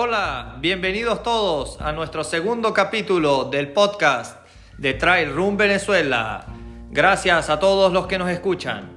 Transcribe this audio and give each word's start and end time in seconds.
Hola, 0.00 0.54
bienvenidos 0.60 1.24
todos 1.24 1.80
a 1.80 1.90
nuestro 1.90 2.22
segundo 2.22 2.72
capítulo 2.72 3.46
del 3.46 3.72
podcast 3.72 4.46
de 4.76 4.94
Trail 4.94 5.34
Room 5.34 5.56
Venezuela. 5.56 6.46
Gracias 6.92 7.50
a 7.50 7.58
todos 7.58 7.92
los 7.92 8.06
que 8.06 8.16
nos 8.16 8.30
escuchan. 8.30 8.96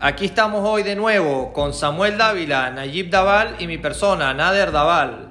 Aquí 0.00 0.24
estamos 0.24 0.68
hoy 0.68 0.82
de 0.82 0.96
nuevo 0.96 1.52
con 1.52 1.72
Samuel 1.72 2.18
Dávila, 2.18 2.70
Nayib 2.70 3.08
Daval 3.08 3.54
y 3.60 3.68
mi 3.68 3.78
persona, 3.78 4.34
Nader 4.34 4.72
Daval. 4.72 5.30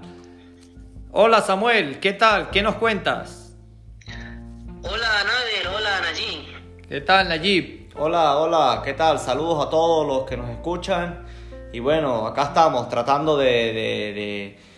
Hola 1.11 1.41
Samuel, 1.41 1.99
¿qué 1.99 2.13
tal? 2.13 2.49
¿Qué 2.49 2.63
nos 2.63 2.75
cuentas? 2.75 3.57
Hola 4.07 5.09
Nader, 5.25 5.75
hola 5.75 6.01
Nayib. 6.03 6.87
¿Qué 6.87 7.01
tal 7.01 7.27
Nayib? 7.27 7.89
Hola, 7.97 8.37
hola, 8.37 8.81
¿qué 8.81 8.93
tal? 8.93 9.19
Saludos 9.19 9.67
a 9.67 9.69
todos 9.69 10.07
los 10.07 10.25
que 10.25 10.37
nos 10.37 10.49
escuchan. 10.51 11.25
Y 11.73 11.79
bueno, 11.79 12.27
acá 12.27 12.43
estamos 12.43 12.87
tratando 12.87 13.35
de, 13.35 13.49
de, 13.49 14.13
de, 14.13 14.70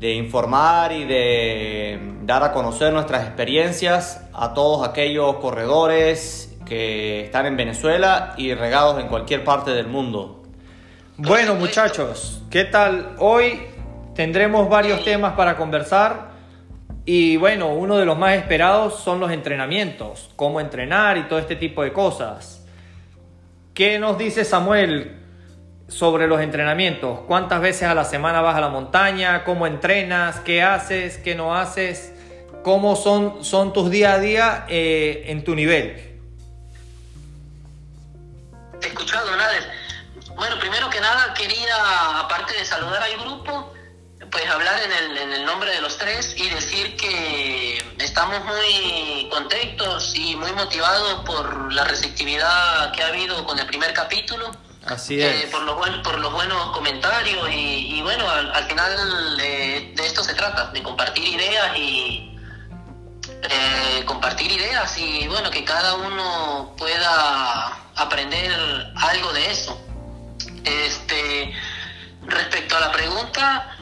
informar 0.00 0.92
y 0.92 1.04
de 1.04 1.98
dar 2.22 2.42
a 2.44 2.52
conocer 2.52 2.92
nuestras 2.92 3.26
experiencias 3.26 4.24
a 4.32 4.54
todos 4.54 4.86
aquellos 4.86 5.36
corredores 5.36 6.56
que 6.64 7.24
están 7.24 7.46
en 7.46 7.56
Venezuela 7.56 8.34
y 8.36 8.54
regados 8.54 9.00
en 9.00 9.08
cualquier 9.08 9.42
parte 9.42 9.72
del 9.72 9.88
mundo. 9.88 10.44
Bueno 11.16 11.56
muchachos, 11.56 12.42
¿qué 12.50 12.64
tal? 12.64 13.16
Hoy 13.18 13.60
tendremos 14.14 14.68
varios 14.68 15.02
temas 15.04 15.32
para 15.32 15.56
conversar 15.56 16.28
y 17.04 17.36
bueno, 17.38 17.72
uno 17.72 17.96
de 17.96 18.04
los 18.04 18.18
más 18.18 18.36
esperados 18.36 19.00
son 19.00 19.18
los 19.18 19.32
entrenamientos, 19.32 20.30
cómo 20.36 20.60
entrenar 20.60 21.16
y 21.16 21.22
todo 21.22 21.38
este 21.38 21.56
tipo 21.56 21.82
de 21.82 21.92
cosas. 21.92 22.66
¿Qué 23.74 23.98
nos 23.98 24.18
dice 24.18 24.44
Samuel? 24.44 25.17
Sobre 25.88 26.28
los 26.28 26.40
entrenamientos. 26.40 27.20
¿Cuántas 27.26 27.60
veces 27.60 27.88
a 27.88 27.94
la 27.94 28.04
semana 28.04 28.42
vas 28.42 28.56
a 28.56 28.60
la 28.60 28.68
montaña? 28.68 29.42
¿Cómo 29.44 29.66
entrenas? 29.66 30.40
¿Qué 30.40 30.62
haces? 30.62 31.16
¿Qué 31.16 31.34
no 31.34 31.56
haces? 31.56 32.12
¿Cómo 32.62 32.94
son, 32.94 33.44
son 33.44 33.72
tus 33.72 33.90
día 33.90 34.12
a 34.12 34.18
día 34.18 34.66
eh, 34.68 35.24
en 35.26 35.44
tu 35.44 35.54
nivel? 35.54 36.20
Escuchado, 38.82 39.34
Nader. 39.34 39.62
Bueno, 40.36 40.58
primero 40.60 40.90
que 40.90 41.00
nada 41.00 41.32
quería, 41.34 42.20
aparte 42.20 42.54
de 42.54 42.64
saludar 42.64 43.02
al 43.02 43.18
grupo, 43.18 43.72
pues 44.30 44.46
hablar 44.46 44.78
en 44.82 44.92
el, 44.92 45.18
en 45.18 45.32
el 45.32 45.44
nombre 45.46 45.70
de 45.70 45.80
los 45.80 45.96
tres 45.96 46.34
y 46.36 46.48
decir 46.50 46.96
que 46.96 47.82
estamos 47.98 48.44
muy 48.44 49.28
contentos 49.30 50.14
y 50.14 50.36
muy 50.36 50.52
motivados 50.52 51.24
por 51.24 51.72
la 51.72 51.84
receptividad 51.84 52.92
que 52.92 53.02
ha 53.02 53.08
habido 53.08 53.44
con 53.46 53.58
el 53.58 53.66
primer 53.66 53.94
capítulo 53.94 54.50
Así 54.86 55.20
es. 55.20 55.44
Eh, 55.44 55.48
por, 55.50 55.62
los 55.62 55.76
buen, 55.76 56.02
por 56.02 56.18
los 56.18 56.32
buenos 56.32 56.70
comentarios 56.70 57.48
y, 57.50 58.00
bueno, 58.02 58.28
al, 58.28 58.64
final 58.64 59.36
de 59.36 59.94
esto 59.96 60.24
se 60.24 60.34
trata, 60.34 60.70
de 60.70 60.82
compartir 60.82 61.24
ideas 61.24 61.76
y 61.76 62.28
eh, 63.42 64.04
compartir 64.04 64.50
ideas 64.50 64.98
y 64.98 65.28
bueno, 65.28 65.50
que 65.50 65.64
cada 65.64 65.94
uno 65.94 66.74
pueda 66.76 67.78
aprender 67.96 68.52
algo 68.96 69.32
de 69.32 69.50
eso. 69.50 69.80
Este, 70.64 71.54
respecto 72.26 72.76
a 72.76 72.80
la 72.80 72.92
pregunta, 72.92 73.77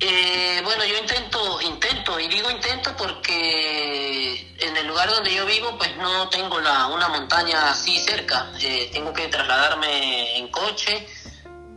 eh, 0.00 0.60
bueno, 0.62 0.84
yo 0.84 0.96
intento, 0.96 1.60
intento, 1.62 2.20
y 2.20 2.28
digo 2.28 2.50
intento 2.50 2.96
porque 2.96 4.54
en 4.60 4.76
el 4.76 4.86
lugar 4.86 5.08
donde 5.10 5.34
yo 5.34 5.44
vivo, 5.46 5.76
pues 5.76 5.96
no 5.96 6.28
tengo 6.28 6.60
la, 6.60 6.86
una 6.86 7.08
montaña 7.08 7.70
así 7.70 7.98
cerca. 7.98 8.52
Eh, 8.60 8.90
tengo 8.92 9.12
que 9.12 9.28
trasladarme 9.28 10.38
en 10.38 10.48
coche 10.48 11.06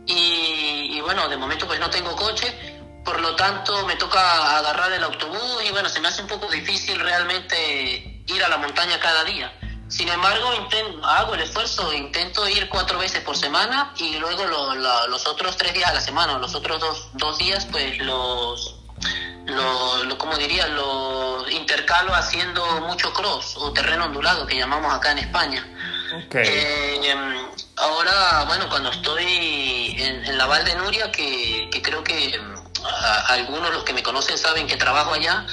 y, 0.06 1.00
bueno, 1.00 1.28
de 1.28 1.36
momento 1.36 1.66
pues 1.66 1.80
no 1.80 1.90
tengo 1.90 2.14
coche, 2.16 2.52
por 3.04 3.20
lo 3.20 3.34
tanto 3.36 3.86
me 3.86 3.96
toca 3.96 4.58
agarrar 4.58 4.92
el 4.92 5.02
autobús 5.04 5.64
y 5.64 5.70
bueno, 5.70 5.88
se 5.88 6.00
me 6.00 6.08
hace 6.08 6.22
un 6.22 6.28
poco 6.28 6.48
difícil 6.48 6.98
realmente 7.00 8.22
ir 8.26 8.44
a 8.44 8.48
la 8.48 8.58
montaña 8.58 8.98
cada 9.00 9.24
día. 9.24 9.52
Sin 9.92 10.08
embargo, 10.08 10.54
intento, 10.54 11.06
hago 11.06 11.34
el 11.34 11.42
esfuerzo, 11.42 11.92
intento 11.92 12.48
ir 12.48 12.70
cuatro 12.70 12.98
veces 12.98 13.20
por 13.20 13.36
semana 13.36 13.92
y 13.98 14.16
luego 14.16 14.46
los 14.46 15.26
otros 15.26 15.58
tres 15.58 15.74
días 15.74 15.90
a 15.90 15.92
la 15.92 16.00
semana, 16.00 16.38
los 16.38 16.54
otros 16.54 16.80
dos, 16.80 17.08
dos 17.12 17.36
días, 17.36 17.66
pues 17.70 17.98
los, 17.98 18.76
lo, 19.44 20.16
como 20.16 20.34
diría, 20.38 20.66
los 20.68 21.50
intercalo 21.52 22.14
haciendo 22.14 22.64
mucho 22.80 23.12
cross 23.12 23.54
o 23.58 23.70
terreno 23.74 24.06
ondulado 24.06 24.46
que 24.46 24.56
llamamos 24.56 24.94
acá 24.94 25.12
en 25.12 25.18
España. 25.18 25.62
Eh, 26.32 27.14
ahora, 27.76 28.44
bueno, 28.46 28.70
cuando 28.70 28.90
estoy 28.90 29.94
en, 29.98 30.38
la 30.38 30.46
Val 30.46 30.64
de 30.64 30.74
Nuria, 30.76 31.12
que, 31.12 31.68
creo 31.82 32.02
que 32.02 32.40
algunos 33.28 33.70
los 33.74 33.84
que 33.84 33.92
me 33.92 34.02
conocen 34.02 34.38
saben 34.38 34.66
que 34.66 34.78
trabajo 34.78 35.12
allá, 35.12 35.46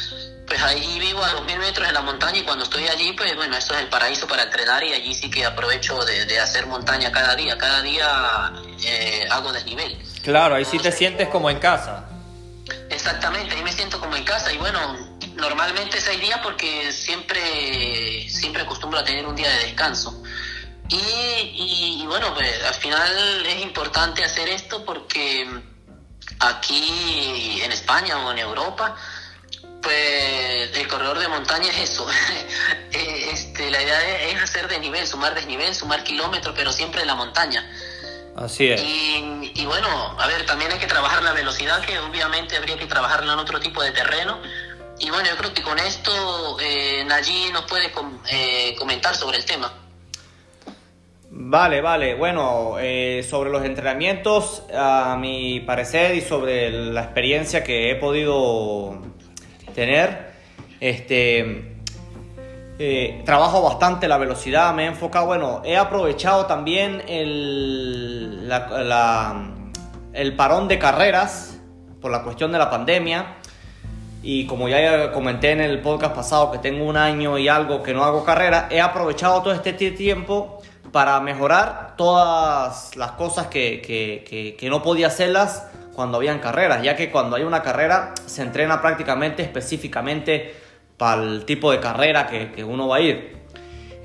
pues 0.50 0.62
ahí 0.64 1.00
vivo 1.00 1.24
a 1.24 1.32
2.000 1.34 1.60
metros 1.60 1.88
en 1.88 1.94
la 1.94 2.02
montaña 2.02 2.40
y 2.40 2.44
cuando 2.44 2.64
estoy 2.64 2.88
allí, 2.88 3.14
pues 3.14 3.36
bueno, 3.36 3.56
esto 3.56 3.76
es 3.76 3.82
el 3.82 3.88
paraíso 3.88 4.28
para 4.28 4.44
entrenar 4.44 4.84
y 4.84 4.94
allí 4.94 5.14
sí 5.14 5.30
que 5.30 5.46
aprovecho 5.46 6.04
de, 6.04 6.40
hacer 6.40 6.66
montaña 6.66 7.12
cada 7.12 7.36
día. 7.36 7.58
Cada 7.58 7.82
día 7.84 8.52
eh, 8.84 9.28
hago 9.30 9.54
desnivel. 9.54 9.98
Claro, 10.24 10.56
ahí 10.56 10.66
sí 10.66 10.80
te 10.80 10.92
sientes 10.92 11.30
como 11.30 11.50
en 11.50 11.60
casa. 11.60 12.06
Exactamente, 12.90 13.56
ahí 13.56 13.64
me 13.64 13.72
siento 13.72 14.00
como 14.00 14.16
en 14.16 14.24
casa 14.24 14.52
y 14.52 14.58
bueno, 14.58 14.80
normalmente 15.36 16.02
seis 16.02 16.20
días 16.20 16.40
porque 16.42 16.92
siempre, 16.92 18.28
siempre 18.28 18.64
acostumbro 18.64 19.00
a 19.00 19.04
tener 19.04 19.26
un 19.28 19.36
día 19.36 19.50
de 19.50 19.66
descanso. 19.66 20.24
Y, 20.90 22.02
y 22.02 22.06
bueno, 22.08 22.34
pues 22.34 22.64
al 22.64 22.74
final 22.74 23.46
es 23.46 23.62
importante 23.62 24.24
hacer 24.24 24.50
esto 24.50 24.84
porque 24.84 25.48
aquí 26.40 27.62
en 27.64 27.72
España 27.72 28.18
o 28.26 28.32
en 28.32 28.40
Europa, 28.40 28.96
pues 29.82 30.78
el 30.78 30.88
corredor 30.88 31.20
de 31.20 31.28
montaña 31.28 31.70
es 31.70 31.90
eso. 31.92 32.08
Eh, 32.92 33.30
este, 33.32 33.70
la 33.70 33.84
idea 33.84 34.30
es 34.30 34.42
hacer 34.42 34.68
desnivel, 34.68 35.06
sumar 35.06 35.36
desnivel, 35.36 35.76
sumar 35.76 36.04
kilómetros, 36.04 36.56
pero 36.58 36.72
siempre 36.72 37.02
en 37.02 37.08
la 37.08 37.14
montaña. 37.14 37.64
Así 38.36 38.72
es. 38.72 38.82
Y, 38.82 39.66
bueno, 39.66 39.88
a 40.18 40.26
ver, 40.28 40.46
también 40.46 40.72
hay 40.72 40.80
que 40.80 40.88
trabajar 40.88 41.22
la 41.22 41.34
velocidad, 41.34 41.82
que 41.82 42.00
obviamente 42.00 42.58
habría 42.58 42.78
que 42.78 42.88
trabajarla 42.88 43.34
en 43.34 43.40
otro 43.40 43.60
tipo 43.60 43.84
de 43.84 43.92
terreno. 43.92 44.40
Y 44.98 45.10
bueno, 45.10 45.30
yo 45.30 45.38
creo 45.38 45.54
que 45.54 45.62
con 45.62 45.78
esto 45.78 46.58
eh, 46.60 47.06
nos 47.54 47.66
puede 47.66 47.92
eh, 48.32 48.76
comentar 48.78 49.16
sobre 49.16 49.38
el 49.38 49.46
tema. 49.46 49.72
Vale, 51.32 51.82
vale. 51.82 52.16
Bueno, 52.16 52.78
eh, 52.80 53.26
sobre 53.30 53.50
los 53.50 53.64
entrenamientos, 53.64 54.64
a 54.74 55.16
mi 55.20 55.60
parecer 55.60 56.16
y 56.16 56.22
sobre 56.22 56.72
la 56.72 57.04
experiencia 57.04 57.64
que 57.64 57.92
he 57.92 57.96
podido 57.96 59.00
tener. 59.74 60.30
Este, 60.80 61.80
eh, 62.82 63.22
trabajo 63.26 63.62
bastante 63.62 64.08
la 64.08 64.18
velocidad, 64.18 64.74
me 64.74 64.86
he 64.86 64.88
enfocado, 64.88 65.26
bueno, 65.26 65.62
he 65.66 65.76
aprovechado 65.76 66.46
también 66.46 67.04
el, 67.08 68.50
el 70.14 70.36
parón 70.38 70.70
de 70.70 70.80
carreras 70.80 71.60
por 72.00 72.10
la 72.10 72.24
cuestión 72.24 72.54
de 72.54 72.58
la 72.58 72.70
pandemia. 72.70 73.36
Y 74.22 74.48
como 74.48 74.70
ya 74.70 75.12
comenté 75.12 75.52
en 75.52 75.62
el 75.62 75.82
podcast 75.82 76.16
pasado 76.16 76.52
que 76.52 76.58
tengo 76.58 76.86
un 76.86 76.96
año 76.98 77.38
y 77.38 77.48
algo 77.48 77.84
que 77.84 77.94
no 77.94 78.04
hago 78.04 78.24
carrera, 78.24 78.68
he 78.70 78.80
aprovechado 78.80 79.42
todo 79.42 79.54
este 79.54 79.74
tiempo 79.74 80.62
para 80.94 81.20
mejorar 81.20 81.96
todas 81.98 82.96
las 82.96 83.12
cosas 83.12 83.48
que, 83.48 83.82
que, 83.82 84.56
que 84.58 84.70
no 84.70 84.82
podía 84.82 85.08
hacerlas 85.08 85.68
cuando 86.00 86.16
habían 86.16 86.40
carreras, 86.40 86.82
ya 86.82 86.96
que 86.96 87.12
cuando 87.12 87.36
hay 87.36 87.44
una 87.44 87.62
carrera 87.62 88.14
se 88.26 88.42
entrena 88.42 88.82
prácticamente 88.82 89.44
específicamente 89.44 90.56
para 90.96 91.22
el 91.22 91.44
tipo 91.44 91.74
de 91.74 91.82
carrera 91.82 92.26
que, 92.26 92.64
uno 92.64 92.88
va 92.88 92.96
a 92.96 93.02
ir. 93.02 93.36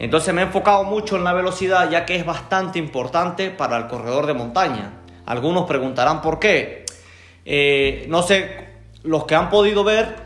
Entonces 0.00 0.34
me 0.34 0.41
he 0.41 0.44
enfocado 0.44 0.82
mucho 0.82 1.15
en 1.15 1.22
la 1.22 1.32
velocidad, 1.32 1.88
ya 1.88 2.05
que 2.05 2.16
es 2.16 2.27
bastante 2.27 2.81
importante 2.81 3.53
para 3.53 3.77
el 3.77 3.87
corredor 3.87 4.27
de 4.27 4.34
montaña. 4.34 5.03
Algunos 5.25 5.67
preguntarán 5.67 6.20
por 6.20 6.41
qué. 6.41 6.85
Eh, 7.44 8.06
no 8.08 8.25
sé, 8.25 8.70
los 9.05 9.25
que 9.26 9.37
han 9.37 9.49
podido 9.49 9.85
ver, 9.85 10.17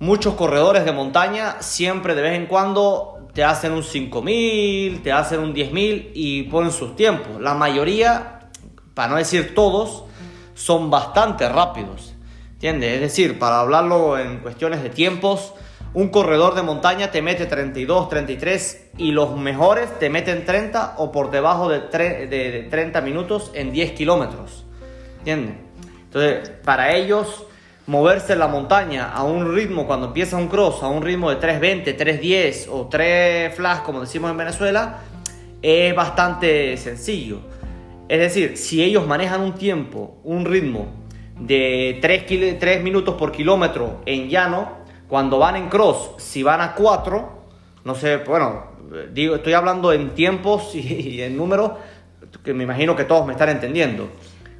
muchos 0.00 0.34
corredores 0.34 0.84
de 0.84 0.90
montaña 0.90 1.58
siempre 1.60 2.16
de 2.16 2.22
vez 2.22 2.34
en 2.34 2.46
cuando 2.46 3.28
te 3.32 3.44
hacen 3.44 3.70
un 3.70 3.84
5000, 3.84 5.04
te 5.04 5.12
hacen 5.12 5.38
un 5.38 5.54
10000 5.54 6.10
y 6.16 6.42
ponen 6.42 6.72
sus 6.72 6.96
tiempos. 6.96 7.40
La 7.40 7.54
mayoría, 7.54 8.40
para 8.94 9.10
no 9.10 9.16
decir 9.18 9.54
todos, 9.54 10.06
son 10.54 10.90
bastante 10.90 11.48
rápidos. 11.48 12.14
¿Entiendes? 12.54 12.94
Es 12.94 13.00
decir, 13.00 13.38
para 13.38 13.60
hablarlo 13.60 14.18
en 14.18 14.38
cuestiones 14.38 14.82
de 14.82 14.90
tiempos, 14.90 15.54
un 15.94 16.08
corredor 16.08 16.54
de 16.54 16.62
montaña 16.62 17.10
te 17.10 17.20
mete 17.20 17.46
32, 17.46 18.08
33 18.08 18.90
y 18.98 19.12
los 19.12 19.36
mejores 19.36 19.98
te 19.98 20.08
meten 20.08 20.44
30 20.44 20.94
o 20.98 21.12
por 21.12 21.30
debajo 21.30 21.68
de, 21.68 21.80
de 21.80 22.66
30 22.70 23.00
minutos 23.00 23.50
en 23.54 23.72
10 23.72 23.92
kilómetros. 23.92 24.64
¿Entiendes? 25.18 25.56
Entonces, 26.04 26.50
para 26.64 26.94
ellos, 26.94 27.46
moverse 27.86 28.34
en 28.34 28.38
la 28.38 28.48
montaña 28.48 29.10
a 29.12 29.24
un 29.24 29.54
ritmo, 29.54 29.86
cuando 29.86 30.06
empieza 30.08 30.36
un 30.36 30.48
cross, 30.48 30.82
a 30.82 30.88
un 30.88 31.02
ritmo 31.02 31.30
de 31.30 31.38
3.20, 31.38 31.96
3.10 31.96 32.68
o 32.70 32.88
3 32.88 33.54
flash, 33.54 33.80
como 33.82 34.00
decimos 34.00 34.30
en 34.30 34.36
Venezuela, 34.36 34.98
es 35.60 35.94
bastante 35.94 36.76
sencillo. 36.76 37.40
Es 38.08 38.18
decir, 38.18 38.56
si 38.56 38.82
ellos 38.82 39.06
manejan 39.06 39.40
un 39.40 39.54
tiempo, 39.54 40.18
un 40.24 40.44
ritmo 40.44 40.88
de 41.38 41.98
3, 42.00 42.58
3 42.58 42.82
minutos 42.82 43.14
por 43.14 43.32
kilómetro 43.32 44.00
en 44.06 44.28
llano, 44.28 44.82
cuando 45.08 45.38
van 45.38 45.56
en 45.56 45.68
cross, 45.68 46.12
si 46.18 46.42
van 46.42 46.60
a 46.60 46.74
4, 46.74 47.42
no 47.84 47.94
sé, 47.94 48.18
bueno, 48.18 48.66
digo, 49.12 49.36
estoy 49.36 49.52
hablando 49.52 49.92
en 49.92 50.10
tiempos 50.14 50.74
y, 50.74 51.20
en 51.22 51.36
números, 51.36 51.72
que 52.44 52.54
me 52.54 52.64
imagino 52.64 52.96
que 52.96 53.04
todos 53.04 53.26
me 53.26 53.32
están 53.32 53.48
entendiendo. 53.50 54.08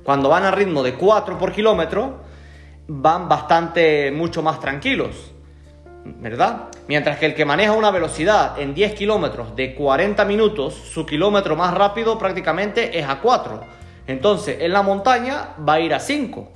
Cuando 0.02 0.28
van 0.28 0.44
a 0.44 0.50
ritmo 0.50 0.82
de 0.82 0.94
4 0.94 1.38
por 1.38 1.52
kilómetro, 1.52 2.20
van 2.88 3.28
bastante, 3.28 4.10
mucho 4.10 4.42
más 4.42 4.60
tranquilos. 4.60 5.31
¿Verdad? 6.04 6.68
Mientras 6.88 7.18
que 7.18 7.26
el 7.26 7.34
que 7.34 7.44
maneja 7.44 7.72
una 7.72 7.90
velocidad 7.90 8.58
en 8.58 8.74
10 8.74 8.94
kilómetros 8.94 9.54
de 9.54 9.74
40 9.74 10.24
minutos, 10.24 10.74
su 10.74 11.06
kilómetro 11.06 11.56
más 11.56 11.74
rápido 11.74 12.18
prácticamente 12.18 12.98
es 12.98 13.08
a 13.08 13.20
4. 13.20 13.60
Entonces, 14.06 14.58
en 14.60 14.72
la 14.72 14.82
montaña 14.82 15.54
va 15.66 15.74
a 15.74 15.80
ir 15.80 15.94
a 15.94 16.00
5, 16.00 16.50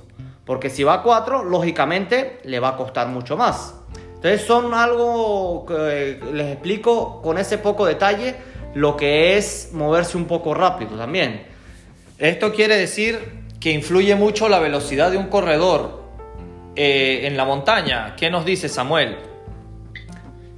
porque 0.45 0.69
si 0.69 0.83
va 0.83 0.95
a 0.95 1.03
4, 1.03 1.43
lógicamente 1.45 2.39
le 2.43 2.59
va 2.59 2.69
a 2.69 2.77
costar 2.77 3.07
mucho 3.07 3.37
más. 3.37 3.75
Entonces, 4.15 4.41
son 4.41 4.73
algo 4.73 5.65
que 5.65 6.19
les 6.33 6.53
explico 6.53 7.21
con 7.21 7.37
ese 7.37 7.57
poco 7.57 7.85
detalle 7.85 8.35
lo 8.73 8.97
que 8.97 9.37
es 9.37 9.69
moverse 9.73 10.17
un 10.17 10.25
poco 10.25 10.53
rápido 10.53 10.97
también. 10.97 11.47
Esto 12.17 12.53
quiere 12.53 12.75
decir 12.77 13.19
que 13.59 13.71
influye 13.71 14.15
mucho 14.15 14.49
la 14.49 14.59
velocidad 14.59 15.11
de 15.11 15.17
un 15.17 15.27
corredor 15.27 16.03
eh, 16.75 17.21
en 17.23 17.37
la 17.37 17.45
montaña. 17.45 18.15
¿Qué 18.15 18.29
nos 18.29 18.45
dice 18.45 18.69
Samuel? 18.69 19.17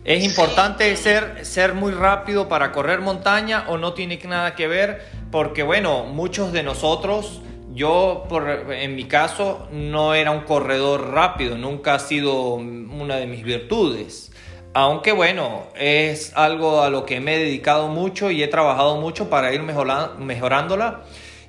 ¿Es 0.06 0.24
importante 0.24 0.96
ser, 0.96 1.46
ser 1.46 1.74
muy 1.74 1.92
rápido 1.92 2.48
para 2.48 2.72
correr 2.72 3.02
montaña 3.02 3.66
o 3.68 3.78
no 3.78 3.94
tiene 3.94 4.18
nada 4.26 4.56
que 4.56 4.68
ver? 4.68 5.02
Porque 5.30 5.62
bueno, 5.62 6.06
muchos 6.06 6.54
de 6.54 6.64
nosotros, 6.64 7.42
yo 7.74 8.24
por, 8.30 8.50
en 8.72 8.96
mi 8.96 9.06
caso 9.06 9.68
no 9.72 10.14
era 10.14 10.32
un 10.32 10.42
corredor 10.42 11.12
rápido, 11.12 11.58
nunca 11.58 11.96
ha 11.96 12.00
sido 12.00 12.54
una 12.54 13.18
de 13.18 13.28
mis 13.28 13.44
virtudes. 13.44 14.32
Aunque 14.74 15.12
bueno, 15.12 15.68
es 15.76 16.32
algo 16.36 16.82
a 16.82 16.90
lo 16.90 17.06
que 17.06 17.20
me 17.20 17.36
he 17.36 17.40
dedicado 17.40 17.90
mucho 17.90 18.32
y 18.32 18.42
he 18.42 18.48
trabajado 18.48 19.02
mucho 19.02 19.30
para 19.30 19.54
ir 19.54 19.62
mejorándola. 19.62 21.02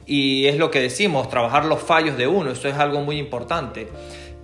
Y 0.06 0.46
es 0.46 0.56
lo 0.56 0.72
que 0.72 0.80
decimos, 0.80 1.28
trabajar 1.30 1.66
los 1.66 1.80
fallos 1.80 2.16
de 2.16 2.26
uno, 2.26 2.50
eso 2.50 2.66
es 2.66 2.74
algo 2.74 3.00
muy 3.00 3.16
importante. 3.16 3.88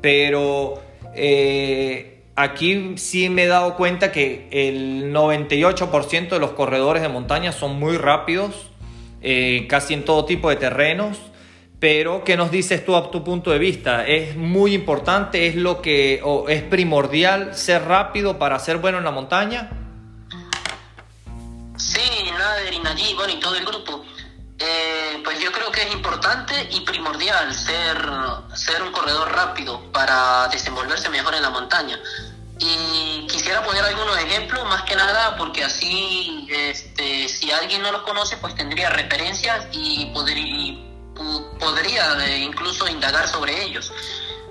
Pero... 0.01 0.81
Eh, 1.19 2.16
aquí 2.37 2.97
sí 2.97 3.29
me 3.31 3.45
he 3.45 3.47
dado 3.47 3.75
cuenta 3.75 4.13
que 4.13 4.49
el 4.53 5.13
98% 5.13 6.29
de 6.29 6.39
los 6.39 6.53
corredores 6.53 7.03
de 7.03 7.09
montaña 7.09 7.51
son 7.53 7.79
muy 7.79 7.97
rápidos, 7.97 8.55
eh, 9.23 9.67
casi 9.69 9.95
en 9.95 10.05
todo 10.05 10.25
tipo 10.25 10.51
de 10.51 10.57
terrenos. 10.57 11.19
Pero, 11.79 12.25
¿qué 12.25 12.39
nos 12.39 12.51
dices 12.51 12.87
tú 12.87 12.97
a 12.97 13.11
tu 13.11 13.23
punto 13.23 13.51
de 13.51 13.59
vista? 13.59 14.07
¿Es 14.07 14.35
muy 14.37 14.73
importante, 14.73 15.47
es 15.47 15.57
lo 15.57 15.83
que 15.83 16.23
es 16.49 16.63
primordial 16.63 17.55
ser 17.55 17.85
rápido 17.85 18.39
para 18.39 18.59
ser 18.59 18.79
bueno 18.79 18.97
en 18.99 19.05
la 19.05 19.11
montaña? 19.11 19.71
Sí, 21.77 22.31
Nader 22.33 22.73
y 22.73 22.79
Nayi, 22.79 23.15
bueno, 23.15 23.35
y 23.35 23.41
todo 23.41 23.57
el 23.57 23.67
grupo. 23.67 24.03
Eh, 24.59 25.21
pues 25.23 25.39
yo 25.39 25.53
creo 25.53 25.71
que 25.71 25.83
es 25.83 25.93
importante 25.93 26.69
y 26.71 26.81
primordial 26.81 27.55
ser, 27.55 27.99
ser 28.55 28.83
un 28.83 28.91
corredor 28.91 29.31
rápido 29.33 29.93
para 29.93 30.49
desenvolverse 30.49 31.11
mejor 31.11 31.35
en 31.35 31.43
la 31.43 31.51
montaña. 31.51 31.99
Y 32.59 33.27
quisiera 33.27 33.63
poner 33.63 33.85
algunos 33.85 34.17
ejemplos, 34.19 34.65
más 34.65 34.83
que 34.85 34.97
nada, 34.97 35.37
porque 35.37 35.63
así, 35.63 36.49
este, 36.51 37.29
si 37.29 37.51
alguien 37.51 37.83
no 37.83 37.93
los 37.93 38.03
conoce, 38.03 38.39
pues 38.39 38.55
tendría 38.55 38.89
referencias 38.89 39.67
y 39.73 40.07
podría, 40.07 42.25
eh, 42.25 42.39
incluso 42.39 42.89
indagar 42.89 43.29
sobre 43.29 43.63
ellos. 43.63 43.93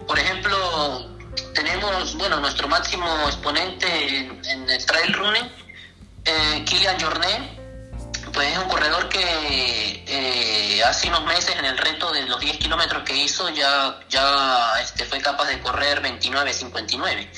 Por 0.08 0.20
ejemplo, 0.20 1.10
tenemos, 1.56 2.16
bueno, 2.16 2.40
nuestro 2.40 2.68
máximo 2.68 3.08
exponente 3.26 4.20
en, 4.20 4.70
el 4.70 4.86
trail 4.86 5.14
running, 5.14 5.52
eh, 6.26 6.64
Kilian 6.64 7.00
Jornet, 7.00 7.65
pues 8.36 8.52
es 8.52 8.58
un 8.58 8.68
corredor 8.68 9.08
que 9.08 10.04
eh, 10.08 10.84
hace 10.84 11.08
unos 11.08 11.24
meses 11.26 11.56
en 11.58 11.66
el 11.66 11.78
reto 11.78 12.12
de 12.12 12.24
los 12.24 12.40
10 12.40 12.58
kilómetros 12.58 13.04
que 13.04 13.16
hizo 13.16 13.50
ya, 13.50 14.00
ya 14.10 14.74
este, 14.82 15.06
fue 15.06 15.20
capaz 15.22 15.46
de 15.46 15.60
correr 15.62 16.02
29.59 16.04 17.30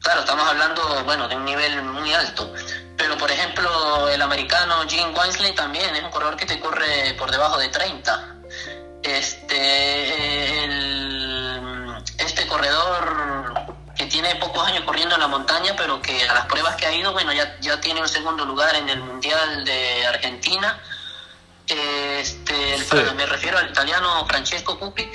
Claro, 0.00 0.20
estamos 0.20 0.46
hablando, 0.46 1.02
bueno, 1.04 1.28
de 1.28 1.36
un 1.36 1.46
nivel 1.46 1.82
muy 1.82 2.12
alto. 2.12 2.52
Pero, 2.94 3.16
por 3.16 3.30
ejemplo, 3.30 4.06
el 4.10 4.20
americano 4.20 4.84
Jim 4.86 5.14
Winsley 5.16 5.54
también 5.54 5.96
es 5.96 6.02
un 6.02 6.10
corredor 6.10 6.36
que 6.36 6.44
te 6.44 6.60
corre 6.60 7.14
por 7.16 7.30
debajo 7.30 7.56
de 7.56 7.68
30. 7.68 8.34
Este, 9.02 10.64
este 12.18 12.46
corredor 12.46 13.23
que 14.04 14.10
tiene 14.10 14.34
pocos 14.36 14.66
años 14.66 14.84
corriendo 14.84 15.14
en 15.14 15.20
la 15.20 15.28
montaña, 15.28 15.74
pero 15.76 16.00
que 16.00 16.28
a 16.28 16.34
las 16.34 16.46
pruebas 16.46 16.76
que 16.76 16.86
ha 16.86 16.92
ido, 16.92 17.12
bueno, 17.12 17.32
ya, 17.32 17.56
ya 17.60 17.80
tiene 17.80 18.00
un 18.00 18.08
segundo 18.08 18.44
lugar 18.44 18.74
en 18.76 18.88
el 18.88 19.00
Mundial 19.00 19.64
de 19.64 20.06
Argentina. 20.06 20.78
Este, 21.66 22.76
me 23.16 23.24
refiero 23.26 23.56
al 23.56 23.70
italiano 23.70 24.26
Francesco 24.26 24.78
Cupi 24.78 25.08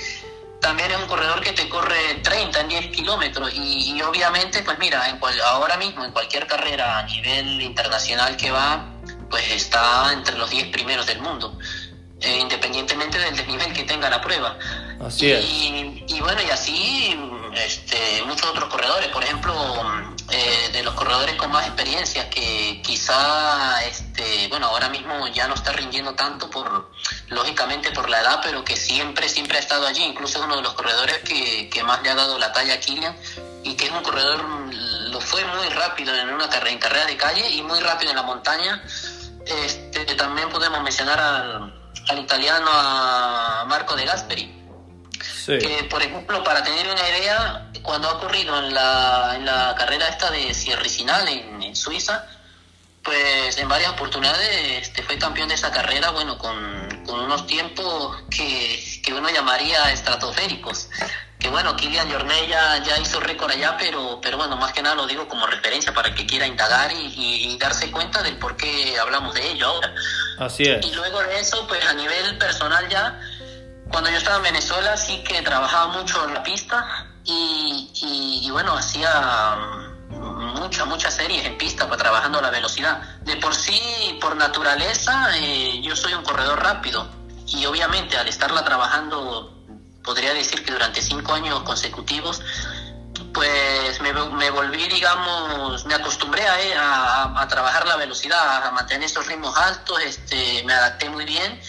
también 0.60 0.90
es 0.90 0.98
un 0.98 1.06
corredor 1.06 1.40
que 1.40 1.52
te 1.52 1.68
corre 1.68 2.16
30 2.22 2.60
en 2.60 2.68
10 2.68 2.86
kilómetros 2.88 3.50
y, 3.54 4.00
obviamente 4.02 4.62
pues 4.62 4.78
mira, 4.78 5.08
en 5.08 5.18
ahora 5.46 5.76
mismo 5.78 6.04
en 6.04 6.12
cualquier 6.12 6.46
carrera 6.46 6.98
a 6.98 7.02
nivel 7.04 7.62
internacional 7.62 8.36
que 8.36 8.50
va, 8.50 8.84
pues 9.30 9.50
está 9.50 10.12
entre 10.12 10.36
los 10.36 10.50
10 10.50 10.68
primeros 10.68 11.06
del 11.06 11.20
mundo, 11.20 11.58
eh, 12.20 12.38
independientemente 12.40 13.18
del 13.18 13.36
desnivel 13.36 13.72
que 13.72 13.84
tenga 13.84 14.10
la 14.10 14.20
prueba. 14.20 14.58
Así 15.00 15.32
es. 15.32 15.44
Y, 15.46 16.20
bueno, 16.20 16.42
y 16.46 16.50
así 16.50 17.18
este, 17.54 18.22
muchos 18.24 18.48
otros 18.50 18.68
corredores, 18.68 19.08
por 19.08 19.22
ejemplo, 19.24 19.54
eh, 20.30 20.70
de 20.72 20.82
los 20.82 20.94
corredores 20.94 21.34
con 21.36 21.50
más 21.50 21.66
experiencia, 21.66 22.28
que 22.30 22.80
quizá, 22.82 23.82
este, 23.84 24.48
bueno, 24.48 24.66
ahora 24.66 24.88
mismo 24.88 25.26
ya 25.28 25.48
no 25.48 25.54
está 25.54 25.72
rindiendo 25.72 26.14
tanto 26.14 26.48
por, 26.50 26.90
lógicamente 27.28 27.90
por 27.90 28.08
la 28.08 28.20
edad, 28.20 28.40
pero 28.42 28.64
que 28.64 28.76
siempre, 28.76 29.28
siempre 29.28 29.56
ha 29.56 29.60
estado 29.60 29.86
allí, 29.86 30.02
incluso 30.04 30.38
es 30.38 30.44
uno 30.44 30.56
de 30.56 30.62
los 30.62 30.74
corredores 30.74 31.18
que, 31.18 31.82
más 31.84 32.02
le 32.02 32.10
ha 32.10 32.14
dado 32.14 32.38
la 32.38 32.52
talla 32.52 32.74
a 32.74 32.80
Kilian, 32.80 33.16
y 33.64 33.74
que 33.74 33.86
es 33.86 33.90
un 33.90 34.02
corredor, 34.02 34.44
lo 34.44 35.20
fue 35.20 35.44
muy 35.44 35.68
rápido 35.70 36.14
en 36.14 36.28
una 36.30 36.48
carrera, 36.48 36.70
en 36.70 36.78
carrera 36.78 37.06
de 37.06 37.16
calle 37.16 37.48
y 37.50 37.62
muy 37.62 37.80
rápido 37.80 38.10
en 38.10 38.16
la 38.16 38.22
montaña. 38.22 38.82
Este, 39.46 40.04
también 40.14 40.48
podemos 40.50 40.82
mencionar 40.82 41.18
al, 41.18 41.74
al 42.08 42.18
italiano 42.18 42.70
a 42.72 43.64
Marco 43.66 43.96
de 43.96 44.04
Gasperi 44.04 44.59
que, 45.58 45.84
por 45.90 46.02
ejemplo, 46.02 46.42
para 46.44 46.62
tener 46.62 46.86
una 46.86 47.08
idea, 47.08 47.70
cuando 47.82 48.08
ha 48.08 48.12
ocurrido 48.14 48.58
en 48.58 48.74
la, 48.74 49.32
en 49.36 49.44
la 49.44 49.74
carrera 49.76 50.08
esta 50.08 50.30
de 50.30 50.54
Sierricinal 50.54 51.28
en, 51.28 51.62
en 51.62 51.76
Suiza, 51.76 52.26
pues 53.02 53.56
en 53.58 53.68
varias 53.68 53.92
oportunidades 53.92 54.82
este, 54.82 55.02
fue 55.02 55.18
campeón 55.18 55.48
de 55.48 55.54
esa 55.54 55.70
carrera, 55.70 56.10
bueno, 56.10 56.36
con, 56.38 56.54
con 57.06 57.20
unos 57.20 57.46
tiempos 57.46 58.22
que, 58.30 59.00
que, 59.02 59.12
uno 59.12 59.28
llamaría 59.30 59.90
estratosféricos. 59.92 60.88
Que 61.38 61.48
bueno, 61.48 61.74
Kilian 61.74 62.10
Jornet 62.12 62.48
ya, 62.48 62.82
ya, 62.84 62.98
hizo 62.98 63.18
récord 63.18 63.50
allá, 63.50 63.74
pero, 63.78 64.20
pero 64.20 64.36
bueno, 64.36 64.58
más 64.58 64.74
que 64.74 64.82
nada 64.82 64.94
lo 64.94 65.06
digo 65.06 65.26
como 65.26 65.46
referencia 65.46 65.94
para 65.94 66.08
el 66.08 66.14
que 66.14 66.26
quiera 66.26 66.46
indagar 66.46 66.92
y, 66.92 67.14
y, 67.16 67.56
darse 67.56 67.90
cuenta 67.90 68.22
del 68.22 68.36
por 68.36 68.58
qué 68.58 68.98
hablamos 69.00 69.34
de 69.34 69.50
ello 69.50 69.68
ahora. 69.68 69.94
Así 70.38 70.64
es. 70.64 70.84
Y 70.84 70.94
luego 70.94 71.22
de 71.22 71.40
eso, 71.40 71.66
pues 71.66 71.82
a 71.86 71.94
nivel 71.94 72.36
personal 72.36 72.86
ya, 72.90 73.18
cuando 73.90 74.10
yo 74.10 74.18
estaba 74.18 74.36
en 74.36 74.44
Venezuela 74.44 74.96
sí 74.96 75.22
que 75.24 75.42
trabajaba 75.42 75.88
mucho 75.88 76.24
en 76.26 76.34
la 76.34 76.42
pista 76.42 77.06
y, 77.24 78.48
bueno, 78.50 78.74
hacía 78.76 79.56
muchas, 80.08 80.86
muchas 80.86 81.14
series 81.14 81.44
en 81.44 81.58
pista 81.58 81.84
para 81.88 82.02
trabajando 82.02 82.40
la 82.40 82.50
velocidad. 82.50 83.00
De 83.22 83.36
por 83.36 83.54
sí, 83.54 84.18
por 84.20 84.36
naturaleza, 84.36 85.36
eh, 85.36 85.80
yo 85.82 85.94
soy 85.94 86.14
un 86.14 86.24
corredor 86.24 86.62
rápido 86.62 87.06
y 87.46 87.66
obviamente 87.66 88.16
al 88.16 88.28
estarla 88.28 88.64
trabajando, 88.64 89.64
podría 90.02 90.34
decir 90.34 90.64
que 90.64 90.72
durante 90.72 91.02
cinco 91.02 91.32
años 91.34 91.60
consecutivos, 91.62 92.40
pues 93.32 94.00
me, 94.00 94.50
volví, 94.50 94.88
digamos, 94.88 95.84
me 95.84 95.94
acostumbré 95.94 96.46
a, 96.48 96.56
a, 96.80 97.42
a, 97.42 97.48
trabajar 97.48 97.86
la 97.86 97.96
velocidad, 97.96 98.66
a 98.66 98.70
mantener 98.72 99.04
estos 99.04 99.26
ritmos 99.26 99.56
altos, 99.56 100.00
este, 100.00 100.64
me 100.64 100.72
adapté 100.72 101.08
muy 101.10 101.24
bien 101.24 101.60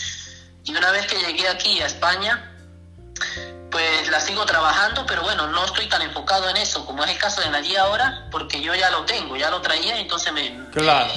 y 0.64 0.76
una 0.76 0.92
vez 0.92 1.08
que 1.08 1.16
llegué 1.18 1.48
aquí 1.48 1.82
a 1.82 1.88
España, 1.88 2.52
pues 3.72 4.10
la 4.10 4.20
sigo 4.20 4.46
trabajando, 4.46 5.06
pero 5.06 5.22
bueno, 5.24 5.48
no 5.48 5.66
estoy 5.66 5.88
tan 5.88 6.02
enfocado 6.02 6.50
en 6.50 6.58
eso, 6.58 6.86
como 6.86 7.04
es 7.06 7.12
el 7.12 7.18
caso 7.18 7.42
de 7.42 7.50
Nadie 7.50 7.78
ahora, 7.78 8.28
porque 8.30 8.62
yo 8.62 8.76
ya 8.76 8.92
lo 8.92 9.06
tengo, 9.06 9.38
ya 9.38 9.50
lo 9.50 9.62
traía, 9.62 9.98
entonces 9.98 10.34
me, 10.34 10.70
claro. 10.72 11.12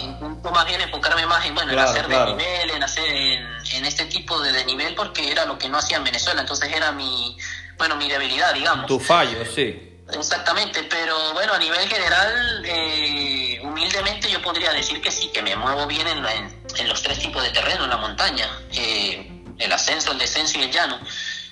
más 0.52 0.64
bien 0.64 0.80
enfocarme 0.80 1.26
más 1.26 1.44
en, 1.44 1.54
bueno, 1.54 1.72
en 1.72 1.78
hacer 1.80 2.06
de 2.06 2.24
nivel, 2.26 2.70
en 2.70 2.82
hacer 2.82 3.04
en, 3.08 3.84
este 3.84 4.06
tipo 4.06 4.40
de, 4.40 4.52
de 4.52 4.64
nivel, 4.64 4.94
porque 4.94 5.30
era 5.30 5.44
lo 5.44 5.58
que 5.58 5.68
no 5.68 5.78
hacía 5.78 5.96
en 5.96 6.04
Venezuela, 6.04 6.42
entonces 6.42 6.72
era 6.72 6.92
mi, 6.92 7.36
bueno, 7.76 7.96
mi 7.96 8.08
debilidad, 8.08 8.54
digamos. 8.54 8.86
Tu 8.86 9.00
fallo, 9.00 9.44
sí. 9.52 9.90
Exactamente, 10.12 10.84
pero 10.84 11.32
bueno, 11.32 11.54
a 11.54 11.58
nivel 11.58 11.88
general, 11.88 12.62
eh, 12.66 13.58
humildemente 13.64 14.30
yo 14.30 14.40
podría 14.42 14.70
decir 14.72 15.00
que 15.00 15.10
sí, 15.10 15.28
que 15.32 15.42
me 15.42 15.56
muevo 15.56 15.86
bien 15.86 16.06
en, 16.06 16.24
en, 16.24 16.62
en 16.76 16.88
los 16.88 17.02
tres 17.02 17.18
tipos 17.18 17.42
de 17.42 17.50
terreno, 17.50 17.84
en 17.84 17.90
la 17.90 17.96
montaña. 17.96 18.48
Eh, 18.70 19.33
el 19.58 19.72
ascenso, 19.72 20.12
el 20.12 20.18
descenso 20.18 20.58
y 20.58 20.62
el 20.62 20.70
llano. 20.70 20.98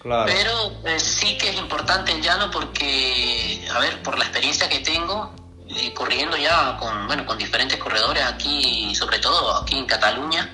Pero 0.02 0.80
eh, 0.84 0.98
sí 0.98 1.38
que 1.38 1.50
es 1.50 1.56
importante 1.56 2.10
el 2.12 2.20
llano 2.20 2.50
porque, 2.50 3.64
a 3.72 3.78
ver, 3.78 4.02
por 4.02 4.18
la 4.18 4.24
experiencia 4.24 4.68
que 4.68 4.80
tengo, 4.80 5.32
eh, 5.68 5.94
corriendo 5.94 6.36
ya 6.36 6.76
con, 6.76 7.06
bueno, 7.06 7.24
con 7.24 7.38
diferentes 7.38 7.78
corredores 7.78 8.24
aquí, 8.24 8.94
sobre 8.96 9.20
todo 9.20 9.56
aquí 9.56 9.78
en 9.78 9.86
Cataluña, 9.86 10.50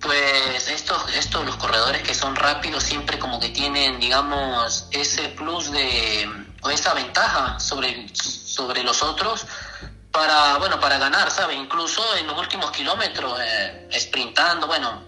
pues 0.00 0.68
estos, 0.68 1.14
estos, 1.14 1.46
los 1.46 1.56
corredores 1.56 2.02
que 2.02 2.14
son 2.14 2.36
rápidos 2.36 2.82
siempre 2.82 3.18
como 3.18 3.40
que 3.40 3.48
tienen, 3.48 3.98
digamos, 4.00 4.86
ese 4.90 5.28
plus 5.30 5.70
de, 5.70 6.28
o 6.60 6.70
esa 6.70 6.92
ventaja 6.92 7.58
sobre, 7.58 8.06
sobre 8.14 8.82
los 8.82 9.02
otros 9.02 9.46
para, 10.10 10.58
bueno, 10.58 10.78
para 10.78 10.98
ganar, 10.98 11.30
¿sabes? 11.30 11.56
Incluso 11.56 12.02
en 12.16 12.26
los 12.26 12.38
últimos 12.38 12.70
kilómetros, 12.72 13.40
eh, 13.42 13.88
sprintando, 13.98 14.66
bueno, 14.66 15.02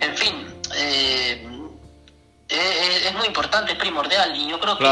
en 0.00 0.16
fin, 0.16 0.53
eh, 0.76 1.48
es, 2.48 3.14
muy 3.14 3.26
importante, 3.26 3.72
es 3.72 3.78
primordial 3.78 4.36
y 4.36 4.48
yo 4.48 4.60
creo 4.60 4.78
que 4.78 4.84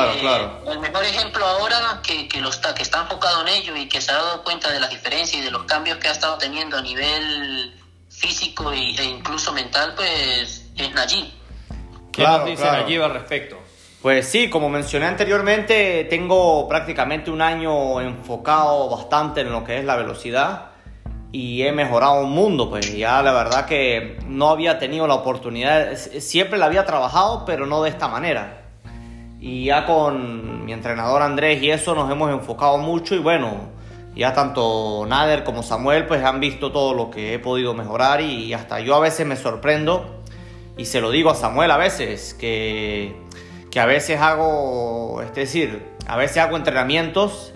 el 0.73 0.79
mejor 0.81 1.05
ejemplo 1.05 1.45
ahora 1.45 2.01
que, 2.03 2.29
que, 2.29 2.41
lo 2.41 2.49
está, 2.49 2.75
que 2.75 2.83
está 2.83 3.03
enfocado 3.03 3.43
en 3.43 3.49
ello 3.49 3.77
y 3.77 3.89
que 3.89 4.01
se 4.01 4.11
ha 4.11 4.17
dado 4.17 4.43
cuenta 4.43 4.71
de 4.71 4.81
las 4.81 4.91
diferencias 4.91 5.41
y 5.41 5.45
de 5.45 5.51
los 5.51 5.65
cambios 5.65 5.99
que 5.99 6.09
ha 6.09 6.13
estado 6.13 6.39
teniendo 6.39 6.77
a 6.77 6.83
nivel 6.83 7.81
físico 8.09 8.73
e 8.73 9.05
incluso 9.05 9.53
mental, 9.53 9.95
pues 9.97 10.67
es 10.77 10.95
Najib. 10.95 11.27
¿Qué 12.13 12.23
nos 12.23 12.45
dice 12.45 12.65
Najib 12.65 13.03
al 13.03 13.13
respecto? 13.13 13.59
Pues 14.01 14.29
sí, 14.29 14.51
como 14.51 14.69
mencioné 14.69 15.07
anteriormente, 15.07 16.05
tengo 16.11 16.69
prácticamente 16.69 17.31
un 17.31 17.41
año 17.41 18.01
enfocado 18.01 18.91
bastante 18.91 19.43
en 19.43 19.53
lo 19.53 19.63
que 19.63 19.79
es 19.79 19.85
la 19.85 19.97
velocidad 19.97 20.72
y 21.33 21.63
he 21.63 21.73
mejorado 21.73 22.23
un 22.23 22.31
mundo, 22.31 22.69
pues 22.69 22.95
ya 22.97 23.23
la 23.23 23.33
verdad 23.33 23.67
que 23.67 24.19
no 24.29 24.51
había 24.51 24.79
tenido 24.79 25.07
la 25.07 25.15
oportunidad, 25.15 25.97
siempre 25.97 26.59
la 26.59 26.67
había 26.67 26.85
trabajado, 26.85 27.45
pero 27.47 27.67
no 27.67 27.83
de 27.83 27.91
esta 27.91 28.07
manera. 28.07 28.67
Y 29.41 29.65
ya 29.65 29.87
con 29.87 30.65
mi 30.65 30.73
entrenador 30.73 31.23
Andrés 31.23 31.63
y 31.63 31.71
eso 31.71 31.95
nos 31.95 32.11
hemos 32.13 32.31
enfocado 32.31 32.79
mucho 32.79 33.15
y 33.15 33.19
bueno, 33.19 33.71
ya 34.15 34.35
tanto 34.35 35.05
Nader 35.09 35.43
como 35.43 35.63
Samuel 35.63 36.07
pues 36.07 36.23
han 36.23 36.39
visto 36.39 36.71
todo 36.71 36.95
lo 36.95 37.11
que 37.11 37.35
he 37.35 37.39
podido 37.39 37.75
mejorar 37.75 38.21
y 38.21 38.53
hasta 38.53 38.79
yo 38.81 38.95
a 38.95 39.01
veces 39.01 39.27
me 39.27 39.37
sorprendo 39.37 40.23
y 40.77 40.85
se 40.85 41.01
lo 41.01 41.11
digo 41.11 41.31
a 41.31 41.35
Samuel 41.35 41.71
a 41.71 41.77
veces 41.77 42.35
que 42.35 43.17
que 43.73 43.81
a 43.81 43.87
veces 43.87 44.21
hago, 44.21 45.23
es 45.23 45.35
decir, 45.35 45.83
a 46.07 46.17
veces 46.19 46.37
hago 46.37 46.59
entrenamientos 46.59 47.55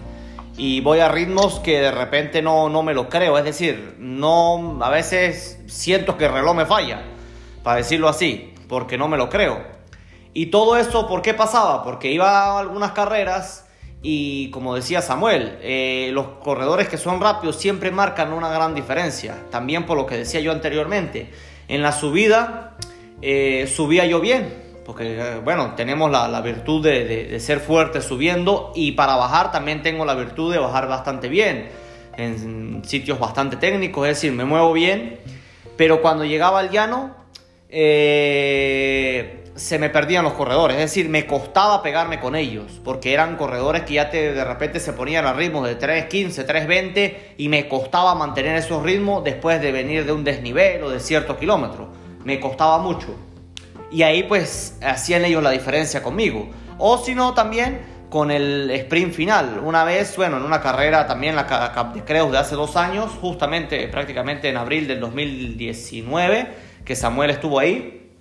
y 0.57 0.81
voy 0.81 1.01
a 1.01 1.09
ritmos 1.09 1.61
que 1.61 1.81
de 1.81 1.91
repente 1.91 2.43
no, 2.43 2.69
no 2.69 2.83
me 2.83 2.95
lo 2.95 3.09
creo, 3.09 3.37
es 3.39 3.45
decir, 3.45 3.97
no, 3.99 4.79
a 4.83 4.91
veces 4.91 5.61
siento 5.67 6.17
que 6.17 6.27
el 6.27 6.33
reloj 6.33 6.57
me 6.57 6.67
falla, 6.67 7.03
para 7.63 7.79
decirlo 7.79 8.09
así, 8.09 8.55
porque 8.69 8.97
no 8.97 9.09
me 9.09 9.17
lo 9.17 9.29
creo. 9.29 9.61
Y 10.33 10.47
todo 10.47 10.77
eso, 10.77 11.09
¿por 11.09 11.23
qué 11.23 11.35
pasaba? 11.35 11.83
Porque 11.83 12.11
iba 12.11 12.31
a 12.31 12.59
algunas 12.59 12.93
carreras 12.93 13.67
y 14.03 14.51
como 14.51 14.75
decía 14.75 15.03
Samuel, 15.03 15.59
eh, 15.63 16.11
los 16.13 16.27
corredores 16.43 16.89
que 16.89 16.99
son 16.99 17.21
rápidos 17.21 17.57
siempre 17.57 17.91
marcan 17.91 18.33
una 18.33 18.51
gran 18.51 18.75
diferencia. 18.75 19.37
También 19.51 19.87
por 19.87 19.97
lo 19.97 20.07
que 20.07 20.17
decía 20.17 20.41
yo 20.41 20.53
anteriormente. 20.53 21.31
En 21.69 21.83
la 21.83 21.93
subida 21.93 22.77
eh, 23.23 23.67
subía 23.75 24.07
yo 24.07 24.21
bien, 24.21 24.66
porque 24.87 25.41
bueno, 25.43 25.75
tenemos 25.75 26.09
la, 26.13 26.41
virtud 26.41 26.85
de, 26.85 27.41
ser 27.41 27.59
fuerte 27.59 28.01
subiendo 28.01 28.71
y 28.75 28.93
para 28.93 29.17
bajar 29.17 29.51
también 29.51 29.83
tengo 29.83 30.05
la 30.05 30.15
virtud 30.15 30.53
de 30.53 30.61
bajar 30.61 30.87
bastante 30.87 31.29
bien, 31.29 31.69
en 32.17 32.83
sitios 32.85 33.19
bastante 33.19 33.57
técnicos, 33.57 34.07
es 34.07 34.17
decir, 34.17 34.33
me 34.33 34.45
muevo 34.45 34.73
bien, 34.73 35.19
pero 35.77 36.01
cuando 36.01 36.25
llegaba 36.25 36.61
al 36.61 36.71
llano 36.71 37.17
eh, 37.69 39.43
se 39.57 39.81
me 39.81 39.91
perdían 39.91 40.23
los 40.23 40.35
corredores, 40.35 40.77
es 40.77 40.83
decir, 40.85 41.09
me 41.09 41.27
costaba 41.27 41.83
pegarme 41.83 42.21
con 42.21 42.37
ellos, 42.37 42.81
porque 42.85 43.13
eran 43.13 43.37
corredores 43.37 43.83
que 43.83 43.95
ya 43.95 44.09
te, 44.09 44.35
de 44.35 44.45
repente 44.45 44.79
se 44.79 44.93
ponían 44.93 45.27
a 45.27 45.33
ritmos 45.33 45.67
de 45.67 45.77
3.15, 45.77 46.47
3.20 46.47 47.15
y 47.39 47.49
me 47.49 47.67
costaba 47.67 48.15
mantener 48.15 48.55
esos 48.57 48.85
ritmos 48.85 49.25
después 49.25 49.61
de 49.61 49.73
venir 49.73 50.07
de 50.07 50.13
un 50.13 50.23
desnivel 50.23 50.85
o 50.85 50.91
de 50.91 51.01
ciertos 51.01 51.39
kilómetros, 51.39 51.89
me 52.23 52.39
costaba 52.39 52.79
mucho 52.79 53.17
y 53.91 54.03
ahí 54.03 54.25
pues 54.25 54.77
hacían 54.83 55.25
ellos 55.25 55.43
la 55.43 55.51
diferencia 55.51 56.03
conmigo. 56.03 56.49
O 56.79 56.99
si 56.99 57.15
no, 57.15 57.35
también 57.35 57.81
con 58.11 58.31
el 58.31 58.71
sprint 58.71 59.13
final. 59.15 59.61
Una 59.65 59.85
vez, 59.85 60.17
bueno, 60.17 60.37
en 60.37 60.45
una 60.45 60.61
carrera 60.61 61.07
también, 61.07 61.37
la 61.37 61.47
Cap 61.47 61.95
de 61.95 62.05
Creus 62.05 62.33
de 62.33 62.39
hace 62.39 62.55
dos 62.55 62.77
años, 62.77 63.11
justamente 63.21 63.89
prácticamente 63.89 64.49
en 64.49 64.57
abril 64.57 64.87
del 64.87 65.01
2019, 65.01 66.47
que 66.85 66.97
Samuel 66.97 67.31
estuvo 67.31 67.59
ahí, 67.59 68.13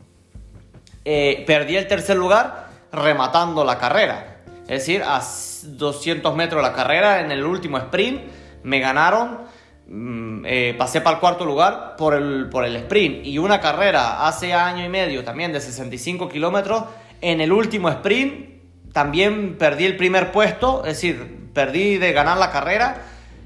eh, 1.03 1.43
perdí 1.45 1.77
el 1.77 1.87
tercer 1.87 2.17
lugar 2.17 2.69
rematando 2.91 3.63
la 3.63 3.77
carrera. 3.77 4.37
Es 4.63 4.79
decir, 4.79 5.03
a 5.03 5.21
200 5.63 6.35
metros 6.35 6.63
de 6.63 6.69
la 6.69 6.75
carrera, 6.75 7.21
en 7.21 7.31
el 7.31 7.45
último 7.45 7.77
sprint, 7.77 8.21
me 8.63 8.79
ganaron 8.79 9.41
eh, 9.87 10.73
pasé 10.77 11.01
para 11.01 11.17
el 11.17 11.19
cuarto 11.19 11.45
lugar 11.45 11.95
por 11.95 12.15
el, 12.15 12.49
por 12.49 12.65
el 12.65 12.75
sprint 12.75 13.25
y 13.25 13.37
una 13.37 13.59
carrera 13.59 14.25
hace 14.27 14.53
año 14.53 14.83
y 14.83 14.89
medio 14.89 15.23
también 15.23 15.53
de 15.53 15.61
65 15.61 16.27
kilómetros. 16.29 16.85
En 17.21 17.39
el 17.39 17.51
último 17.51 17.89
sprint 17.89 18.55
también 18.91 19.57
perdí 19.57 19.85
el 19.85 19.95
primer 19.95 20.31
puesto, 20.31 20.79
es 20.85 20.95
decir, 20.95 21.49
perdí 21.53 21.97
de 21.97 22.13
ganar 22.13 22.37
la 22.37 22.51
carrera. 22.51 23.03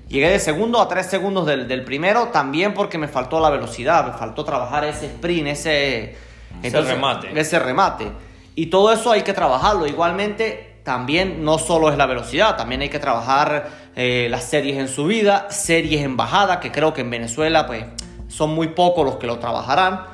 Llegué 0.08 0.29
de 0.29 0.39
segundo 0.39 0.81
a 0.81 0.88
tres 0.88 1.05
segundos 1.05 1.46
del, 1.46 1.67
del 1.67 1.84
primero, 1.84 2.27
también 2.27 2.74
porque 2.74 2.98
me 2.98 3.08
faltó 3.08 3.39
la 3.39 3.50
velocidad, 3.50 4.12
me 4.12 4.17
faltó 4.17 4.43
trabajar 4.43 4.86
ese 4.86 5.08
sprint, 5.08 5.48
ese, 5.50 6.15
ese 6.63 6.81
remate. 6.81 7.39
Ese 7.39 7.60
remate. 7.60 8.12
Y 8.55 8.67
todo 8.67 8.91
eso 8.91 9.12
hay 9.12 9.22
que 9.22 9.34
trabajarlo. 9.34 9.86
Igualmente, 9.86 10.81
también 10.84 11.43
no 11.43 11.60
solo 11.60 11.91
es 11.91 11.98
la 11.98 12.08
velocidad, 12.08 12.58
también 12.58 12.81
hay 12.81 12.89
que 12.89 13.00
trabajar 13.00 13.69
eh, 14.01 14.29
las 14.29 14.46
series 14.46 14.77
en 14.77 14.88
subida, 14.88 15.51
series 15.51 16.06
en 16.06 16.15
bajada, 16.15 16.62
que 16.62 16.72
creo 16.72 16.94
que 16.94 17.01
en 17.01 17.10
Venezuela 17.10 17.68
pues 17.68 17.84
son 18.29 18.56
muy 18.56 18.70
pocos 18.70 19.03
los 19.03 19.18
que 19.18 19.27
lo 19.27 19.39
trabajarán. 19.39 20.06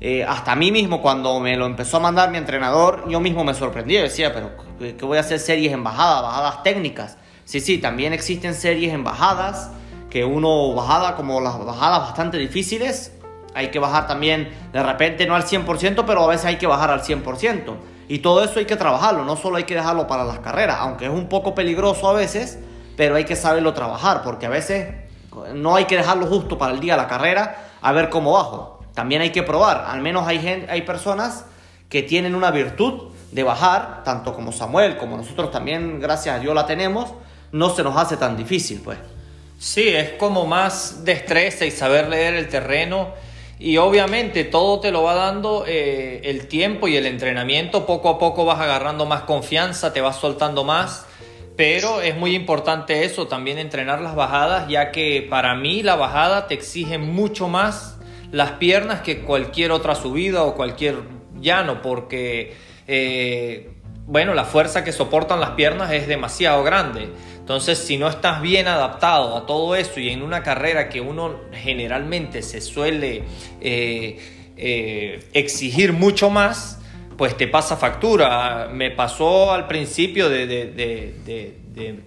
Eh, 0.00 0.22
hasta 0.22 0.52
a 0.52 0.54
mí 0.54 0.70
mismo 0.70 1.02
cuando 1.02 1.40
me 1.40 1.56
lo 1.56 1.66
empezó 1.66 1.96
a 1.96 2.00
mandar 2.00 2.30
mi 2.30 2.38
entrenador, 2.38 3.02
yo 3.08 3.18
mismo 3.18 3.42
me 3.42 3.52
sorprendí, 3.52 3.96
decía, 3.96 4.32
pero 4.32 4.52
¿qué 4.78 5.04
voy 5.04 5.18
a 5.18 5.22
hacer 5.22 5.40
series 5.40 5.72
en 5.72 5.82
bajada, 5.82 6.20
bajadas 6.20 6.62
técnicas? 6.62 7.18
Sí, 7.44 7.58
sí, 7.58 7.78
también 7.78 8.12
existen 8.12 8.54
series 8.54 8.94
en 8.94 9.02
bajadas, 9.02 9.72
que 10.08 10.24
uno 10.24 10.72
bajada 10.74 11.16
como 11.16 11.40
las 11.40 11.58
bajadas 11.58 11.98
bastante 11.98 12.38
difíciles, 12.38 13.12
hay 13.54 13.72
que 13.72 13.80
bajar 13.80 14.06
también 14.06 14.52
de 14.72 14.84
repente 14.84 15.26
no 15.26 15.34
al 15.34 15.42
100%, 15.42 16.04
pero 16.06 16.22
a 16.22 16.28
veces 16.28 16.46
hay 16.46 16.58
que 16.58 16.68
bajar 16.68 16.90
al 16.90 17.02
100%. 17.02 17.74
Y 18.06 18.20
todo 18.20 18.44
eso 18.44 18.60
hay 18.60 18.66
que 18.66 18.76
trabajarlo, 18.76 19.24
no 19.24 19.34
solo 19.34 19.56
hay 19.56 19.64
que 19.64 19.74
dejarlo 19.74 20.06
para 20.06 20.22
las 20.22 20.38
carreras, 20.38 20.76
aunque 20.78 21.06
es 21.06 21.10
un 21.10 21.28
poco 21.28 21.56
peligroso 21.56 22.08
a 22.08 22.12
veces, 22.12 22.60
pero 23.02 23.16
hay 23.16 23.24
que 23.24 23.34
saberlo 23.34 23.74
trabajar, 23.74 24.22
porque 24.22 24.46
a 24.46 24.48
veces 24.48 24.86
no 25.54 25.74
hay 25.74 25.86
que 25.86 25.96
dejarlo 25.96 26.24
justo 26.26 26.56
para 26.56 26.72
el 26.72 26.78
día 26.78 26.92
de 26.92 27.02
la 27.02 27.08
carrera 27.08 27.70
a 27.80 27.90
ver 27.90 28.10
cómo 28.10 28.34
bajo. 28.34 28.80
También 28.94 29.22
hay 29.22 29.30
que 29.30 29.42
probar, 29.42 29.86
al 29.88 30.00
menos 30.00 30.24
hay, 30.28 30.38
gente, 30.38 30.70
hay 30.70 30.82
personas 30.82 31.46
que 31.88 32.04
tienen 32.04 32.36
una 32.36 32.52
virtud 32.52 33.10
de 33.32 33.42
bajar, 33.42 34.04
tanto 34.04 34.34
como 34.34 34.52
Samuel, 34.52 34.98
como 34.98 35.16
nosotros 35.16 35.50
también, 35.50 35.98
gracias 35.98 36.36
a 36.36 36.38
Dios 36.38 36.54
la 36.54 36.64
tenemos, 36.64 37.10
no 37.50 37.74
se 37.74 37.82
nos 37.82 37.96
hace 37.96 38.16
tan 38.16 38.36
difícil, 38.36 38.80
pues. 38.84 38.98
Sí, 39.58 39.88
es 39.88 40.10
como 40.10 40.46
más 40.46 41.04
destreza 41.04 41.64
y 41.64 41.72
saber 41.72 42.08
leer 42.08 42.34
el 42.34 42.48
terreno 42.48 43.08
y 43.58 43.78
obviamente 43.78 44.44
todo 44.44 44.78
te 44.78 44.92
lo 44.92 45.02
va 45.02 45.14
dando 45.14 45.64
eh, 45.66 46.20
el 46.22 46.46
tiempo 46.46 46.86
y 46.86 46.96
el 46.96 47.06
entrenamiento. 47.06 47.84
Poco 47.84 48.10
a 48.10 48.18
poco 48.20 48.44
vas 48.44 48.60
agarrando 48.60 49.06
más 49.06 49.22
confianza, 49.22 49.92
te 49.92 50.00
vas 50.00 50.18
soltando 50.18 50.62
más. 50.62 51.06
Pero 51.56 52.00
es 52.00 52.16
muy 52.16 52.34
importante 52.34 53.04
eso, 53.04 53.26
también 53.26 53.58
entrenar 53.58 54.00
las 54.00 54.14
bajadas, 54.14 54.68
ya 54.68 54.90
que 54.90 55.26
para 55.28 55.54
mí 55.54 55.82
la 55.82 55.96
bajada 55.96 56.46
te 56.46 56.54
exige 56.54 56.98
mucho 56.98 57.48
más 57.48 57.98
las 58.30 58.52
piernas 58.52 59.02
que 59.02 59.20
cualquier 59.20 59.70
otra 59.72 59.94
subida 59.94 60.44
o 60.44 60.54
cualquier 60.54 60.96
llano, 61.38 61.82
porque 61.82 62.54
eh, 62.86 63.70
bueno, 64.06 64.34
la 64.34 64.44
fuerza 64.44 64.82
que 64.82 64.92
soportan 64.92 65.40
las 65.40 65.50
piernas 65.50 65.92
es 65.92 66.06
demasiado 66.06 66.64
grande. 66.64 67.08
Entonces, 67.38 67.78
si 67.78 67.98
no 67.98 68.08
estás 68.08 68.42
bien 68.42 68.66
adaptado 68.68 69.36
a 69.36 69.46
todo 69.46 69.76
eso 69.76 70.00
y 70.00 70.10
en 70.10 70.22
una 70.22 70.42
carrera 70.42 70.88
que 70.88 71.00
uno 71.00 71.36
generalmente 71.52 72.42
se 72.42 72.60
suele 72.60 73.22
eh, 73.60 74.52
eh, 74.56 75.24
exigir 75.32 75.92
mucho 75.92 76.30
más, 76.30 76.80
pues 77.16 77.36
te 77.36 77.48
pasa 77.48 77.76
factura. 77.76 78.68
Me 78.72 78.90
pasó 78.90 79.52
al 79.52 79.66
principio 79.66 80.28
de, 80.28 81.54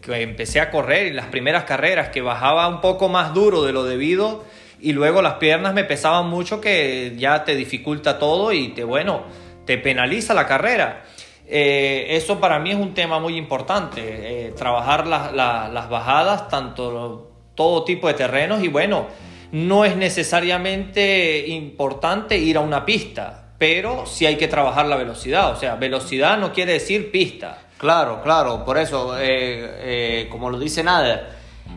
que 0.01 0.21
empecé 0.21 0.59
a 0.59 0.71
correr 0.71 1.07
y 1.07 1.13
las 1.13 1.27
primeras 1.27 1.63
carreras 1.63 2.09
que 2.09 2.21
bajaba 2.21 2.67
un 2.67 2.81
poco 2.81 3.09
más 3.09 3.33
duro 3.33 3.63
de 3.63 3.73
lo 3.73 3.83
debido 3.83 4.43
y 4.79 4.93
luego 4.93 5.21
las 5.21 5.35
piernas 5.35 5.73
me 5.73 5.83
pesaban 5.83 6.29
mucho 6.29 6.61
que 6.61 7.13
ya 7.17 7.43
te 7.43 7.55
dificulta 7.55 8.19
todo 8.19 8.51
y 8.51 8.69
te, 8.69 8.83
bueno, 8.83 9.23
te 9.65 9.77
penaliza 9.77 10.33
la 10.33 10.47
carrera. 10.47 11.03
Eh, 11.47 12.07
eso 12.09 12.39
para 12.39 12.59
mí 12.59 12.71
es 12.71 12.77
un 12.77 12.93
tema 12.93 13.19
muy 13.19 13.37
importante, 13.37 14.01
eh, 14.47 14.51
trabajar 14.51 15.05
las 15.05 15.89
bajadas, 15.89 16.49
tanto 16.49 17.31
todo 17.53 17.83
tipo 17.83 18.07
de 18.07 18.15
terrenos 18.15 18.63
y 18.63 18.67
bueno, 18.67 19.07
no 19.51 19.85
es 19.85 19.95
necesariamente 19.95 21.47
importante 21.47 22.37
ir 22.37 22.57
a 22.57 22.61
una 22.61 22.85
pista. 22.85 23.44
Pero 23.57 24.05
sí 24.05 24.25
hay 24.25 24.37
que 24.37 24.47
trabajar 24.47 24.85
la 24.87 24.95
velocidad. 24.95 25.51
O 25.51 25.55
sea, 25.55 25.75
velocidad 25.75 26.37
no 26.37 26.51
quiere 26.51 26.73
decir 26.73 27.11
pista. 27.11 27.59
Claro, 27.77 28.21
claro, 28.23 28.63
por 28.63 28.77
eso, 28.77 29.17
eh, 29.17 29.23
eh, 29.23 30.27
como 30.29 30.49
lo 30.49 30.57
dice 30.59 30.83
Nader, 30.83 31.27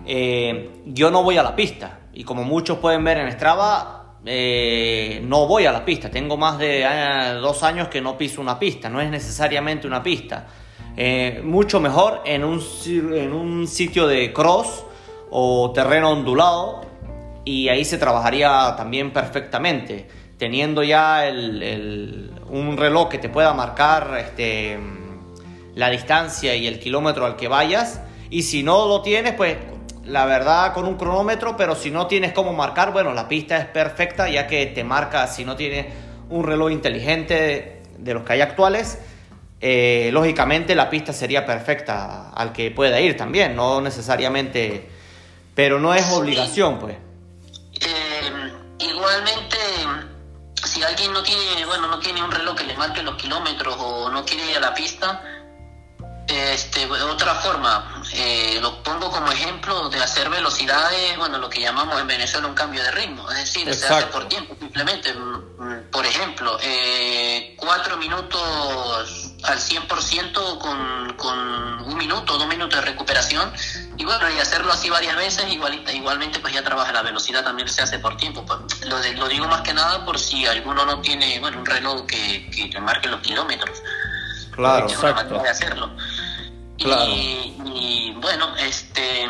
eh, 0.07 0.71
yo 0.87 1.11
no 1.11 1.23
voy 1.23 1.39
a 1.39 1.43
la 1.43 1.55
pista. 1.57 2.01
Y 2.13 2.25
como 2.25 2.45
muchos 2.45 2.79
pueden 2.79 3.05
ver 3.05 3.19
en 3.19 3.33
Strava, 3.33 3.95
no 4.25 5.47
voy 5.47 5.67
a 5.67 5.73
la 5.73 5.85
pista. 5.85 6.11
Tengo 6.11 6.37
más 6.37 6.59
de 6.59 6.85
dos 7.41 7.63
años 7.63 7.89
que 7.89 8.01
no 8.01 8.19
piso 8.19 8.41
una 8.41 8.59
pista. 8.59 8.89
No 8.89 9.01
es 9.01 9.11
necesariamente 9.11 9.87
una 9.87 10.03
pista. 10.03 10.47
mucho 11.45 11.81
mejor 11.81 12.23
en 12.25 12.45
un, 12.45 12.61
en 12.87 13.33
un 13.33 13.69
sitio 13.69 14.07
de 14.07 14.33
cross 14.33 14.85
o 15.31 15.71
terreno 15.73 16.11
ondulado. 16.11 16.83
Y 17.45 17.69
ahí 17.69 17.85
se 17.85 17.99
trabajaría 17.99 18.75
también 18.77 19.13
perfectamente. 19.13 20.09
Teniendo 20.39 20.83
ya 20.83 21.25
un 22.49 22.77
reloj 22.77 23.09
que 23.09 23.19
te 23.19 23.29
pueda 23.29 23.53
marcar 23.55 24.17
este, 24.19 24.79
la 25.75 25.91
distancia 25.91 26.55
y 26.55 26.67
el 26.67 26.79
kilómetro 26.79 27.27
al 27.27 27.37
que 27.37 27.49
vayas. 27.49 28.01
Y 28.31 28.43
si 28.43 28.63
no 28.63 28.87
lo 28.87 29.03
tienes, 29.03 29.35
pues 29.35 29.57
la 30.05 30.25
verdad 30.25 30.73
con 30.73 30.87
un 30.87 30.97
cronómetro, 30.97 31.57
pero 31.57 31.75
si 31.75 31.91
no 31.91 32.07
tienes 32.07 32.33
cómo 32.33 32.53
marcar, 32.53 32.93
bueno, 32.93 33.13
la 33.13 33.29
pista 33.29 33.59
es 33.59 33.67
perfecta 33.67 34.29
ya 34.29 34.47
que 34.47 34.67
te 34.67 34.85
marca, 34.85 35.27
si 35.27 35.45
no 35.45 35.57
tienes 35.57 35.87
un 36.31 36.45
reloj 36.45 36.71
inteligente 36.73 37.83
de 37.99 38.15
los 38.15 38.23
que 38.25 38.35
hay 38.35 38.41
actuales, 38.41 38.99
eh, 39.61 40.11
lógicamente 40.13 40.75
la 40.75 40.89
pista 40.89 41.13
sería 41.13 41.45
perfecta 41.45 42.31
al 42.31 42.53
que 42.53 42.71
pueda 42.71 43.01
ir 43.01 43.17
también, 43.17 43.57
no 43.57 43.81
necesariamente, 43.81 44.89
pero 45.55 45.79
no 45.79 45.95
es 45.95 46.11
obligación, 46.13 46.79
pues. 46.79 46.97
Alguien 51.09 51.15
no 51.15 51.23
tiene, 51.23 51.67
bueno, 51.67 51.89
no 51.89 51.99
tiene 51.99 52.23
un 52.23 52.31
reloj 52.31 52.57
que 52.57 52.65
le 52.65 52.77
marque 52.77 53.03
los 53.03 53.17
kilómetros 53.17 53.77
o 53.79 54.11
no 54.11 54.25
quiere 54.25 54.51
ir 54.51 54.57
a 54.57 54.61
la 54.61 54.75
pista, 54.75 55.23
este, 56.27 56.85
otra 56.87 57.35
forma, 57.37 58.03
eh, 58.13 58.59
lo 58.61 58.83
pongo 58.83 59.11
como 59.11 59.33
ejemplo 59.33 59.89
de 59.89 59.99
hacer 60.03 60.29
velocidades, 60.29 61.17
bueno, 61.17 61.39
lo 61.39 61.49
que 61.49 61.61
llamamos 61.61 61.99
en 61.99 62.07
Venezuela 62.07 62.47
un 62.47 62.55
cambio 62.55 62.83
de 62.83 62.91
ritmo, 62.91 63.31
es 63.31 63.39
decir, 63.39 63.75
se 63.75 63.87
hace 63.87 64.07
por 64.07 64.29
tiempo, 64.29 64.55
simplemente. 64.59 65.15
Mm, 65.15 65.57
mm, 65.59 65.91
por 65.91 66.05
ejemplo, 66.05 66.59
eh, 66.61 67.55
cuatro 67.57 67.97
minutos 67.97 69.33
al 69.43 69.59
100% 69.59 70.59
con, 70.59 71.15
con 71.15 71.39
un 71.39 71.97
minuto, 71.97 72.37
dos 72.37 72.47
minutos 72.47 72.79
de 72.79 72.85
recuperación, 72.85 73.51
y 73.99 74.05
bueno, 74.05 74.31
y 74.31 74.39
hacerlo 74.39 74.73
así 74.73 74.89
varias 74.89 75.17
veces, 75.17 75.53
igual, 75.53 75.83
igualmente 75.93 76.39
pues 76.39 76.55
ya 76.55 76.63
trabaja 76.63 76.93
la 76.93 77.03
velocidad, 77.03 77.43
también 77.43 77.69
se 77.69 77.83
hace 77.83 77.99
por 77.99 78.17
tiempo. 78.17 78.45
Pues, 78.47 78.87
lo, 78.87 78.97
lo 79.15 79.29
digo 79.29 79.49
más 79.49 79.63
que 79.63 79.75
nada 79.75 80.05
por 80.05 80.19
si 80.19 80.47
alguno 80.47 80.87
no 80.87 81.01
tiene, 81.01 81.41
bueno, 81.41 81.59
un 81.59 81.67
reloj 81.67 82.07
que, 82.07 82.49
que 82.49 82.81
marque 82.81 83.09
los 83.09 83.21
kilómetros. 83.21 83.83
Claro, 84.53 84.89
exacto. 84.89 85.43
De 85.43 85.49
hacerlo. 85.49 85.91
Y, 86.77 88.13
bueno, 88.21 88.55
este, 88.57 89.29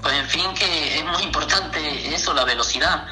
pues 0.00 0.14
en 0.14 0.26
fin 0.26 0.54
que 0.58 0.98
es 0.98 1.04
muy 1.04 1.22
importante 1.22 2.14
eso, 2.14 2.32
la 2.32 2.44
velocidad. 2.44 3.06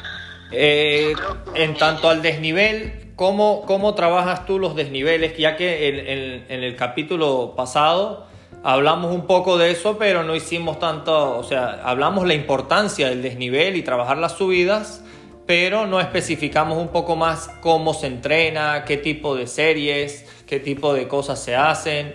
Eh, 0.51 1.15
en 1.55 1.77
tanto 1.77 2.09
al 2.09 2.23
desnivel, 2.23 3.12
¿cómo, 3.17 3.65
¿cómo 3.67 3.95
trabajas 3.95 4.47
tú 4.47 4.59
los 4.59 4.75
desniveles? 4.75 5.37
Ya 5.37 5.57
que 5.57 5.89
en, 5.89 6.47
en, 6.49 6.65
el 6.65 6.77
capítulo 6.77 7.55
pasado 7.55 8.32
hablamos 8.62 9.12
un 9.12 9.26
poco 9.26 9.59
de 9.59 9.71
eso, 9.71 9.99
pero 9.99 10.23
no 10.23 10.35
hicimos 10.35 10.78
tanto, 10.78 11.38
o 11.38 11.45
sea, 11.45 11.81
hablamos 11.85 12.26
la 12.26 12.35
importancia 12.35 13.09
del 13.09 13.23
desnivel 13.23 13.76
y 13.76 13.83
trabajar 13.83 14.19
las 14.19 14.33
subidas, 14.33 15.02
pero 15.47 15.87
no 15.87 16.00
especificamos 16.00 16.78
un 16.78 16.88
poco 16.88 17.16
más 17.16 17.50
cómo 17.61 17.95
se 17.95 18.07
entrena, 18.07 18.85
qué 18.85 18.97
tipo 18.97 19.35
de 19.35 19.47
series, 19.47 20.25
qué 20.47 20.61
tipo 20.61 20.95
de 20.95 21.09
cosas 21.09 21.42
se 21.42 21.57
hacen. 21.57 22.14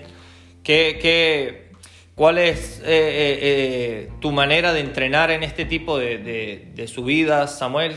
¿Qué, 0.63 1.71
cuál 2.13 2.37
es 2.39 2.79
eh, 2.79 2.83
eh, 2.83 3.39
eh, 3.41 4.11
tu 4.19 4.31
manera 4.31 4.73
de 4.73 4.81
entrenar 4.81 5.31
en 5.31 5.43
este 5.43 5.63
tipo 5.63 5.97
de, 5.97 6.91
subidas, 6.93 7.57
Samuel? 7.57 7.95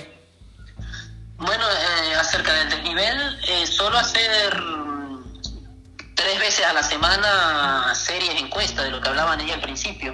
Bueno, 1.37 1.65
acerca 2.19 2.53
del 2.55 2.71
desnivel, 2.71 3.17
solo 3.67 3.99
hacer 3.99 4.63
tres 6.21 6.39
veces 6.39 6.67
a 6.67 6.73
la 6.73 6.83
semana 6.83 7.95
series 7.95 8.41
encuestas 8.41 8.85
de 8.85 8.91
lo 8.91 9.01
que 9.01 9.09
hablaban 9.09 9.41
ella 9.41 9.55
al 9.55 9.61
principio. 9.61 10.13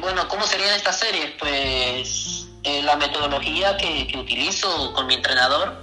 bueno, 0.00 0.28
¿cómo 0.28 0.46
serían 0.46 0.74
estas 0.74 0.98
series? 0.98 1.32
Pues 1.38 2.46
la 2.84 2.96
metodología 2.96 3.76
que, 3.76 4.06
que 4.06 4.18
utilizo 4.18 4.92
con 4.92 5.06
mi 5.06 5.14
entrenador 5.14 5.80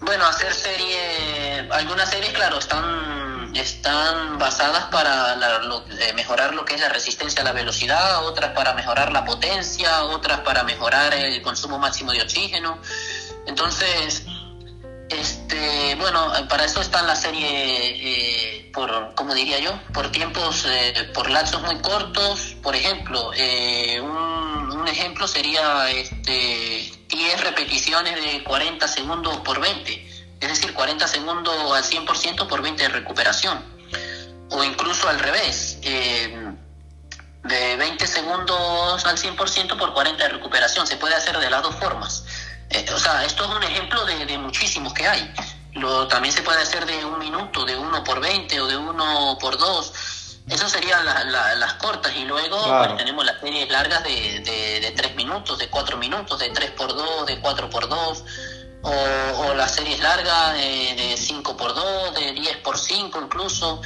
bueno, 0.00 0.24
hacer 0.26 0.54
serie, 0.54 1.68
algunas 1.70 2.08
series, 2.08 2.32
claro, 2.32 2.58
están, 2.58 3.54
están 3.54 4.38
basadas 4.38 4.84
para 4.86 5.34
eh, 5.34 6.12
mejorar 6.14 6.54
lo 6.54 6.64
que 6.64 6.74
es 6.74 6.80
la 6.80 6.88
resistencia 6.88 7.42
a 7.42 7.44
la 7.44 7.52
velocidad, 7.52 8.24
otras 8.24 8.52
para 8.52 8.72
mejorar 8.72 9.12
la 9.12 9.26
potencia, 9.26 10.04
otras 10.04 10.40
para 10.40 10.64
mejorar 10.64 11.12
el 11.12 11.42
consumo 11.42 11.78
máximo 11.78 12.12
de 12.12 12.22
oxígeno. 12.22 12.78
Entonces, 13.46 14.24
este, 15.10 15.94
bueno, 15.96 16.32
para 16.48 16.64
eso 16.64 16.80
están 16.80 17.06
la 17.06 17.16
serie, 17.16 17.48
eh, 17.48 18.70
por, 18.72 19.14
como 19.14 19.34
diría 19.34 19.58
yo, 19.58 19.72
por 19.92 20.10
tiempos, 20.10 20.66
eh, 20.68 21.10
por 21.14 21.30
lapsos 21.30 21.62
muy 21.62 21.76
cortos. 21.80 22.56
Por 22.62 22.74
ejemplo, 22.74 23.30
un, 23.30 24.70
un 24.72 24.88
ejemplo 24.88 25.26
sería 25.26 25.90
este 25.90 27.00
10 27.10 27.40
repeticiones 27.42 28.14
de 28.14 28.44
40 28.44 28.86
segundos 28.88 29.36
por 29.38 29.60
20, 29.60 30.08
es 30.40 30.48
decir, 30.48 30.72
40 30.72 31.06
segundos 31.08 31.54
al 31.72 31.84
100% 31.84 32.46
por 32.46 32.62
20 32.62 32.82
de 32.82 32.88
recuperación. 32.88 33.62
O 34.50 34.64
incluso 34.64 35.08
al 35.08 35.18
revés, 35.18 35.78
eh, 35.82 36.52
de 37.44 37.76
20 37.76 38.06
segundos 38.06 39.04
al 39.04 39.16
100% 39.16 39.76
por 39.76 39.92
40 39.92 40.22
de 40.22 40.28
recuperación. 40.30 40.86
Se 40.86 40.96
puede 40.96 41.14
hacer 41.14 41.38
de 41.38 41.50
las 41.50 41.62
dos 41.62 41.74
formas. 41.76 42.24
Eh, 42.70 42.86
o 42.94 42.98
sea, 42.98 43.24
esto 43.24 43.44
es 43.44 43.50
un 43.50 43.62
ejemplo 43.62 44.04
de, 44.04 44.26
de 44.26 44.38
muchísimos 44.38 44.92
que 44.94 45.06
hay. 45.06 45.32
Lo, 45.74 46.08
también 46.08 46.34
se 46.34 46.42
puede 46.42 46.62
hacer 46.62 46.84
de 46.86 47.04
un 47.04 47.18
minuto, 47.18 47.64
de 47.64 47.76
1 47.76 48.04
por 48.04 48.20
20 48.20 48.60
o 48.60 48.66
de 48.66 48.76
1 48.76 49.38
por 49.40 49.56
2 49.56 49.92
eso 50.50 50.68
serían 50.68 51.04
las 51.04 51.74
cortas 51.74 52.12
y 52.16 52.24
luego 52.24 52.56
tenemos 52.96 53.24
las 53.24 53.40
series 53.40 53.70
largas 53.70 54.02
de, 54.02 54.40
de, 54.80 54.92
3 54.96 55.14
minutos, 55.14 55.58
de 55.58 55.68
4 55.68 55.96
minutos, 55.96 56.38
de 56.40 56.52
3x2, 56.52 57.24
de 57.26 57.40
4x2, 57.40 58.24
o, 58.82 58.90
o 58.90 59.54
las 59.54 59.76
series 59.76 60.00
largas 60.00 60.54
de, 60.54 61.14
5x2, 61.14 62.12
de 62.14 62.34
10x5 62.34 63.24
incluso. 63.24 63.80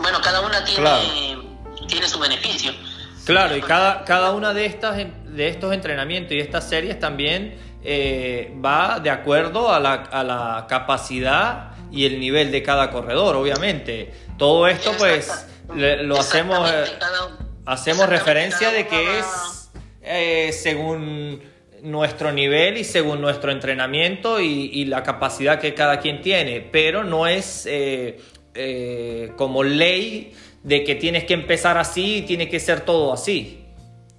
Bueno, 0.00 0.20
cada 0.22 0.40
una 0.40 0.64
tiene, 0.64 1.38
tiene 1.86 2.08
su 2.08 2.18
beneficio. 2.18 2.72
Claro, 3.26 3.54
y 3.54 3.60
cada, 3.60 4.04
cada 4.04 4.30
una 4.30 4.54
de, 4.54 4.64
estas, 4.64 4.96
de 4.96 5.48
estos 5.48 5.74
entrenamientos 5.74 6.32
y 6.32 6.40
estas 6.40 6.66
series 6.66 6.98
también 6.98 7.67
eh, 7.90 8.52
va 8.62 9.00
de 9.00 9.08
acuerdo 9.08 9.72
a 9.72 9.80
la, 9.80 9.94
a 9.94 10.22
la 10.22 10.66
capacidad 10.68 11.70
y 11.90 12.04
el 12.04 12.20
nivel 12.20 12.50
de 12.50 12.62
cada 12.62 12.90
corredor, 12.90 13.34
obviamente. 13.34 14.12
Todo 14.36 14.68
esto 14.68 14.92
pues 14.98 15.46
lo 15.74 16.18
hacemos, 16.18 16.70
eh, 16.70 16.84
hacemos 17.64 18.06
referencia 18.10 18.70
de 18.70 18.86
que 18.86 19.18
es 19.18 19.70
eh, 20.02 20.52
según 20.52 21.42
nuestro 21.82 22.30
nivel 22.30 22.76
y 22.76 22.84
según 22.84 23.22
nuestro 23.22 23.52
entrenamiento 23.52 24.38
y, 24.38 24.84
la 24.84 25.02
capacidad 25.02 25.58
que 25.58 25.72
cada 25.72 26.00
quien 26.00 26.20
tiene, 26.20 26.60
pero 26.60 27.04
no 27.04 27.26
es 27.26 27.66
eh, 27.70 29.32
como 29.36 29.62
ley 29.62 30.34
de 30.62 30.84
que 30.84 30.94
tienes 30.94 31.24
que 31.24 31.32
empezar 31.32 31.78
así 31.78 32.16
y 32.16 32.22
tiene 32.22 32.50
que 32.50 32.60
ser 32.60 32.80
todo 32.82 33.14
así. 33.14 33.64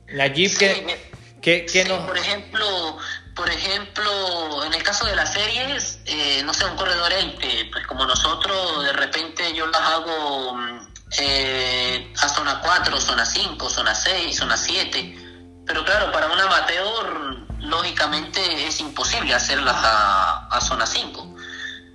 Najib, 0.07 0.57
que, 0.57 1.65
que, 1.65 1.85
Por 1.85 2.17
ejemplo, 2.17 2.97
por 3.39 3.49
ejemplo, 3.49 4.65
en 4.65 4.73
el 4.73 4.83
caso 4.83 5.05
de 5.05 5.15
las 5.15 5.31
series, 5.31 5.99
no 6.43 6.53
sé, 6.53 6.65
un 6.65 6.75
corredor 6.75 7.13
élite, 7.13 7.69
pues 7.71 7.87
como 7.87 8.05
nosotros, 8.05 8.83
de 8.83 8.91
repente 8.91 9.53
yo 9.53 9.65
las 9.67 9.79
hago 9.79 10.55
mm, 10.55 10.79
eh, 11.19 12.13
a 12.21 12.27
zona 12.27 12.59
4, 12.59 12.99
zona 12.99 13.25
5, 13.25 13.69
zona 13.69 13.95
6, 13.95 14.37
zona 14.37 14.57
7. 14.57 15.63
Pero 15.65 15.85
claro, 15.85 16.11
para 16.11 16.27
un 16.27 16.37
amateur, 16.37 17.37
lógicamente 17.59 18.67
es 18.67 18.81
imposible 18.81 19.33
hacerlas 19.33 19.77
a, 19.79 20.59
zona 20.59 20.85
5. 20.85 21.35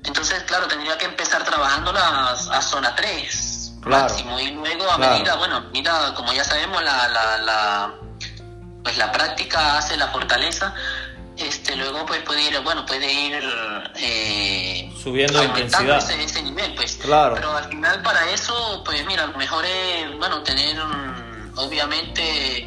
Entonces, 0.05 0.45
claro, 0.45 0.67
tendría 0.67 0.97
que 0.97 1.05
empezar 1.05 1.45
trabajándolas 1.45 2.49
a 2.49 2.63
zona 2.63 2.97
3 2.97 3.81
máximo. 3.85 4.41
Y 4.41 4.53
luego, 4.53 4.91
a 4.91 4.97
medida, 4.97 5.35
bueno, 5.35 5.61
mira, 5.73 6.15
como 6.15 6.33
ya 6.33 6.43
sabemos, 6.43 6.83
la, 6.83 7.07
la, 7.09 7.37
la, 7.37 7.95
pues 8.83 8.97
la 8.97 9.13
práctica 9.13 9.77
hace 9.77 9.99
la 9.99 10.09
fortaleza 10.09 10.75
este 11.37 11.77
luego 11.77 12.07
pues 12.07 12.21
puede 12.23 12.43
ir 12.43 12.61
bueno 12.61 12.87
puede 12.87 13.13
ir 13.13 13.39
eh, 13.97 14.93
subiendo 15.03 15.43
intensidad 15.43 15.99
ese, 16.11 16.43
nivel 16.43 16.75
pues 16.75 16.97
claro 16.97 17.35
pero 17.35 17.57
al 17.57 17.65
final 17.69 18.03
para 18.03 18.31
eso 18.31 18.83
pues 18.85 19.05
mira 19.07 19.27
lo 19.27 19.37
mejor 19.37 19.65
es 19.65 20.17
bueno 20.19 20.43
tener 20.45 20.77
obviamente 21.57 22.67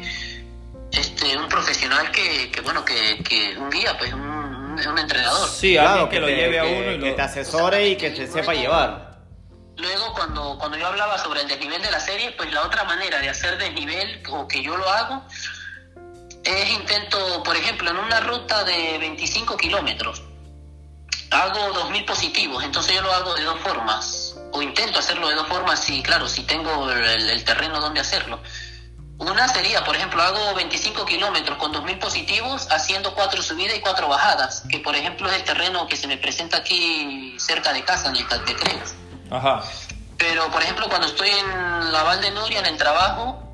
este 0.92 1.36
un 1.36 1.48
profesional 1.48 2.10
que, 2.10 2.50
que 2.50 2.60
bueno 2.60 2.84
que, 2.84 3.22
que 3.22 3.56
un 3.58 3.70
guía 3.70 3.96
pues 3.98 4.12
un, 4.12 4.20
un 4.86 4.98
entrenador. 4.98 5.48
Sí, 5.48 5.72
Claro, 5.74 6.02
alguien 6.04 6.08
que, 6.10 6.20
lo 6.20 6.28
lleve 6.28 6.58
a 6.60 6.64
uno 6.64 6.92
y 6.92 7.00
que 7.00 7.10
lo- 7.10 7.14
te 7.16 7.22
asesore 7.22 7.88
y 7.88 7.96
que 7.96 8.10
te 8.10 8.26
sepa 8.28 8.54
llevar. 8.54 9.18
Luego, 9.76 10.12
cuando, 10.12 10.56
cuando 10.58 10.76
yo 10.78 10.86
hablaba 10.86 11.18
sobre 11.18 11.40
el 11.42 11.48
desnivel 11.48 11.82
de 11.82 11.90
la 11.90 12.00
serie, 12.00 12.32
pues 12.32 12.52
la 12.52 12.62
otra 12.62 12.84
manera 12.84 13.20
de 13.20 13.28
hacer 13.28 13.58
desnivel, 13.58 14.22
o 14.30 14.46
que 14.48 14.62
yo 14.62 14.76
lo 14.76 14.88
hago, 14.88 15.24
es 16.44 16.70
intento, 16.70 17.42
por 17.42 17.56
ejemplo, 17.56 17.90
en 17.90 17.96
una 17.98 18.20
ruta 18.20 18.64
de 18.64 18.98
25 18.98 19.56
kilómetros, 19.56 20.22
hago 21.30 21.74
2.000 21.74 22.06
positivos, 22.06 22.64
entonces 22.64 22.94
yo 22.94 23.02
lo 23.02 23.12
hago 23.12 23.34
de 23.34 23.44
dos 23.44 23.60
formas, 23.60 24.36
o 24.52 24.62
intento 24.62 24.98
hacerlo 24.98 25.28
de 25.28 25.34
dos 25.34 25.46
formas, 25.46 25.80
si, 25.80 26.02
claro, 26.02 26.28
si 26.28 26.42
tengo 26.44 26.90
el, 26.90 27.30
el 27.30 27.44
terreno 27.44 27.80
donde 27.80 28.00
hacerlo. 28.00 28.40
Una 29.18 29.48
sería, 29.48 29.84
por 29.84 29.96
ejemplo, 29.96 30.22
hago 30.22 30.54
25 30.54 31.04
kilómetros 31.04 31.58
con 31.58 31.72
2.000 31.74 31.98
positivos 31.98 32.68
haciendo 32.70 33.14
cuatro 33.14 33.42
subidas 33.42 33.76
y 33.76 33.80
cuatro 33.80 34.08
bajadas, 34.08 34.62
que 34.70 34.78
por 34.78 34.94
ejemplo 34.94 35.28
es 35.28 35.36
el 35.36 35.44
terreno 35.44 35.88
que 35.88 35.96
se 35.96 36.06
me 36.06 36.18
presenta 36.18 36.58
aquí 36.58 37.34
cerca 37.38 37.72
de 37.72 37.82
casa, 37.82 38.10
en 38.10 38.16
el 38.16 38.28
Caltecreos. 38.28 38.94
Ajá. 39.30 39.62
Pero, 40.16 40.48
por 40.50 40.62
ejemplo, 40.62 40.88
cuando 40.88 41.08
estoy 41.08 41.30
en 41.30 41.92
la 41.92 42.02
Val 42.04 42.20
de 42.20 42.30
Nuria, 42.30 42.60
en 42.60 42.66
el 42.66 42.76
trabajo, 42.76 43.47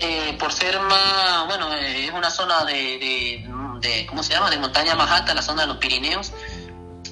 eh, 0.00 0.36
por 0.38 0.52
ser 0.52 0.78
más, 0.80 1.46
bueno, 1.46 1.72
eh, 1.74 2.06
es 2.06 2.12
una 2.12 2.30
zona 2.30 2.64
de, 2.64 2.72
de, 2.72 3.44
de- 3.80 4.06
¿cómo 4.06 4.22
se 4.22 4.32
llama?, 4.34 4.50
de 4.50 4.58
montaña 4.58 4.94
más 4.94 5.10
alta, 5.10 5.34
la 5.34 5.42
zona 5.42 5.62
de 5.62 5.68
los 5.68 5.76
Pirineos, 5.78 6.32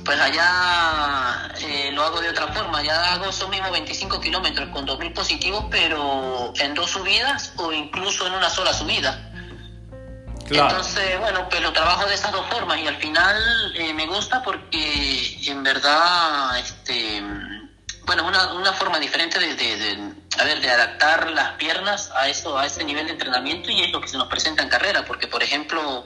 pues 0.05 0.21
allá 0.21 1.51
eh, 1.61 1.91
lo 1.93 2.03
hago 2.05 2.21
de 2.21 2.29
otra 2.29 2.49
forma, 2.53 2.83
ya 2.83 3.15
hago 3.15 3.27
esos 3.27 3.49
mismos 3.49 3.71
25 3.73 4.21
kilómetros 4.21 4.69
con 4.69 4.87
2.000 4.87 5.13
positivos, 5.15 5.65
pero 5.71 6.53
en 6.57 6.75
dos 6.75 6.91
subidas 6.91 7.53
o 7.57 7.73
incluso 7.73 8.27
en 8.27 8.35
una 8.35 8.51
sola 8.51 8.73
subida. 8.75 9.31
Claro. 10.47 10.69
Entonces, 10.69 11.19
bueno, 11.21 11.49
pues 11.49 11.63
lo 11.63 11.73
trabajo 11.73 12.05
de 12.07 12.15
esas 12.15 12.31
dos 12.33 12.47
formas 12.51 12.79
y 12.79 12.87
al 12.87 12.97
final 12.97 13.73
eh, 13.77 13.95
me 13.95 14.07
gusta 14.07 14.43
porque 14.43 15.39
en 15.47 15.63
verdad, 15.63 16.59
este, 16.59 17.23
bueno, 18.05 18.27
una, 18.27 18.53
una 18.53 18.73
forma 18.75 18.99
diferente 18.99 19.39
de, 19.39 19.55
de, 19.55 19.77
de, 19.79 20.14
a 20.39 20.45
ver, 20.45 20.61
de 20.61 20.71
adaptar 20.71 21.31
las 21.31 21.53
piernas 21.53 22.11
a 22.17 22.29
eso, 22.29 22.59
a 22.59 22.67
ese 22.67 22.85
nivel 22.85 23.07
de 23.07 23.13
entrenamiento 23.13 23.71
y 23.71 23.83
es 23.83 23.91
lo 23.93 24.01
que 24.01 24.09
se 24.09 24.17
nos 24.17 24.29
presenta 24.29 24.63
en 24.63 24.69
carrera, 24.69 25.05
porque 25.05 25.27
por 25.29 25.43
ejemplo, 25.43 26.05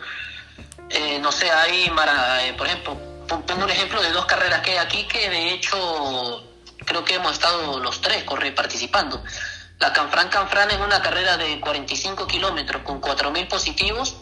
eh, 0.91 1.19
no 1.21 1.33
sé, 1.33 1.51
hay, 1.51 1.91
mara- 1.91 2.45
eh, 2.47 2.53
por 2.55 2.67
ejemplo, 2.67 2.97
pon- 3.27 3.43
pongo 3.45 3.65
un 3.65 3.71
ejemplo 3.71 4.03
de 4.03 4.11
dos 4.13 4.27
carreras 4.27 4.61
que 4.61 4.73
hay 4.73 4.79
aquí 4.79 5.05
que 5.07 5.29
de 5.31 5.53
hecho 5.55 6.45
creo 6.85 7.05
que 7.05 7.15
hemos 7.15 7.33
estado 7.33 7.79
los 7.81 8.01
tres 8.01 8.25
corre, 8.25 8.53
participando. 8.53 9.23
La 9.79 9.93
Canfrán 9.93 10.29
Canfrán 10.29 10.71
es 10.71 10.79
una 10.79 11.01
carrera 11.01 11.37
de 11.37 11.61
45 11.61 12.27
kilómetros 12.27 12.83
con 12.83 13.01
4.000 13.01 13.47
positivos 13.49 14.17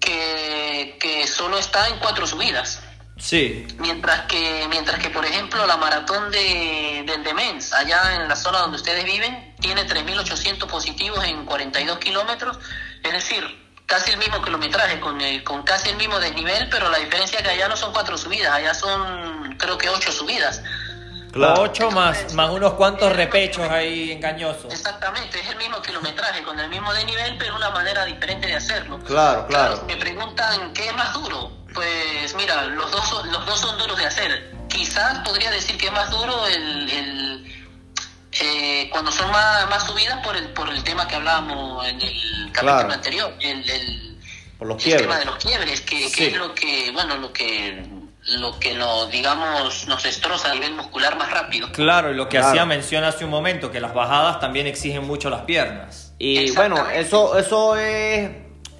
que 0.00 1.26
solo 1.26 1.58
está 1.58 1.88
en 1.88 1.98
cuatro 1.98 2.26
subidas. 2.26 2.80
Sí. 3.16 3.66
Mientras 3.78 4.22
que, 4.22 4.66
mientras 4.68 4.98
que 5.00 5.08
por 5.10 5.24
ejemplo, 5.24 5.64
la 5.66 5.76
maratón 5.76 6.30
de, 6.30 7.04
del 7.06 7.22
Demens, 7.22 7.72
allá 7.72 8.16
en 8.16 8.28
la 8.28 8.36
zona 8.36 8.58
donde 8.58 8.76
ustedes 8.76 9.04
viven, 9.04 9.54
tiene 9.60 9.86
3.800 9.86 10.66
positivos 10.66 11.24
en 11.24 11.44
42 11.46 11.98
kilómetros, 11.98 12.58
es 13.02 13.12
decir, 13.12 13.42
casi 13.86 14.10
el 14.10 14.18
mismo 14.18 14.42
kilometraje, 14.42 14.98
con, 15.00 15.20
el- 15.20 15.44
con 15.44 15.62
casi 15.62 15.90
el 15.90 15.96
mismo 15.96 16.18
desnivel, 16.18 16.68
pero 16.70 16.90
la 16.90 16.98
diferencia 16.98 17.38
es 17.38 17.44
que 17.44 17.50
allá 17.50 17.68
no 17.68 17.76
son 17.76 17.92
cuatro 17.92 18.18
subidas, 18.18 18.52
allá 18.52 18.74
son 18.74 19.56
creo 19.58 19.78
que 19.78 19.88
ocho 19.88 20.10
subidas. 20.10 20.60
Claro. 21.32 21.62
Ocho 21.62 21.90
más, 21.90 22.32
más 22.34 22.50
unos 22.50 22.74
cuantos 22.74 23.12
repechos 23.12 23.68
ahí 23.68 24.12
engañosos. 24.12 24.72
Exactamente, 24.72 25.40
es 25.40 25.48
el 25.48 25.56
mismo 25.56 25.82
kilometraje, 25.82 26.42
con 26.44 26.58
el 26.60 26.68
mismo 26.68 26.92
desnivel, 26.94 27.36
pero 27.38 27.56
una 27.56 27.70
manera 27.70 28.04
diferente 28.04 28.46
de 28.46 28.54
hacerlo. 28.56 29.00
Claro, 29.00 29.46
claro. 29.48 29.82
Me 29.86 29.96
preguntan 29.96 30.72
qué 30.72 30.86
es 30.88 30.94
más 30.94 31.12
duro. 31.14 31.50
Pues 31.74 32.34
mira, 32.36 32.66
los 32.66 32.90
dos 32.90 33.06
son, 33.08 33.30
los 33.32 33.44
dos 33.46 33.60
son 33.60 33.76
duros 33.78 33.98
de 33.98 34.06
hacer. 34.06 34.54
Quizás 34.68 35.18
podría 35.20 35.50
decir 35.50 35.76
que 35.76 35.86
es 35.86 35.92
más 35.92 36.10
duro 36.10 36.46
el, 36.46 36.90
el, 36.90 37.66
eh, 38.40 38.88
cuando 38.90 39.10
son 39.10 39.30
más, 39.30 39.68
más 39.68 39.84
subidas 39.86 40.24
por 40.24 40.36
el 40.36 40.48
por 40.50 40.68
el 40.68 40.82
tema 40.84 41.06
que 41.08 41.16
hablábamos 41.16 41.86
en 41.86 42.00
el 42.00 42.50
capítulo 42.52 42.78
Claro. 42.78 42.92
anterior, 42.92 43.34
el, 43.40 43.68
el, 43.70 44.18
Por 44.58 44.68
los 44.68 44.86
el 44.86 44.96
tema 44.98 45.18
de 45.18 45.24
los 45.24 45.36
quiebres, 45.36 45.80
que, 45.80 46.10
que 46.12 46.28
es 46.28 46.36
lo 46.36 46.54
que, 46.54 46.90
bueno, 46.92 47.16
lo 47.16 47.32
que 47.32 47.84
lo 48.26 48.58
que 48.58 48.72
nos 48.74 49.10
digamos 49.10 49.86
nos 49.86 50.02
destroza 50.02 50.50
a 50.50 50.54
nivel 50.54 50.74
muscular 50.74 51.16
más 51.18 51.30
rápido. 51.30 51.70
Claro, 51.72 52.10
y 52.10 52.14
lo 52.14 52.24
que 52.28 52.38
Claro. 52.38 52.48
hacía 52.48 52.64
mención 52.66 53.04
hace 53.04 53.24
un 53.24 53.30
momento, 53.30 53.70
que 53.70 53.80
las 53.80 53.92
bajadas 53.92 54.40
también 54.40 54.66
exigen 54.66 55.06
mucho 55.06 55.28
las 55.28 55.42
piernas. 55.42 56.14
Y 56.18 56.50
bueno, 56.52 56.88
eso, 56.88 57.36
eso 57.36 57.76
es, 57.76 58.30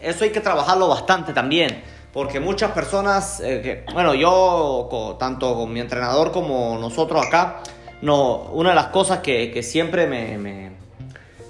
eso 0.00 0.24
hay 0.24 0.30
que 0.30 0.40
trabajarlo 0.40 0.88
bastante 0.88 1.33
también, 1.35 1.85
porque 2.14 2.38
muchas 2.38 2.70
personas, 2.70 3.40
eh, 3.40 3.61
que, 3.61 3.92
bueno, 3.92 4.14
yo 4.14 5.16
tanto 5.18 5.57
con 5.57 5.72
mi 5.72 5.81
entrenador 5.81 6.31
como 6.31 6.79
nosotros 6.79 7.27
acá, 7.27 7.61
no, 8.03 8.50
una 8.53 8.70
de 8.70 8.77
las 8.77 8.87
cosas 8.87 9.18
que, 9.18 9.61
siempre 9.64 10.07
me, 10.07 10.70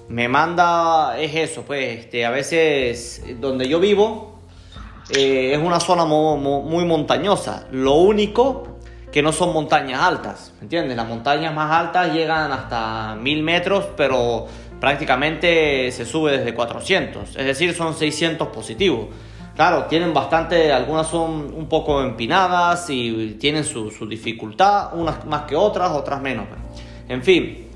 me, 0.08 0.28
manda 0.28 1.18
es 1.18 1.34
eso, 1.34 1.62
pues, 1.62 2.00
este, 2.00 2.24
a 2.24 2.30
veces 2.30 3.22
donde 3.40 3.68
yo 3.68 3.78
vivo 3.78 4.38
eh, 5.14 5.52
es 5.52 5.58
una 5.58 5.80
zona 5.80 6.06
muy 6.06 6.86
montañosa, 6.86 7.66
lo 7.70 7.96
único 7.96 8.78
que 9.12 9.20
no 9.22 9.32
son 9.32 9.52
montañas 9.52 10.00
altas, 10.00 10.54
¿me 10.56 10.62
entiendes? 10.62 10.96
Las 10.96 11.06
montañas 11.06 11.54
más 11.54 11.70
altas 11.72 12.14
llegan 12.14 12.52
hasta 12.52 13.16
1000 13.16 13.42
metros, 13.42 13.88
pero 13.98 14.46
prácticamente 14.80 15.92
se 15.92 16.06
sube 16.06 16.38
desde 16.38 16.54
400, 16.54 17.36
es 17.36 17.44
decir, 17.44 17.74
son 17.74 17.94
600 17.94 18.48
positivos. 18.48 19.08
Claro, 19.54 19.84
tienen 19.84 20.12
bastante, 20.12 20.72
algunas 20.72 21.06
son 21.06 21.54
un 21.54 21.68
poco 21.68 22.02
empinadas 22.02 22.90
y 22.90 23.36
tienen 23.38 23.62
su, 23.62 23.88
dificultad, 24.08 24.94
unas 24.94 25.24
más 25.26 25.42
que 25.42 25.54
otras, 25.54 25.92
otras 25.92 26.20
menos. 26.20 26.46
En 27.08 27.22
fin, 27.22 27.68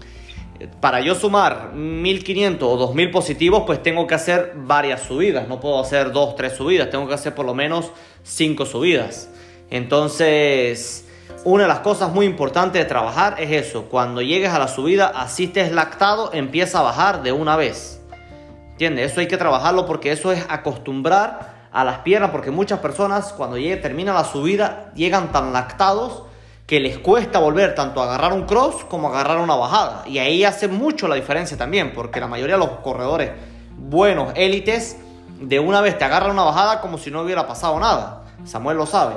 para 0.81 1.01
yo 1.01 1.15
sumar 1.15 1.73
1500 1.75 2.69
o 2.69 2.77
2000 2.77 3.11
positivos, 3.13 3.63
pues 3.65 3.81
tengo 3.81 4.09
que 4.09 4.17
hacer 4.17 4.55
varias 4.57 5.03
subidas. 5.03 5.47
No 5.47 5.61
puedo 5.61 5.79
hacer 5.79 6.11
dos, 6.11 6.35
tres 6.35 6.55
subidas, 6.55 6.91
tengo 6.91 7.07
que 7.07 7.15
hacer 7.15 7.33
por 7.37 7.47
lo 7.47 7.55
menos 7.55 7.93
cinco 8.25 8.67
subidas. 8.67 9.31
Entonces, 9.71 11.07
una 11.45 11.63
de 11.63 11.69
las 11.69 11.81
cosas 11.81 12.13
muy 12.13 12.27
importantes 12.27 12.83
de 12.83 12.89
trabajar 12.89 13.37
es 13.39 13.53
eso. 13.53 13.85
Cuando 13.85 14.21
llegues 14.21 14.51
a 14.51 14.59
la 14.59 14.67
subida, 14.67 15.13
así 15.15 15.45
estés 15.45 15.71
lactado, 15.71 16.33
empieza 16.33 16.81
a 16.81 16.83
bajar 16.83 17.23
de 17.23 17.31
una 17.31 17.55
vez. 17.55 18.01
¿Entiendes? 18.73 19.13
Eso 19.13 19.21
hay 19.21 19.29
que 19.29 19.37
trabajarlo 19.37 19.87
porque 19.87 20.11
eso 20.11 20.33
es 20.33 20.45
acostumbrar 20.49 21.58
a 21.73 21.85
las 21.85 21.99
piernas, 21.99 22.31
porque 22.31 22.51
muchas 22.51 22.79
personas 22.81 23.33
cuando 23.37 23.57
llegue, 23.59 23.77
termina 23.77 24.13
la 24.15 24.25
subida 24.25 24.91
llegan 24.95 25.33
tan 25.33 25.53
lactados 25.53 26.23
que 26.67 26.81
les 26.81 26.99
cuesta 26.99 27.39
volver 27.39 27.75
tanto 27.75 28.01
a 28.03 28.05
agarrar 28.05 28.33
un 28.33 28.45
cross 28.45 28.85
como 28.89 29.09
a 29.09 29.11
agarrar 29.13 29.39
una 29.39 29.55
bajada. 29.55 30.03
Y 30.07 30.19
ahí 30.19 30.45
hace 30.45 30.69
mucho 30.69 31.09
la 31.09 31.15
diferencia 31.15 31.57
también, 31.57 31.93
porque 31.95 32.21
la 32.21 32.27
mayoría 32.27 32.57
de 32.57 32.61
los 32.61 32.71
corredores 32.83 33.31
buenos, 33.77 34.33
élites, 34.35 34.99
de 35.41 35.61
una 35.61 35.81
vez 35.81 35.97
te 35.97 36.05
agarran 36.05 36.33
una 36.33 36.43
bajada 36.45 36.81
como 36.81 36.99
si 36.99 37.11
no 37.11 37.23
hubiera 37.23 37.47
pasado 37.47 37.79
nada. 37.81 38.25
Samuel 38.45 38.77
lo 38.77 38.87
sabe. 38.87 39.15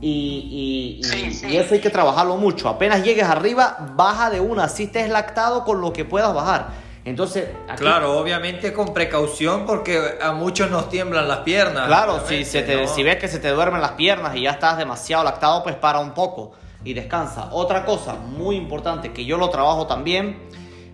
Y, 0.00 0.98
y- 1.00 1.00
y- 1.00 1.04
Sí, 1.04 1.32
sí. 1.32 1.46
y 1.48 1.56
eso 1.56 1.74
hay 1.74 1.80
que 1.80 1.90
trabajarlo 1.90 2.36
mucho. 2.36 2.68
Apenas 2.68 3.02
llegues 3.04 3.24
arriba, 3.24 3.78
baja 3.96 4.30
de 4.30 4.40
una, 4.40 4.68
si 4.68 4.84
estés 4.84 5.08
lactado 5.08 5.64
con 5.64 5.80
lo 5.80 5.92
que 5.92 6.04
puedas 6.04 6.34
bajar. 6.34 6.68
Entonces, 7.04 7.48
aquí- 7.68 7.82
Claro, 7.82 8.16
obviamente 8.18 8.72
con 8.72 8.94
precaución 8.94 9.66
porque 9.66 10.00
a 10.22 10.32
muchos 10.32 10.70
nos 10.70 10.88
tiemblan 10.88 11.26
las 11.26 11.38
piernas. 11.38 11.86
Claro, 11.88 12.20
si, 12.26 12.44
se 12.44 12.62
te, 12.62 12.82
¿no? 12.82 12.86
si 12.88 13.02
ves 13.02 13.16
que 13.16 13.26
se 13.28 13.40
te 13.40 13.48
duermen 13.48 13.80
las 13.80 13.92
piernas 13.92 14.36
y 14.36 14.42
ya 14.42 14.52
estás 14.52 14.78
demasiado 14.78 15.24
lactado, 15.24 15.62
pues 15.64 15.74
para 15.74 15.98
un 15.98 16.12
poco 16.14 16.52
y 16.84 16.94
descansa. 16.94 17.48
Otra 17.52 17.84
cosa 17.84 18.14
muy 18.14 18.54
importante 18.56 19.12
que 19.12 19.24
yo 19.24 19.36
lo 19.36 19.50
trabajo 19.50 19.86
también, 19.88 20.38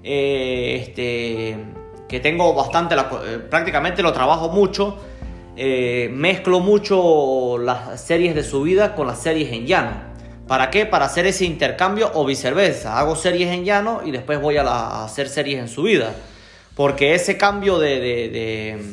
eh, 0.03 0.79
este, 0.81 1.59
que 2.09 2.21
tengo 2.21 2.55
bastante, 2.55 2.97
la 2.97 3.11
eh, 3.27 3.38
prácticamente 3.38 4.03
lo 4.03 4.12
trabajo 4.14 4.49
mucho, 4.49 4.97
eh, 5.57 6.09
mezclo 6.12 6.61
mucho 6.61 7.59
las 7.59 8.01
series 8.01 8.35
de 8.35 8.44
subida 8.44 8.94
con 8.94 9.07
las 9.07 9.18
series 9.21 9.53
en 9.53 9.66
llano. 9.66 10.08
¿Para 10.48 10.70
qué? 10.70 10.87
Para 10.87 11.04
hacer 11.04 11.26
ese 11.26 11.44
intercambio 11.44 12.11
o 12.14 12.24
viceversa. 12.24 12.98
Hago 12.98 13.14
series 13.14 13.50
en 13.52 13.64
llano 13.64 14.00
y 14.04 14.11
después 14.11 14.40
voy 14.40 14.56
a, 14.56 14.64
la- 14.64 14.72
a 14.72 15.04
hacer 15.04 15.28
series 15.28 15.58
en 15.61 15.68
subida. 15.68 16.12
Porque 16.74 17.14
ese 17.14 17.37
cambio 17.37 17.78
de- 17.78 18.00
de- 18.00 18.28
de 18.30 18.84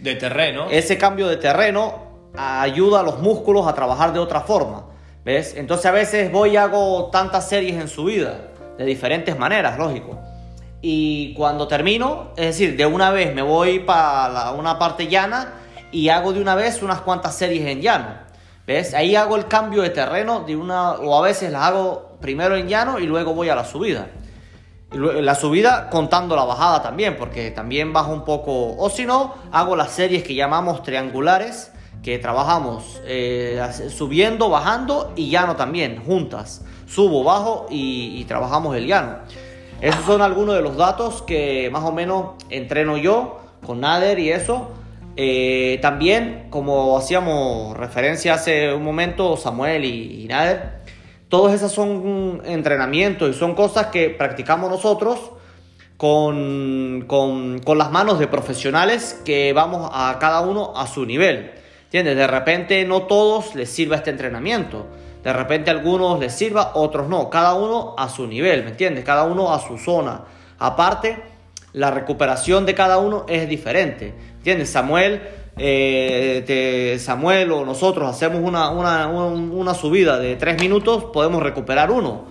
De 0.00 0.14
terreno. 0.16 0.66
ese 0.70 0.98
cambio 0.98 1.28
de 1.28 1.36
terreno 1.38 2.04
ayuda 2.36 3.00
a 3.00 3.02
los 3.02 3.20
músculos 3.20 3.66
a 3.66 3.74
trabajar 3.74 4.12
de 4.12 4.18
otra 4.18 4.42
forma. 4.42 4.84
¿Ves? 5.24 5.54
Entonces 5.56 5.86
a 5.86 5.92
veces 5.92 6.30
voy 6.30 6.50
y 6.50 6.56
hago 6.58 7.08
tantas 7.10 7.48
series 7.48 7.80
en 7.80 7.88
subida, 7.88 8.48
de 8.76 8.84
diferentes 8.84 9.38
maneras, 9.38 9.78
lógico. 9.78 10.18
Y 10.82 11.32
cuando 11.32 11.66
termino, 11.66 12.32
es 12.36 12.46
decir, 12.48 12.76
de 12.76 12.84
una 12.84 13.10
vez 13.10 13.34
me 13.34 13.40
voy 13.40 13.78
para 13.78 14.50
una 14.50 14.78
parte 14.78 15.06
llana 15.06 15.54
y 15.90 16.10
hago 16.10 16.34
de 16.34 16.42
una 16.42 16.54
vez 16.54 16.82
unas 16.82 17.00
cuantas 17.00 17.34
series 17.38 17.66
en 17.66 17.80
llano. 17.80 18.23
¿Ves? 18.66 18.94
Ahí 18.94 19.14
hago 19.14 19.36
el 19.36 19.46
cambio 19.46 19.82
de 19.82 19.90
terreno 19.90 20.40
de 20.40 20.56
una, 20.56 20.92
o 20.92 21.16
a 21.16 21.20
veces 21.20 21.52
las 21.52 21.64
hago 21.64 22.16
primero 22.20 22.56
en 22.56 22.66
llano 22.66 22.98
y 22.98 23.06
luego 23.06 23.34
voy 23.34 23.50
a 23.50 23.54
la 23.54 23.64
subida. 23.64 24.08
Y 24.90 24.96
La 24.96 25.34
subida 25.34 25.90
contando 25.90 26.34
la 26.36 26.44
bajada 26.44 26.82
también, 26.82 27.16
porque 27.16 27.50
también 27.50 27.92
bajo 27.92 28.12
un 28.12 28.24
poco. 28.24 28.76
O 28.76 28.88
si 28.88 29.04
no, 29.04 29.34
hago 29.52 29.76
las 29.76 29.90
series 29.90 30.22
que 30.22 30.34
llamamos 30.34 30.82
triangulares, 30.82 31.72
que 32.02 32.18
trabajamos 32.18 33.00
eh, 33.04 33.60
subiendo, 33.90 34.48
bajando 34.48 35.12
y 35.16 35.30
llano 35.30 35.56
también, 35.56 36.02
juntas. 36.04 36.62
Subo, 36.86 37.24
bajo 37.24 37.66
y, 37.70 38.24
trabajamos 38.24 38.76
el 38.76 38.86
llano. 38.86 39.16
Esos 39.80 40.04
son 40.04 40.22
algunos 40.22 40.54
de 40.54 40.62
los 40.62 40.76
datos 40.76 41.22
que 41.22 41.68
más 41.72 41.82
o 41.82 41.92
menos 41.92 42.36
entreno 42.48 42.96
yo 42.96 43.40
con 43.66 43.80
Nader 43.80 44.18
y 44.18 44.30
eso. 44.30 44.70
Eh, 45.16 45.78
también, 45.80 46.48
como 46.50 46.98
hacíamos 46.98 47.76
referencia 47.76 48.34
hace 48.34 48.72
un 48.74 48.82
momento, 48.82 49.36
Samuel 49.36 49.84
y, 49.84 50.26
Nader, 50.28 50.82
todos 51.28 51.52
esos 51.52 51.72
son 51.72 52.42
entrenamientos 52.44 53.30
y 53.30 53.38
son 53.38 53.54
cosas 53.54 53.86
que 53.86 54.10
practicamos 54.10 54.70
nosotros 54.70 55.18
con, 55.96 57.06
las 57.76 57.90
manos 57.90 58.18
de 58.18 58.26
profesionales 58.26 59.20
que 59.24 59.52
vamos 59.52 59.88
a 59.92 60.16
cada 60.18 60.40
uno 60.40 60.72
a 60.76 60.86
su 60.86 61.06
nivel. 61.06 61.52
¿Entiendes? 61.84 62.16
De 62.16 62.26
repente 62.26 62.84
no 62.84 63.02
todos 63.02 63.54
les 63.54 63.70
sirva 63.70 63.96
este 63.96 64.10
entrenamiento. 64.10 64.86
De 65.22 65.32
repente 65.32 65.70
a 65.70 65.74
algunos 65.74 66.18
les 66.18 66.34
sirva, 66.34 66.72
otros 66.74 67.08
no. 67.08 67.30
Cada 67.30 67.54
uno 67.54 67.94
a 67.96 68.08
su 68.08 68.26
nivel, 68.26 68.64
¿me 68.64 68.70
entiendes? 68.70 69.04
Cada 69.04 69.24
uno 69.24 69.54
a 69.54 69.60
su 69.60 69.78
zona. 69.78 70.24
Aparte, 70.58 71.22
la 71.72 71.90
recuperación 71.90 72.66
de 72.66 72.74
cada 72.74 72.98
uno 72.98 73.24
es 73.28 73.48
diferente. 73.48 74.14
¿Entiendes? 74.44 74.68
Samuel, 74.68 75.22
eh, 75.56 76.98
Samuel 77.00 77.50
o 77.50 77.64
nosotros 77.64 78.10
hacemos 78.10 78.42
una, 78.42 78.68
una, 78.68 79.06
una 79.06 79.72
subida 79.72 80.18
de 80.18 80.36
tres 80.36 80.60
minutos, 80.60 81.04
podemos 81.04 81.42
recuperar 81.42 81.90
uno 81.90 82.26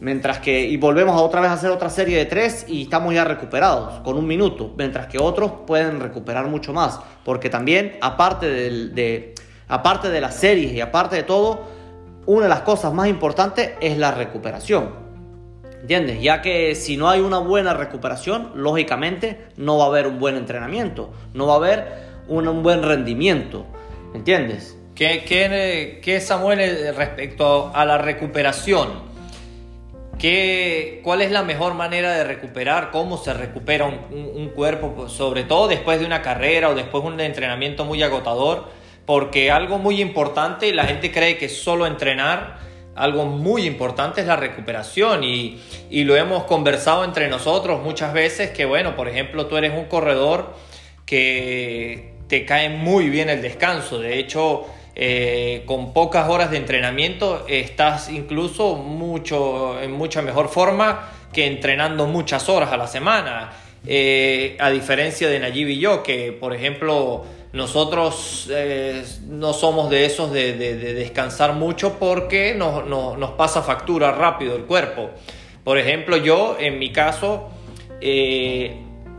Mientras 0.00 0.38
que, 0.38 0.62
y 0.62 0.78
volvemos 0.78 1.14
a 1.14 1.20
otra 1.20 1.42
vez 1.42 1.50
a 1.50 1.52
hacer 1.52 1.70
otra 1.70 1.90
serie 1.90 2.16
de 2.16 2.24
tres 2.24 2.64
y 2.66 2.84
estamos 2.84 3.12
ya 3.12 3.22
recuperados 3.22 4.00
con 4.00 4.16
un 4.16 4.26
minuto, 4.26 4.72
mientras 4.78 5.08
que 5.08 5.18
otros 5.18 5.52
pueden 5.66 6.00
recuperar 6.00 6.46
mucho 6.46 6.72
más, 6.72 6.98
porque 7.22 7.50
también 7.50 7.98
aparte 8.00 8.46
de, 8.48 9.34
aparte 9.68 10.08
de 10.08 10.22
las 10.22 10.36
series 10.36 10.72
y 10.72 10.80
aparte 10.80 11.16
de 11.16 11.24
todo, 11.24 11.68
una 12.24 12.44
de 12.44 12.48
las 12.48 12.62
cosas 12.62 12.94
más 12.94 13.08
importantes 13.08 13.72
es 13.82 13.98
la 13.98 14.12
recuperación. 14.12 15.09
¿Entiendes? 15.80 16.20
Ya 16.20 16.42
que 16.42 16.74
si 16.74 16.96
no 16.96 17.08
hay 17.08 17.20
una 17.20 17.38
buena 17.38 17.74
recuperación, 17.74 18.52
lógicamente 18.54 19.46
no 19.56 19.78
va 19.78 19.84
a 19.84 19.88
haber 19.88 20.06
un 20.06 20.18
buen 20.18 20.36
entrenamiento, 20.36 21.12
no 21.32 21.46
va 21.46 21.54
a 21.54 21.56
haber 21.56 21.86
un, 22.28 22.62
buen 22.62 22.82
rendimiento. 22.82 23.66
¿Entiendes? 24.14 24.76
¿Qué, 24.94 25.24
qué, 25.26 26.00
qué 26.02 26.20
Samuel 26.20 26.94
respecto 26.94 27.72
a 27.74 27.84
la 27.84 27.96
recuperación? 27.96 29.10
¿Qué, 30.20 31.00
¿Cuál 31.02 31.22
es 31.22 31.30
la 31.30 31.42
mejor 31.42 31.72
manera 31.72 32.12
de 32.12 32.24
recuperar? 32.24 32.90
¿Cómo 32.90 33.16
se 33.16 33.32
recupera 33.32 33.86
un, 33.86 34.50
cuerpo, 34.54 34.92
pues, 34.94 35.12
sobre 35.12 35.44
todo 35.44 35.66
después 35.66 35.98
de 35.98 36.04
una 36.04 36.20
carrera 36.20 36.68
o 36.68 36.74
después 36.74 37.02
de 37.02 37.08
un 37.08 37.20
entrenamiento 37.20 37.86
muy 37.86 38.02
agotador? 38.02 38.68
Porque 39.06 39.50
algo 39.50 39.78
muy 39.78 40.02
importante, 40.02 40.74
la 40.74 40.84
gente 40.84 41.10
cree 41.10 41.38
que 41.38 41.48
solo 41.48 41.86
entrenar, 41.86 42.58
algo 43.00 43.24
muy 43.24 43.66
importante 43.66 44.20
es 44.20 44.26
la 44.26 44.36
recuperación 44.36 45.24
y, 45.24 45.58
y 45.90 46.04
lo 46.04 46.16
hemos 46.16 46.44
conversado 46.44 47.04
entre 47.04 47.28
nosotros 47.28 47.82
muchas 47.82 48.12
veces 48.12 48.50
que, 48.50 48.66
bueno, 48.66 48.94
por 48.94 49.08
ejemplo, 49.08 49.46
tú 49.46 49.56
eres 49.56 49.72
un 49.72 49.86
corredor 49.86 50.54
que 51.06 52.12
te 52.28 52.44
cae 52.44 52.68
muy 52.68 53.08
bien 53.08 53.28
el 53.28 53.42
descanso. 53.42 53.98
De 53.98 54.18
hecho, 54.18 54.66
eh, 54.94 55.62
con 55.66 55.92
pocas 55.92 56.28
horas 56.28 56.50
de 56.50 56.58
entrenamiento 56.58 57.46
estás 57.48 58.10
incluso 58.10 58.76
mucho, 58.76 59.80
en 59.80 59.92
mucha 59.92 60.20
mejor 60.22 60.48
forma 60.48 61.08
que 61.32 61.46
entrenando 61.46 62.06
muchas 62.06 62.48
horas 62.48 62.70
a 62.70 62.76
la 62.76 62.86
semana. 62.86 63.50
Eh, 63.86 64.56
a 64.60 64.68
diferencia 64.70 65.28
de 65.28 65.40
Nayib 65.40 65.68
y 65.68 65.78
yo, 65.78 66.02
que 66.02 66.32
por 66.32 66.54
ejemplo 66.54 67.24
nosotros 67.52 68.48
eh, 68.50 69.04
no 69.28 69.52
somos 69.52 69.90
de 69.90 70.04
esos 70.06 70.32
de, 70.32 70.54
descansar 70.54 71.54
mucho 71.54 71.98
porque 71.98 72.54
nos, 72.54 72.86
nos, 72.86 73.30
pasa 73.32 73.62
factura 73.62 74.12
rápido 74.12 74.56
el 74.56 74.64
cuerpo. 74.64 75.10
Por 75.64 75.78
ejemplo, 75.78 76.16
yo 76.16 76.56
en 76.58 76.78
mi 76.78 76.92
caso 76.92 77.50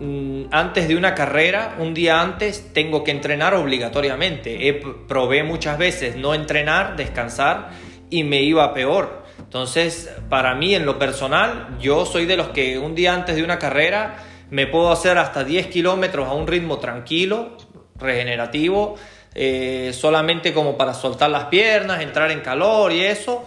Mm, 0.02 0.46
antes 0.50 0.88
de 0.88 0.96
una 0.96 1.14
carrera, 1.14 1.76
un 1.78 1.94
día 1.94 2.22
antes, 2.22 2.74
tengo 2.74 3.04
que 3.04 3.12
entrenar 3.12 3.54
obligatoriamente. 3.54 4.68
He, 4.68 4.74
probé 4.74 5.44
muchas 5.44 5.78
veces 5.78 6.16
no 6.16 6.34
entrenar, 6.34 6.96
descansar 6.96 7.70
y 8.10 8.24
me 8.24 8.42
iba 8.42 8.74
peor. 8.74 9.22
Entonces, 9.38 10.12
para 10.28 10.56
mí 10.56 10.74
en 10.74 10.88
lo 10.88 10.98
personal, 10.98 11.78
yo 11.80 12.08
soy 12.08 12.26
de 12.26 12.36
los 12.36 12.48
que 12.50 12.80
un 12.80 12.96
día 12.96 13.14
antes 13.14 13.36
de 13.36 13.44
una 13.44 13.60
carrera 13.60 14.16
me 14.50 14.66
puedo 14.66 14.92
hacer 14.92 15.20
hasta 15.20 15.44
10 15.44 15.68
kilómetros 15.68 16.28
a 16.28 16.34
un 16.34 16.48
ritmo 16.48 16.80
tranquilo, 16.80 17.58
regenerativo, 18.02 18.96
eh, 19.34 19.92
solamente 19.94 20.54
como 20.54 20.78
para 20.78 20.94
soltar 20.94 21.30
las 21.30 21.46
piernas, 21.46 22.02
entrar 22.02 22.32
en 22.32 22.42
calor 22.42 22.92
y 22.92 23.02
eso. 23.02 23.46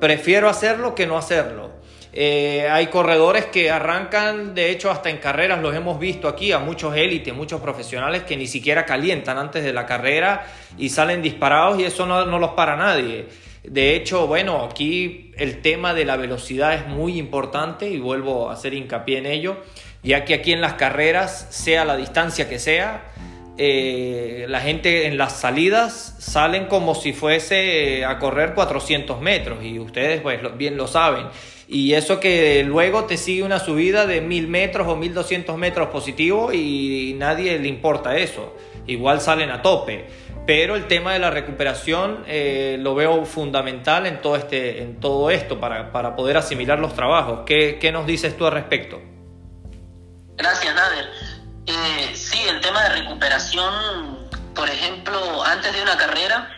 Prefiero 0.00 0.48
hacerlo 0.48 0.94
que 0.94 1.06
no 1.06 1.18
hacerlo. 1.18 1.70
Eh, 2.12 2.66
hay 2.68 2.88
corredores 2.88 3.46
que 3.46 3.70
arrancan, 3.70 4.54
de 4.54 4.70
hecho, 4.70 4.90
hasta 4.90 5.10
en 5.10 5.18
carreras, 5.18 5.60
los 5.60 5.74
hemos 5.74 6.00
visto 6.00 6.26
aquí, 6.26 6.50
a 6.50 6.58
muchos 6.58 6.96
élites, 6.96 7.32
muchos 7.34 7.60
profesionales 7.60 8.24
que 8.24 8.36
ni 8.36 8.48
siquiera 8.48 8.84
calientan 8.84 9.38
antes 9.38 9.62
de 9.62 9.72
la 9.72 9.86
carrera 9.86 10.46
y 10.76 10.88
salen 10.88 11.22
disparados 11.22 11.78
y 11.78 11.84
eso 11.84 12.06
no, 12.06 12.26
no 12.26 12.38
los 12.38 12.50
para 12.50 12.76
nadie. 12.76 13.28
De 13.62 13.94
hecho, 13.94 14.26
bueno, 14.26 14.64
aquí 14.64 15.32
el 15.36 15.60
tema 15.60 15.94
de 15.94 16.04
la 16.04 16.16
velocidad 16.16 16.74
es 16.74 16.86
muy 16.88 17.18
importante 17.18 17.88
y 17.88 17.98
vuelvo 17.98 18.50
a 18.50 18.54
hacer 18.54 18.74
hincapié 18.74 19.18
en 19.18 19.26
ello, 19.26 19.58
ya 20.02 20.24
que 20.24 20.34
aquí 20.34 20.52
en 20.52 20.62
las 20.62 20.74
carreras, 20.74 21.46
sea 21.50 21.84
la 21.84 21.96
distancia 21.96 22.48
que 22.48 22.58
sea, 22.58 23.12
eh, 23.58 24.46
la 24.48 24.60
gente 24.60 25.06
en 25.06 25.18
las 25.18 25.38
salidas 25.38 26.16
salen 26.18 26.66
como 26.66 26.94
si 26.94 27.12
fuese 27.12 28.04
a 28.04 28.18
correr 28.18 28.54
400 28.54 29.20
metros 29.20 29.62
y 29.62 29.78
ustedes 29.78 30.20
pues 30.20 30.40
bien 30.56 30.76
lo 30.76 30.86
saben. 30.86 31.26
Y 31.68 31.94
eso 31.94 32.18
que 32.18 32.64
luego 32.64 33.04
te 33.04 33.16
sigue 33.16 33.44
una 33.44 33.60
subida 33.60 34.06
de 34.06 34.20
1000 34.20 34.48
metros 34.48 34.88
o 34.88 34.96
1200 34.96 35.56
metros 35.56 35.88
positivo 35.88 36.52
y 36.52 37.14
nadie 37.16 37.58
le 37.60 37.68
importa 37.68 38.16
eso. 38.16 38.56
Igual 38.86 39.20
salen 39.20 39.50
a 39.50 39.62
tope. 39.62 40.06
Pero 40.46 40.74
el 40.74 40.88
tema 40.88 41.12
de 41.12 41.20
la 41.20 41.30
recuperación 41.30 42.24
eh, 42.26 42.76
lo 42.80 42.96
veo 42.96 43.24
fundamental 43.24 44.06
en 44.06 44.20
todo, 44.20 44.34
este, 44.34 44.82
en 44.82 44.98
todo 44.98 45.30
esto 45.30 45.60
para, 45.60 45.92
para 45.92 46.16
poder 46.16 46.36
asimilar 46.38 46.80
los 46.80 46.94
trabajos. 46.94 47.42
¿Qué, 47.46 47.78
¿Qué, 47.80 47.92
nos 47.92 48.04
dices 48.04 48.36
tú 48.36 48.46
al 48.46 48.52
respecto? 48.52 49.00
Gracias, 50.36 50.74
Nader. 50.74 51.04
Eh, 51.66 52.16
el 52.48 52.60
tema 52.60 52.82
de 52.84 52.88
recuperación, 52.90 54.28
por 54.54 54.68
ejemplo, 54.68 55.44
antes 55.44 55.72
de 55.72 55.82
una 55.82 55.96
carrera, 55.96 56.48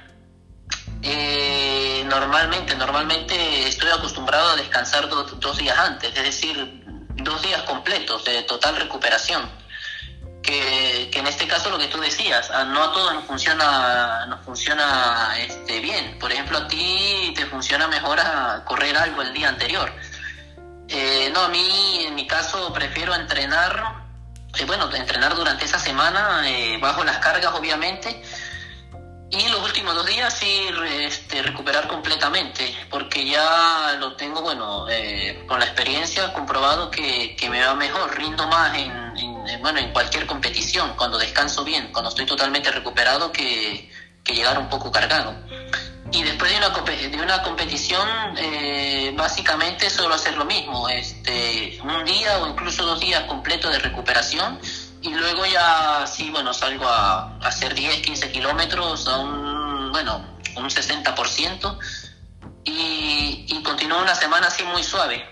eh, 1.03 2.05
normalmente, 2.07 2.75
normalmente 2.77 3.67
estoy 3.67 3.91
acostumbrado 3.91 4.51
a 4.51 4.57
descansar 4.57 5.09
dos 5.09 5.59
días 5.59 5.79
antes, 5.79 6.17
es 6.17 6.23
decir, 6.23 6.85
dos 7.17 7.43
días 7.43 7.63
completos 7.63 8.25
de 8.25 8.43
total 8.43 8.77
recuperación. 8.77 9.51
Que, 10.43 11.11
en 11.13 11.27
este 11.27 11.47
caso 11.47 11.71
lo 11.71 11.79
que 11.79 11.87
tú 11.87 12.01
decías, 12.01 12.51
no 12.67 12.83
a 12.83 12.93
todos 12.93 13.15
nos 13.15 13.25
funciona, 13.25 14.27
nos 14.27 14.45
funciona 14.45 15.35
este, 15.39 15.81
bien. 15.81 16.19
Por 16.19 16.33
ejemplo, 16.33 16.59
a 16.59 16.67
ti 16.67 17.33
te 17.37 17.47
funciona 17.47 17.87
mejor 17.87 18.19
a 18.19 18.65
correr 18.65 18.97
algo 18.97 19.23
el 19.23 19.33
día 19.33 19.49
anterior. 19.49 19.93
Eh, 20.89 21.31
no, 21.33 21.43
a 21.43 21.49
mí 21.49 22.05
en 22.07 22.15
mi 22.15 22.27
caso 22.27 22.73
prefiero 22.73 23.15
entrenar, 23.15 24.02
eh, 24.59 24.65
bueno, 24.67 24.93
entrenar 24.95 25.35
durante 25.35 25.65
esa 25.65 25.79
semana, 25.79 26.49
eh, 26.49 26.79
bajo 26.81 27.05
las 27.05 27.19
cargas 27.19 27.53
obviamente, 27.55 28.23
y 29.31 29.49
los 29.49 29.63
últimos 29.65 29.95
dos 29.95 30.05
días 30.05 30.35
sí 30.35 30.69
este, 31.01 31.43
recuperar 31.43 31.89
completamente, 31.89 32.77
porque 32.91 33.25
ya 33.25 33.97
lo 33.99 34.15
tengo, 34.15 34.43
bueno, 34.43 34.87
eh, 34.91 35.43
con 35.49 35.59
la 35.59 35.65
experiencia 35.65 36.35
comprobado 36.35 36.91
que, 36.91 37.35
que, 37.37 37.49
me 37.49 37.65
va 37.65 37.75
mejor, 37.75 38.15
rindo 38.15 38.47
más 38.49 38.77
en, 38.77 39.61
bueno, 39.63 39.79
en 39.79 39.91
cualquier 39.93 40.27
competición, 40.27 40.93
cuando 40.97 41.17
descanso 41.17 41.65
bien, 41.65 41.91
cuando 41.93 42.11
estoy 42.11 42.27
totalmente 42.27 42.71
recuperado, 42.71 43.33
que, 43.33 43.91
que 44.23 44.35
llegar 44.35 44.59
un 44.59 44.69
poco 44.69 44.93
cargado. 44.93 45.35
Y 46.13 46.23
después 46.23 46.51
de 46.51 46.59
una, 46.59 46.69
de 46.69 47.23
una 47.23 47.43
competición, 47.43 48.09
eh, 48.37 49.15
básicamente 49.17 49.89
solo 49.89 50.15
hacer 50.15 50.37
lo 50.37 50.45
mismo, 50.45 50.89
este, 50.89 51.79
un 51.83 52.05
día 52.05 52.39
o 52.39 52.49
incluso 52.49 52.85
dos 52.85 53.01
días 53.01 53.25
completos 53.25 53.73
de 53.73 53.79
recuperación 53.79 54.61
y 55.01 55.15
luego 55.15 55.45
ya 55.47 56.07
sí, 56.07 56.31
bueno, 56.31 56.55
salgo 56.55 56.87
a, 56.87 57.39
hacer 57.39 57.75
10, 57.75 58.03
15 58.03 58.31
kilómetros 58.31 59.09
a 59.09 59.19
un, 59.19 59.91
bueno, 59.91 60.39
un 60.57 60.69
60% 60.69 61.79
y, 62.65 63.47
y 63.49 63.63
continúo 63.63 64.01
una 64.01 64.15
semana 64.15 64.47
así 64.47 64.63
muy 64.65 64.85
suave. 64.85 65.27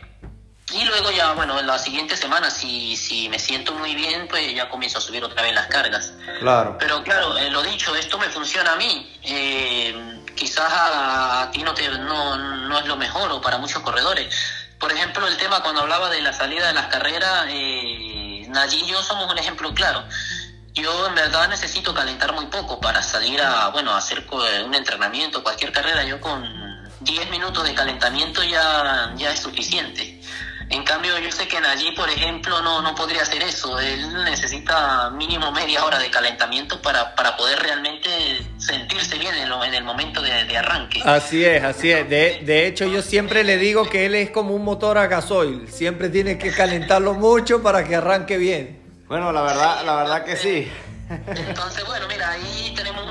Y 0.72 0.84
luego 0.84 1.10
ya, 1.10 1.32
bueno, 1.32 1.58
en 1.58 1.66
la 1.66 1.78
siguiente 1.78 2.16
semana, 2.16 2.48
si, 2.48 2.96
si 2.96 3.28
me 3.28 3.38
siento 3.38 3.74
muy 3.74 3.94
bien, 3.94 4.28
pues 4.28 4.54
ya 4.54 4.68
comienzo 4.68 4.98
a 4.98 5.00
subir 5.00 5.24
otra 5.24 5.42
vez 5.42 5.52
las 5.52 5.66
cargas. 5.66 6.12
Claro. 6.38 6.76
Pero 6.78 7.02
claro, 7.02 7.36
eh, 7.38 7.50
lo 7.50 7.62
dicho, 7.62 7.94
esto 7.96 8.18
me 8.18 8.28
funciona 8.28 8.72
a 8.72 8.76
mí. 8.76 9.18
Eh, 9.24 10.19
quizás 10.34 10.70
a, 10.70 11.50
ti 11.52 11.62
no, 11.62 11.74
te, 11.74 11.88
no, 11.88 12.36
no 12.36 12.78
es 12.78 12.86
lo 12.86 12.96
mejor 12.96 13.30
o 13.32 13.40
para 13.40 13.58
muchos 13.58 13.82
corredores. 13.82 14.34
Por 14.78 14.92
ejemplo, 14.92 15.26
el 15.26 15.36
tema 15.36 15.62
cuando 15.62 15.82
hablaba 15.82 16.08
de 16.08 16.22
la 16.22 16.32
salida 16.32 16.68
de 16.68 16.72
las 16.72 16.86
carreras, 16.86 17.46
eh, 17.48 18.46
Nayib 18.48 18.84
y 18.84 18.90
yo 18.90 19.02
somos 19.02 19.30
un 19.30 19.38
ejemplo 19.38 19.72
claro. 19.74 20.04
yo 20.74 21.06
en 21.06 21.14
verdad 21.14 21.48
necesito 21.48 21.92
calentar 21.92 22.32
muy 22.32 22.46
poco 22.46 22.80
para 22.80 23.02
salir 23.02 23.42
a, 23.42 23.68
bueno, 23.68 23.92
a 23.92 23.98
hacer 23.98 24.26
un 24.30 24.74
entrenamiento, 24.74 25.42
cualquier 25.42 25.72
carrera. 25.72 26.04
Yo 26.04 26.20
con 26.20 26.42
10 27.00 27.30
minutos 27.30 27.64
de 27.64 27.74
calentamiento 27.74 28.42
ya, 28.42 29.12
ya 29.16 29.30
es 29.30 29.40
suficiente. 29.40 30.20
En 30.70 30.85
cambio, 30.85 31.18
yo 31.18 31.33
sé 31.33 31.48
que 31.48 31.56
en 31.56 31.64
allí, 31.64 31.90
por 31.96 32.09
ejemplo, 32.09 32.62
no, 32.62 32.80
no 32.80 32.94
podría 32.94 33.22
hacer 33.22 33.42
eso. 33.42 33.80
Él 33.80 34.24
necesita 34.24 35.11
mínimo 35.11 35.50
media 35.50 35.85
hora 35.85 35.98
de 35.98 36.09
calentamiento 36.11 36.80
para, 36.80 37.12
para 37.16 37.37
poder 37.37 37.59
realmente 37.59 38.09
sentirse 38.56 39.18
bien 39.18 39.35
en, 39.35 39.50
en 39.50 39.74
el 39.74 39.83
momento 39.83 40.22
de, 40.22 40.44
de, 40.44 40.56
arranque. 40.56 41.02
Así 41.04 41.44
es, 41.44 41.64
así 41.64 41.90
es. 41.90 42.09
De, 42.09 42.42
de, 42.44 42.68
hecho, 42.68 42.87
yo 42.87 43.02
siempre 43.02 43.42
le 43.42 43.56
digo 43.56 43.90
que 43.90 44.06
él 44.06 44.14
es 44.14 44.30
como 44.30 44.54
un 44.54 44.64
motor 44.64 44.96
a 44.96 45.09
gasoil. 45.09 45.68
Siempre 45.68 46.09
tiene 46.09 46.38
que 46.38 46.52
calentarlo 46.52 47.14
mucho 47.14 47.62
para 47.64 47.83
que 47.83 47.96
arranque 47.96 48.38
bien. 48.38 48.80
Bueno, 49.09 49.33
la 49.33 49.42
verdad, 49.42 49.85
la 49.85 49.96
verdad 49.96 50.24
que 50.24 50.37
sí. 50.37 50.70
Entonces, 51.26 51.85
bueno, 51.85 52.06
mira, 52.06 52.30
ahí 52.30 52.72
tenemos 52.76 53.04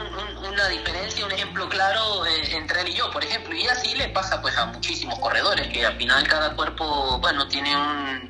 una 0.48 0.70
diferencia, 0.70 1.26
un 1.26 1.32
ejemplo 1.34 1.68
claro 1.68 2.26
entre 2.60 2.82
él 2.82 2.90
y 2.90 2.94
yo, 2.94 3.10
por 3.12 3.24
ejemplo, 3.24 3.56
y 3.56 3.66
así 3.68 3.96
le 3.96 4.10
pasa 4.10 4.42
pues 4.42 4.58
a 4.58 4.68
muchísimos 4.68 5.18
corredores, 5.20 5.68
que 5.68 5.86
al 5.86 5.96
final 5.98 6.28
cada 6.28 6.56
cuerpo, 6.56 7.20
bueno, 7.20 7.48
tiene 7.48 7.76
un, 7.76 8.30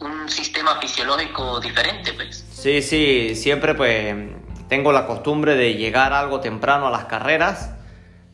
un 0.00 0.28
sistema 0.28 0.80
fisiológico 0.80 1.60
diferente, 1.60 2.12
pues. 2.12 2.44
Sí, 2.52 2.82
sí, 2.82 3.34
siempre 3.34 3.74
pues 3.74 4.14
tengo 4.68 4.92
la 4.92 5.06
costumbre 5.06 5.56
de 5.56 5.74
llegar 5.74 6.12
algo 6.12 6.40
temprano 6.40 6.86
a 6.86 6.90
las 6.90 7.04
carreras 7.04 7.72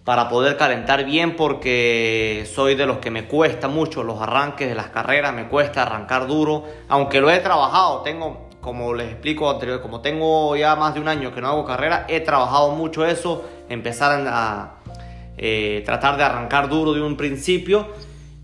para 0.05 0.29
poder 0.29 0.57
calentar 0.57 1.05
bien 1.05 1.37
porque 1.37 2.49
soy 2.53 2.75
de 2.75 2.87
los 2.87 2.99
que 2.99 3.11
me 3.11 3.27
cuesta 3.27 3.69
mucho 3.69 4.03
los 4.03 4.21
arranques 4.21 4.69
de 4.69 4.75
las 4.75 4.89
carreras, 4.89 5.33
me 5.35 5.49
cuesta 5.49 5.83
arrancar 5.83 6.27
duro, 6.27 6.65
aunque 6.89 7.21
lo 7.21 7.31
he 7.31 7.39
trabajado, 7.39 8.03
tengo 8.03 8.49
como 8.61 8.93
les 8.93 9.09
explico 9.09 9.51
anterior, 9.51 9.81
como 9.81 10.01
tengo 10.01 10.55
ya 10.57 10.77
más 10.77 10.95
de 10.95 11.01
un 11.01 11.09
año 11.09 11.33
que 11.35 11.41
no 11.41 11.49
hago 11.49 11.65
carrera, 11.65 12.07
he 12.09 12.21
trabajado 12.21 12.73
mucho 12.73 13.07
eso, 13.07 13.45
empezar 13.69 14.27
a 14.29 14.80
eh, 15.37 15.83
tratar 15.85 16.17
de 16.17 16.25
arrancar 16.25 16.69
duro 16.69 16.93
de 16.93 17.03
un 17.03 17.17
principio 17.17 17.87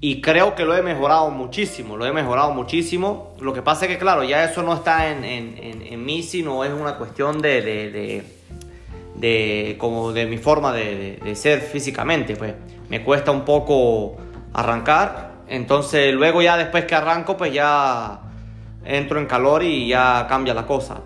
y 0.00 0.20
creo 0.20 0.54
que 0.54 0.64
lo 0.64 0.76
he 0.76 0.82
mejorado 0.82 1.30
muchísimo, 1.30 1.96
lo 1.96 2.04
he 2.04 2.12
mejorado 2.12 2.52
muchísimo. 2.52 3.34
Lo 3.40 3.54
que 3.54 3.62
pasa 3.62 3.86
es 3.86 3.92
que 3.92 3.98
claro, 3.98 4.22
ya 4.24 4.44
eso 4.44 4.62
no 4.62 4.74
está 4.74 5.10
en, 5.10 5.24
en, 5.24 6.04
mí, 6.04 6.22
sino 6.22 6.64
es 6.64 6.72
una 6.72 6.96
cuestión 6.96 7.40
de, 7.40 8.22
de, 9.16 9.76
como 9.78 10.12
de 10.12 10.26
mi 10.26 10.36
forma 10.36 10.72
de, 10.72 11.34
ser 11.34 11.60
físicamente, 11.60 12.36
pues 12.36 12.54
me 12.90 13.02
cuesta 13.02 13.30
un 13.30 13.44
poco 13.44 14.16
arrancar, 14.52 15.32
entonces 15.48 16.14
luego 16.14 16.42
ya 16.42 16.56
después 16.56 16.84
que 16.84 16.94
arranco 16.94 17.36
pues 17.36 17.52
ya 17.52 18.20
entro 18.84 19.18
en 19.18 19.26
calor 19.26 19.62
y 19.62 19.88
ya 19.88 20.26
cambia 20.28 20.52
la 20.52 20.66
cosa. 20.66 21.00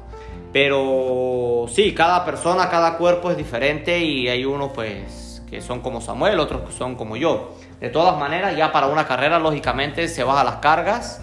Pero 0.53 1.67
sí, 1.69 1.95
cada 1.95 2.25
persona, 2.25 2.69
cada 2.69 2.99
cuerpo 2.99 3.31
es 3.31 3.37
diferente 3.37 4.01
y 4.01 4.29
hay 4.29 4.45
unos 4.45 4.73
pues 4.73 5.30
que 5.51 5.61
son 5.61 5.81
como 5.81 6.01
Samuel, 6.01 6.39
otros 6.39 6.63
que 6.63 6.73
son 6.73 6.95
como 6.95 7.17
yo. 7.17 7.55
De 7.81 7.91
todas 7.91 8.19
maneras, 8.19 8.57
ya 8.57 8.73
para 8.73 8.87
una 8.87 9.07
carrera 9.07 9.39
lógicamente 9.39 10.09
se 10.09 10.25
baja 10.25 10.45
las 10.45 10.57
cargas 10.57 11.21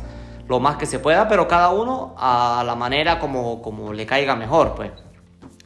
lo 0.48 0.60
más 0.60 0.78
que 0.78 0.86
se 0.86 1.00
pueda, 1.00 1.28
pero 1.28 1.48
cada 1.48 1.70
uno 1.70 2.16
a 2.18 2.64
la 2.66 2.76
manera 2.76 3.20
como, 3.20 3.62
como 3.62 3.94
le 3.94 4.06
caiga 4.06 4.36
mejor, 4.36 4.76
pues. 4.76 4.92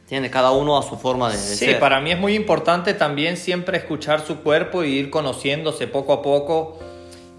Tiene 0.06 0.28
cada 0.30 0.50
uno 0.50 0.76
a 0.76 0.82
su 0.82 0.98
forma 0.98 1.30
de, 1.30 1.36
de 1.36 1.42
sí, 1.42 1.64
ser. 1.64 1.78
para 1.78 2.00
mí 2.00 2.10
es 2.10 2.18
muy 2.18 2.34
importante 2.34 2.92
también 2.92 3.36
siempre 3.36 3.78
escuchar 3.78 4.20
su 4.20 4.42
cuerpo 4.42 4.84
y 4.84 4.88
ir 4.88 5.10
conociéndose 5.10 5.86
poco 5.86 6.12
a 6.12 6.22
poco 6.22 6.78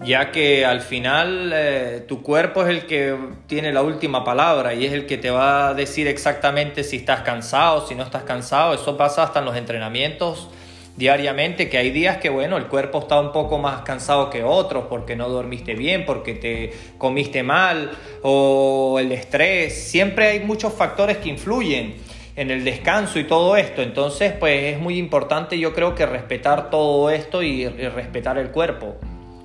ya 0.02 0.30
que 0.32 0.64
al 0.66 0.80
final 0.80 1.52
eh, 1.54 2.04
tu 2.08 2.22
cuerpo 2.22 2.62
es 2.62 2.68
el 2.68 2.86
que 2.86 3.16
tiene 3.46 3.72
la 3.72 3.82
última 3.82 4.24
palabra 4.24 4.74
y 4.74 4.84
es 4.86 4.92
el 4.92 5.06
que 5.06 5.18
te 5.18 5.30
va 5.30 5.68
a 5.68 5.74
decir 5.74 6.08
exactamente 6.08 6.82
si 6.82 6.96
estás 6.96 7.20
cansado, 7.20 7.86
si 7.86 7.94
no 7.94 8.02
estás 8.02 8.24
cansado. 8.24 8.74
Eso 8.74 8.96
pasa 8.96 9.22
hasta 9.22 9.38
en 9.38 9.44
los 9.44 9.56
entrenamientos 9.56 10.48
diariamente, 10.96 11.68
que 11.68 11.78
hay 11.78 11.90
días 11.90 12.18
que, 12.18 12.30
bueno, 12.30 12.56
el 12.56 12.66
cuerpo 12.66 13.00
está 13.00 13.20
un 13.20 13.32
poco 13.32 13.58
más 13.58 13.82
cansado 13.82 14.30
que 14.30 14.44
otros 14.44 14.84
porque 14.88 15.16
no 15.16 15.28
dormiste 15.28 15.74
bien, 15.74 16.04
porque 16.04 16.34
te 16.34 16.72
comiste 16.98 17.42
mal 17.42 17.90
o 18.22 18.98
el 19.00 19.10
estrés. 19.12 19.74
Siempre 19.88 20.28
hay 20.28 20.40
muchos 20.40 20.72
factores 20.72 21.18
que 21.18 21.28
influyen 21.28 21.96
en 22.36 22.50
el 22.50 22.64
descanso 22.64 23.18
y 23.18 23.24
todo 23.24 23.56
esto. 23.56 23.82
Entonces, 23.82 24.32
pues 24.32 24.74
es 24.74 24.80
muy 24.80 24.98
importante 24.98 25.58
yo 25.58 25.74
creo 25.74 25.94
que 25.94 26.06
respetar 26.06 26.70
todo 26.70 27.10
esto 27.10 27.42
y, 27.42 27.66
respetar 27.66 28.38
el 28.38 28.50
cuerpo. 28.50 28.96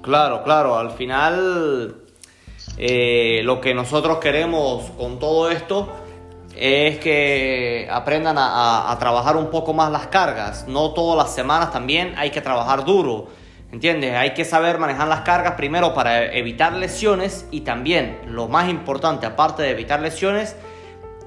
Claro, 0.01 0.43
claro, 0.43 0.77
al 0.77 0.91
final 0.91 1.95
eh, 2.77 3.41
lo 3.43 3.59
que 3.59 3.73
nosotros 3.73 4.19
queremos 4.19 4.91
con 4.91 5.19
todo 5.19 5.51
esto 5.51 5.91
es 6.59 6.97
que 6.97 7.87
aprendan 7.89 8.35
a, 8.37 8.95
trabajar 8.99 9.37
un 9.37 9.49
poco 9.49 9.73
más 9.73 9.89
las 9.91 10.07
cargas. 10.07 10.67
No 10.67 10.91
todas 10.91 11.17
las 11.17 11.33
semanas 11.33 11.71
también 11.71 12.13
hay 12.17 12.31
que 12.31 12.41
trabajar 12.41 12.83
duro. 12.83 13.27
¿Entiendes? 13.71 14.15
Hay 14.15 14.33
que 14.33 14.43
saber 14.43 14.77
manejar 14.77 15.07
las 15.07 15.21
cargas 15.21 15.53
primero 15.53 15.93
para 15.93 16.33
evitar 16.33 16.73
lesiones 16.73 17.47
y 17.51 17.61
también 17.61 18.17
lo 18.25 18.47
más 18.47 18.67
importante, 18.67 19.25
aparte 19.25 19.63
de 19.63 19.69
evitar 19.69 20.01
lesiones, 20.01 20.55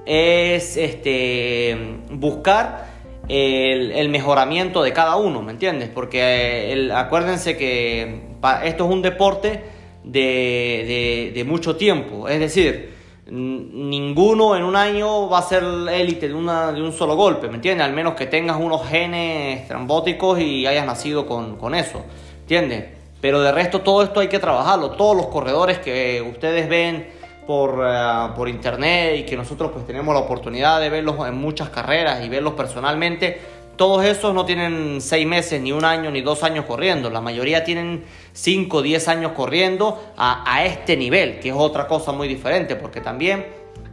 es 0.05 0.75
este, 0.77 2.01
buscar 2.11 2.85
el, 3.29 4.09
mejoramiento 4.09 4.83
de 4.83 4.91
cada 4.91 5.15
uno, 5.15 5.41
¿me 5.41 5.53
entiendes? 5.53 5.89
Porque 5.89 6.73
el, 6.73 6.91
acuérdense 6.91 7.57
que 7.57 8.23
esto 8.65 8.85
es 8.85 8.91
un 8.91 9.01
deporte 9.01 9.63
de, 10.03 10.19
de, 10.19 11.31
de 11.33 11.43
mucho 11.45 11.77
tiempo, 11.77 12.27
es 12.27 12.41
decir, 12.41 12.92
ninguno 13.25 14.55
en 14.55 14.63
un 14.63 14.75
año 14.75 15.29
va 15.29 15.39
a 15.39 15.41
ser 15.41 15.63
élite 15.91 16.27
de, 16.27 16.33
una, 16.33 16.71
de 16.71 16.81
un 16.81 16.91
solo 16.91 17.15
golpe, 17.15 17.47
¿me 17.47 17.55
entiendes? 17.55 17.85
Al 17.85 17.93
menos 17.93 18.15
que 18.15 18.25
tengas 18.25 18.57
unos 18.59 18.87
genes 18.87 19.67
trambóticos 19.67 20.39
y 20.39 20.65
hayas 20.65 20.85
nacido 20.85 21.25
con, 21.25 21.55
con 21.57 21.73
eso, 21.73 22.01
¿entiendes? 22.41 22.85
Pero 23.21 23.41
de 23.41 23.51
resto 23.53 23.81
todo 23.81 24.03
esto 24.03 24.19
hay 24.19 24.27
que 24.27 24.39
trabajarlo, 24.39 24.91
todos 24.91 25.15
los 25.15 25.27
corredores 25.27 25.79
que 25.79 26.21
ustedes 26.21 26.67
ven 26.67 27.07
por, 27.47 27.79
uh, 27.79 28.33
por 28.35 28.49
internet 28.49 29.17
y 29.19 29.23
que 29.23 29.37
nosotros 29.37 29.71
pues 29.73 29.85
tenemos 29.85 30.13
la 30.13 30.21
oportunidad 30.21 30.79
de 30.81 30.89
verlos 30.89 31.15
en 31.27 31.35
muchas 31.35 31.69
carreras 31.69 32.23
y 32.25 32.29
verlos 32.29 32.53
personalmente, 32.53 33.39
todos 33.75 34.05
esos 34.05 34.33
no 34.33 34.45
tienen 34.45 35.01
seis 35.01 35.25
meses, 35.25 35.61
ni 35.61 35.71
un 35.71 35.83
año, 35.83 36.11
ni 36.11 36.21
dos 36.21 36.43
años 36.43 36.65
corriendo. 36.65 37.09
La 37.09 37.21
mayoría 37.21 37.63
tienen 37.63 38.03
cinco, 38.31 38.81
diez 38.81 39.07
años 39.07 39.31
corriendo 39.33 40.13
a, 40.15 40.43
a, 40.51 40.65
este 40.65 40.95
nivel, 40.95 41.39
que 41.39 41.49
es 41.49 41.55
otra 41.55 41.87
cosa 41.87 42.11
muy 42.11 42.27
diferente, 42.27 42.75
porque 42.75 43.01
también 43.01 43.45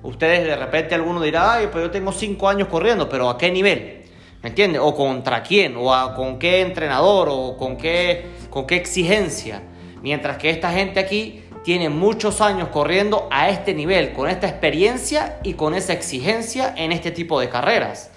ustedes 0.03 0.45
de 0.45 0.57
repente 0.57 0.95
alguno 0.95 1.23
dirá, 1.23 1.55
ay, 1.55 1.69
pues 1.73 1.85
yo 1.85 1.91
tengo 1.91 2.13
cinco 2.13 2.49
años 2.49 2.69
corriendo, 2.69 3.09
pero 3.09 3.31
¿a 3.31 3.39
qué 3.39 3.51
nivel? 3.51 4.03
¿Me 4.43 4.51
entiendes? 4.51 4.81
O 4.83 4.95
contra 4.95 5.43
quién, 5.43 5.77
o 5.77 5.95
a, 5.95 6.15
con 6.15 6.39
qué 6.39 6.61
entrenador, 6.61 7.29
o 7.31 7.57
con 7.57 7.77
qué, 7.77 8.27
con 8.51 8.67
qué 8.67 8.77
exigencia. 8.77 9.63
Mientras 10.03 10.39
que 10.39 10.51
esta 10.51 10.71
gente 10.71 11.01
aquí 11.01 11.43
tiene 11.63 11.91
muchos 11.91 12.41
años 12.41 12.69
corriendo 12.69 13.29
a 13.31 13.51
este 13.51 13.75
nivel, 13.75 14.13
con 14.13 14.29
esta 14.29 14.49
experiencia 14.49 15.39
y 15.43 15.55
con 15.55 15.75
esa 15.75 15.93
exigencia 15.93 16.75
en 16.77 16.93
este 16.93 17.11
tipo 17.11 17.39
de 17.39 17.51
carreras. 17.51 18.11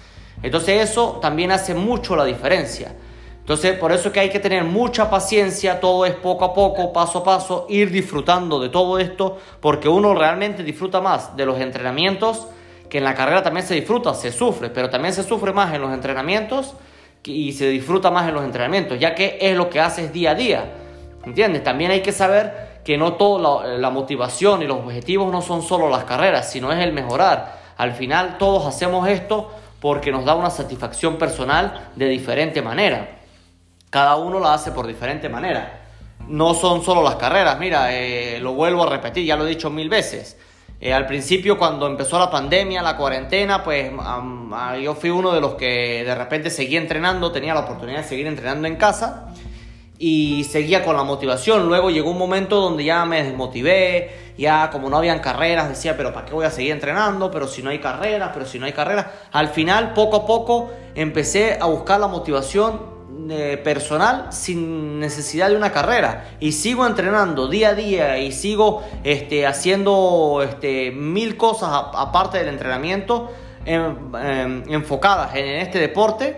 Entonces 0.44 0.90
eso 0.90 1.20
también 1.22 1.52
hace 1.52 1.74
mucho 1.74 2.16
la 2.16 2.26
diferencia. 2.26 2.94
Entonces 3.40 3.78
por 3.78 3.92
eso 3.92 4.10
es 4.10 4.14
que 4.14 4.20
hay 4.20 4.30
que 4.30 4.40
tener 4.40 4.64
mucha 4.64 5.10
paciencia, 5.10 5.80
todo 5.80 6.06
es 6.06 6.14
poco 6.14 6.46
a 6.46 6.54
poco, 6.54 6.94
paso 6.94 7.20
a 7.20 7.24
paso, 7.24 7.66
ir 7.70 7.92
disfrutando 7.92 8.60
de 8.60 8.70
todo 8.70 9.00
esto, 9.00 9.38
porque 9.60 9.90
uno 9.90 10.14
realmente 10.14 10.64
disfruta 10.64 11.02
más 11.02 11.36
de 11.36 11.46
los 11.46 11.60
entrenamientos, 11.60 12.48
que 12.90 13.00
en 13.00 13.06
la 13.06 13.16
carrera 13.16 13.42
también 13.42 13.66
se 13.66 13.74
disfruta, 13.74 14.14
se 14.14 14.32
sufre, 14.32 14.70
pero 14.70 14.90
también 14.90 15.14
se 15.14 15.24
sufre 15.24 15.52
más 15.52 15.74
en 15.74 15.82
los 15.82 15.94
entrenamientos 15.94 16.74
y 17.24 17.54
se 17.54 17.68
disfruta 17.70 18.12
más 18.12 18.28
en 18.28 18.36
los 18.36 18.44
entrenamientos, 18.44 19.00
ya 19.00 19.16
que 19.16 19.38
es 19.42 19.58
lo 19.58 19.70
que 19.70 19.80
haces 19.80 20.14
día 20.14 20.32
a 20.32 20.36
día. 20.36 20.74
¿Entiendes? 21.26 21.64
También 21.64 21.92
hay 21.92 22.02
que 22.02 22.12
saber 22.12 22.82
que 22.84 22.98
no 22.98 23.14
toda 23.14 23.62
la, 23.66 23.78
la 23.78 23.90
motivación 23.90 24.62
y 24.62 24.68
los 24.68 24.80
objetivos 24.80 25.32
no 25.32 25.42
son 25.42 25.62
solo 25.62 25.90
las 25.90 26.04
carreras, 26.04 26.52
sino 26.52 26.72
es 26.72 26.80
el 26.80 26.92
mejorar. 26.92 27.62
Al 27.78 27.94
final 27.94 28.38
todos 28.38 28.66
hacemos 28.66 29.08
esto 29.08 29.50
porque 29.84 30.14
nos 30.14 30.24
da 30.24 30.34
una 30.34 30.50
satisfacción 30.50 31.18
personal 31.18 31.90
de 31.98 32.08
diferente 32.08 32.62
manera. 32.62 33.18
Cada 33.90 34.16
uno 34.16 34.40
la 34.40 34.54
hace 34.54 34.72
por 34.72 34.88
diferente 34.88 35.28
manera. 35.28 35.82
No 36.26 36.54
son 36.54 36.86
solo 36.86 37.04
las 37.04 37.16
carreras, 37.16 37.60
mira, 37.60 37.94
eh, 37.94 38.40
lo 38.40 38.54
vuelvo 38.54 38.84
a 38.84 38.90
repetir, 38.90 39.26
ya 39.26 39.36
lo 39.36 39.46
he 39.46 39.50
dicho 39.50 39.70
mil 39.70 39.90
veces. 39.90 40.38
Eh, 40.80 40.94
al 40.94 41.06
principio, 41.06 41.58
cuando 41.58 41.86
empezó 41.86 42.18
la 42.18 42.32
pandemia, 42.32 42.82
la 42.82 42.96
cuarentena, 42.96 43.62
pues 43.62 43.92
um, 43.92 44.54
yo 44.82 44.96
fui 44.96 45.10
uno 45.10 45.34
de 45.34 45.42
los 45.42 45.56
que 45.56 46.06
de 46.06 46.16
repente 46.16 46.50
seguía 46.50 46.80
entrenando, 46.80 47.34
tenía 47.34 47.54
la 47.54 47.60
oportunidad 47.60 48.04
de 48.04 48.08
seguir 48.08 48.28
entrenando 48.28 48.70
en 48.70 48.78
casa 48.78 49.33
y 50.00 50.44
seguía 50.46 50.84
con 50.84 50.96
la 50.96 51.04
motivación. 51.04 51.68
Luego 51.68 51.90
llegó 51.90 52.12
un 52.12 52.18
momento 52.18 52.60
donde 52.60 52.84
ya 52.84 53.06
me 53.06 53.24
desmotivé, 53.24 54.34
ya 54.38 54.70
como 54.72 54.90
no 54.90 54.98
habían 54.98 55.20
carreras, 55.20 55.70
decía, 55.70 55.96
pero 55.96 56.14
¿para 56.14 56.26
qué 56.26 56.34
voy 56.34 56.46
a 56.46 56.52
seguir 56.52 56.72
entrenando? 56.72 57.30
Pero 57.32 57.48
si 57.48 57.62
no 57.62 57.70
hay 57.70 57.80
carreras, 57.80 58.32
pero 58.34 58.46
si 58.46 58.60
no 58.60 58.66
hay 58.66 58.74
carreras. 58.74 59.06
Al 59.32 59.50
final, 59.50 59.94
poco 59.94 60.18
a 60.18 60.26
poco, 60.26 60.72
empecé 60.96 61.58
a 61.62 61.66
buscar 61.66 62.00
la 62.00 62.08
motivación 62.08 62.94
eh, 63.30 63.62
personal 63.64 64.28
sin 64.32 65.00
necesidad 65.00 65.50
de 65.50 65.56
una 65.56 65.72
carrera. 65.72 66.36
Y 66.40 66.52
sigo 66.52 66.86
entrenando 66.86 67.48
día 67.48 67.70
a 67.70 67.76
día 67.76 68.18
y 68.18 68.32
sigo 68.32 68.84
este, 69.04 69.46
haciendo 69.46 70.42
este, 70.44 70.92
mil 70.92 71.38
cosas 71.38 71.70
aparte 71.72 72.40
del 72.40 72.50
entrenamiento 72.50 73.32
em, 73.66 74.64
enfocadas 74.68 75.36
en 75.36 75.46
este 75.60 75.80
deporte 75.80 76.36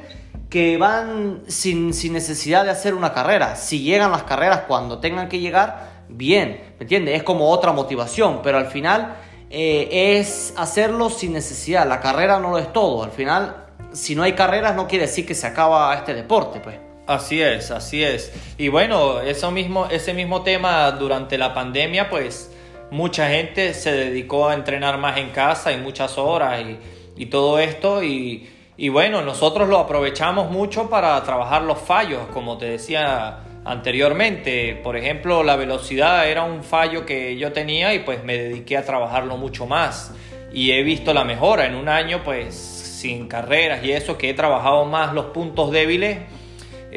que 0.55 0.77
van 0.77 1.41
sin, 1.47 1.93
sin, 1.93 2.13
necesidad 2.13 2.63
de 2.63 2.71
hacer 2.71 2.93
una 2.93 3.11
carrera. 3.11 3.57
Si 3.57 3.81
llegan 3.81 4.13
las 4.13 4.23
carreras 4.23 4.61
cuando 4.69 4.99
tengan 4.99 5.27
que 5.27 5.41
llegar, 5.41 6.05
bien, 6.07 6.61
¿me 6.79 6.85
entiendes? 6.85 7.17
Es 7.17 7.23
como 7.23 7.49
otra 7.49 7.73
motivación, 7.73 8.39
pero 8.41 8.57
al 8.57 8.67
final 8.67 9.17
eh, 9.49 10.17
es 10.17 10.53
hacerlo 10.55 11.09
sin 11.09 11.33
necesidad. 11.33 11.85
La 11.85 11.99
carrera 11.99 12.39
no 12.39 12.51
lo 12.51 12.57
es 12.57 12.71
todo. 12.71 13.03
Al 13.03 13.11
final, 13.11 13.65
si 13.91 14.15
no 14.15 14.23
hay 14.23 14.31
carreras, 14.31 14.77
no 14.77 14.87
quiere 14.87 15.07
decir 15.07 15.25
que 15.25 15.35
se 15.35 15.45
acaba 15.45 15.93
este 15.93 16.13
deporte, 16.13 16.61
pues. 16.61 16.77
Así 17.05 17.41
es, 17.41 17.69
así 17.71 18.01
es. 18.01 18.31
Y 18.57 18.69
bueno, 18.69 19.19
eso 19.19 19.51
mismo, 19.51 19.87
ese 19.87 20.13
mismo 20.13 20.41
tema 20.43 20.89
durante 20.91 21.37
la 21.37 21.53
pandemia, 21.53 22.09
pues 22.09 22.49
mucha 22.91 23.27
gente 23.27 23.73
se 23.73 23.91
dedicó 23.91 24.47
a 24.47 24.53
entrenar 24.53 24.99
más 24.99 25.17
en 25.17 25.31
casa 25.31 25.73
y 25.73 25.77
muchas 25.79 26.17
horas 26.17 26.61
y, 26.61 27.23
y 27.23 27.25
todo 27.25 27.59
esto. 27.59 28.01
Y, 28.01 28.54
y, 28.77 28.89
bueno, 28.89 29.21
nosotros 29.21 29.69
lo 29.69 29.79
aprovechamos 29.79 30.51
mucho 30.51 30.89
para 30.89 31.21
trabajar 31.23 31.61
los 31.61 31.79
fallos, 31.79 32.21
como 32.33 32.57
te 32.57 32.65
decía 32.65 33.39
anteriormente. 33.63 34.79
Por 34.83 34.97
ejemplo, 34.97 35.43
la 35.43 35.55
velocidad 35.55 36.27
era 36.29 36.43
un 36.43 36.63
fallo 36.63 37.05
que 37.05 37.37
yo 37.37 37.53
tenía 37.53 37.93
y 37.93 37.99
pues 37.99 38.23
me 38.23 38.37
dediqué 38.37 38.77
a 38.77 38.85
trabajarlo 38.85 39.37
mucho 39.37 39.65
más. 39.65 40.13
Y 40.53 40.71
he 40.71 40.83
visto 40.83 41.13
la 41.13 41.23
mejora 41.23 41.65
en 41.65 41.75
un 41.75 41.89
año, 41.89 42.21
pues 42.23 42.53
sin 42.55 43.27
carreras 43.27 43.83
y 43.83 43.91
eso, 43.91 44.17
que 44.17 44.29
he 44.29 44.33
trabajado 44.33 44.85
más 44.85 45.13
los 45.13 45.25
puntos 45.27 45.71
débiles 45.71 46.19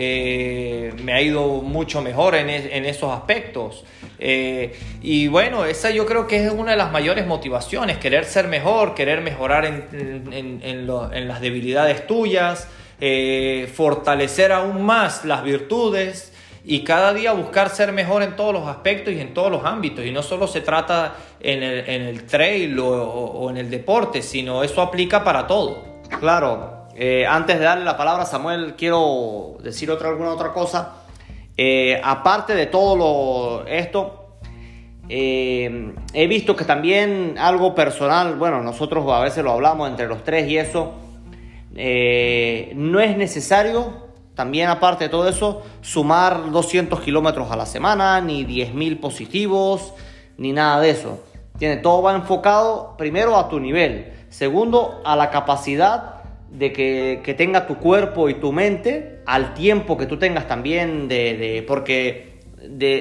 eh, 0.01 0.95
me 1.03 1.13
ha 1.13 1.21
ido 1.21 1.61
mucho 1.61 2.01
mejor 2.01 2.37
en, 2.37 2.49
esos 2.85 3.11
aspectos. 3.11 3.85
Eh, 4.21 4.79
y 5.03 5.27
bueno, 5.27 5.65
esa 5.65 5.91
yo 5.91 6.07
creo 6.07 6.29
que 6.29 6.47
es 6.47 6.53
una 6.53 6.71
de 6.71 6.77
las 6.77 6.93
mayores 6.93 7.27
motivaciones, 7.27 7.99
querer 7.99 8.25
ser 8.25 8.47
mejor, 8.47 8.95
querer 8.95 9.23
mejorar 9.23 9.65
en, 9.65 10.87
las 11.27 11.41
debilidades 11.41 12.07
tuyas, 12.07 12.69
eh, 13.01 13.69
fortalecer 13.75 14.53
aún 14.53 14.83
más 14.83 15.25
las 15.25 15.43
virtudes 15.43 16.33
y 16.65 16.85
cada 16.85 17.13
día 17.13 17.33
buscar 17.33 17.69
ser 17.69 17.91
mejor 17.91 18.23
en 18.23 18.37
todos 18.37 18.53
los 18.53 18.69
aspectos 18.69 19.13
y 19.13 19.21
en 19.21 19.35
todos 19.35 19.51
los 19.51 19.65
ámbitos. 19.65 20.05
Y 20.05 20.13
no 20.13 20.23
solo 20.23 20.47
se 20.47 20.61
trata 20.61 21.17
en 21.41 21.65
el, 21.65 22.23
trail 22.25 22.79
o 22.79 23.51
en 23.51 23.57
el 23.57 23.69
deporte, 23.69 24.23
sino 24.23 24.63
eso 24.63 24.81
aplica 24.81 25.25
para 25.25 25.49
todo. 25.49 25.83
Claro, 26.21 26.78
eh, 27.01 27.25
antes 27.29 27.61
de 27.61 27.65
darle 27.65 27.85
la 27.85 27.97
palabra 27.97 28.25
a 28.25 28.27
Samuel, 28.27 28.75
quiero 28.77 29.57
decir 29.63 29.89
otra, 29.89 30.09
alguna 30.09 30.33
otra 30.33 30.53
cosa. 30.53 30.95
Eh, 31.57 32.01
aparte 32.03 32.57
de 32.57 32.67
todo 32.67 32.97
lo, 32.97 33.67
esto, 33.69 34.41
eh, 35.09 35.95
he 36.13 36.27
visto 36.27 36.57
que 36.57 36.65
también 36.65 37.37
algo 37.39 37.73
personal, 37.73 38.35
bueno, 38.35 38.65
nosotros 38.65 39.09
a 39.13 39.21
veces 39.21 39.45
lo 39.45 39.53
hablamos 39.53 39.89
entre 39.89 40.09
los 40.09 40.25
tres 40.25 40.51
y 40.51 40.59
eso, 40.59 40.95
no 41.73 43.01
es 43.01 43.17
necesario, 43.17 44.09
también 44.35 44.69
aparte 44.69 45.05
de 45.05 45.11
todo 45.11 45.29
eso, 45.29 45.63
sumar 45.83 46.51
200 46.51 47.01
kilómetros 47.01 47.49
a 47.53 47.57
la 47.57 47.67
semana, 47.67 48.21
ni 48.21 48.45
10.000 48.45 48.99
positivos, 48.99 49.95
ni 50.37 50.53
nada 50.53 50.81
de 50.81 50.91
eso. 50.91 51.21
Tiene, 51.61 51.77
todo 51.77 52.03
va 52.03 52.17
enfocado 52.17 52.97
primero 52.99 53.37
a 53.37 53.49
tu 53.49 53.61
nivel, 53.61 54.15
segundo 54.31 55.01
a 55.05 55.15
la 55.15 55.31
capacidad 55.31 56.18
de 56.51 56.73
que, 56.73 57.35
tenga 57.37 57.67
tu 57.67 57.77
cuerpo 57.77 58.29
y 58.29 58.35
tu 58.35 58.53
mente 58.53 59.21
al 59.27 59.55
tiempo 59.55 59.97
que 59.97 60.07
tú 60.07 60.17
tengas 60.17 60.49
también 60.49 61.09
de, 61.09 61.65
porque 61.67 62.39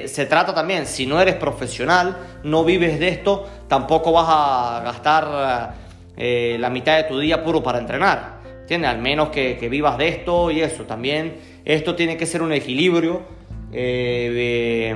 se 0.06 0.26
trata 0.26 0.54
también, 0.54 0.86
si 0.86 1.06
no 1.06 1.20
eres 1.20 1.34
profesional, 1.34 2.16
no 2.44 2.64
vives 2.64 3.00
de 3.00 3.08
esto, 3.08 3.48
tampoco 3.68 4.12
vas 4.12 4.26
a 4.28 4.82
gastar 4.84 5.74
eh, 6.16 6.56
la 6.60 6.70
mitad 6.70 6.96
de 6.96 7.04
tu 7.04 7.18
día 7.18 7.42
puro 7.42 7.62
para 7.62 7.78
entrenar, 7.78 8.40
¿entiendes? 8.60 8.90
Al 8.90 8.98
menos 8.98 9.30
que, 9.30 9.68
vivas 9.70 9.98
de 9.98 10.08
esto 10.08 10.50
y 10.50 10.60
eso, 10.60 10.84
también 10.84 11.36
esto 11.64 11.94
tiene 11.94 12.16
que 12.16 12.26
ser 12.26 12.42
un 12.42 12.52
equilibrio, 12.52 13.22
eh, 13.72 14.94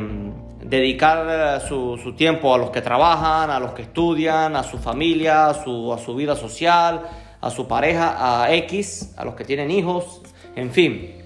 dedicar 0.62 1.60
su, 1.60 1.98
su, 2.02 2.14
tiempo 2.14 2.54
a 2.54 2.58
los 2.58 2.70
que 2.70 2.80
trabajan, 2.80 3.50
a 3.50 3.58
los 3.58 3.72
que 3.72 3.82
estudian, 3.82 4.56
a 4.56 4.62
su 4.62 4.78
familia, 4.78 5.52
su, 5.54 5.92
a 5.92 5.98
su 5.98 6.14
vida 6.14 6.36
social, 6.36 7.02
a 7.42 7.50
su 7.50 7.68
pareja, 7.68 8.44
a 8.44 8.54
X, 8.54 9.12
a 9.16 9.24
los 9.24 9.34
que 9.34 9.44
tienen 9.44 9.70
hijos, 9.70 10.22
en 10.56 10.70
fin. 10.70 11.16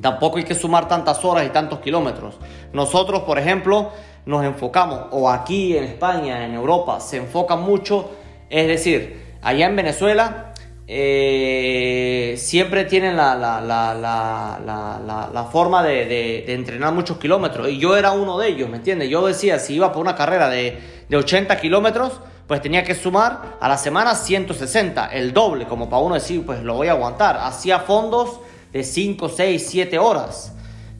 Tampoco 0.00 0.38
hay 0.38 0.44
que 0.44 0.54
sumar 0.54 0.88
tantas 0.88 1.24
horas 1.24 1.46
y 1.46 1.50
tantos 1.50 1.78
kilómetros. 1.78 2.34
Nosotros, 2.72 3.22
por 3.22 3.38
ejemplo, 3.38 3.90
nos 4.26 4.44
enfocamos, 4.44 5.06
o 5.12 5.30
aquí 5.30 5.76
en 5.76 5.84
España, 5.84 6.44
en 6.44 6.54
Europa, 6.54 7.00
se 7.00 7.18
enfoca 7.18 7.56
mucho, 7.56 8.10
es 8.50 8.66
decir, 8.66 9.36
allá 9.42 9.66
en 9.66 9.76
Venezuela 9.76 10.52
eh, 10.88 12.34
siempre 12.36 12.84
tienen 12.84 13.16
la, 13.16 13.36
la, 13.36 13.60
la, 13.60 15.30
la 15.32 15.44
forma 15.44 15.84
de, 15.84 16.04
de, 16.06 16.52
entrenar 16.52 16.92
muchos 16.92 17.16
kilómetros. 17.18 17.68
Y 17.68 17.78
yo 17.78 17.96
era 17.96 18.10
uno 18.10 18.38
de 18.38 18.48
ellos, 18.48 18.68
¿me 18.68 18.78
entiendes? 18.78 19.08
Yo 19.08 19.24
decía, 19.24 19.60
si 19.60 19.74
iba 19.74 19.92
por 19.92 20.02
una 20.02 20.16
carrera 20.16 20.48
de, 20.48 20.78
de 21.08 21.16
80 21.16 21.56
kilómetros, 21.60 22.20
pues 22.46 22.60
tenía 22.60 22.82
que 22.82 22.94
sumar 22.94 23.56
a 23.60 23.68
la 23.68 23.76
semana 23.76 24.14
160, 24.14 25.06
el 25.08 25.32
doble, 25.32 25.66
como 25.66 25.88
para 25.88 26.02
uno 26.02 26.14
decir, 26.14 26.44
pues 26.44 26.62
lo 26.62 26.74
voy 26.74 26.88
a 26.88 26.92
aguantar. 26.92 27.38
Hacía 27.38 27.80
fondos 27.80 28.40
de 28.72 28.82
5, 28.82 29.28
6, 29.28 29.66
7 29.68 29.98
horas. 29.98 30.54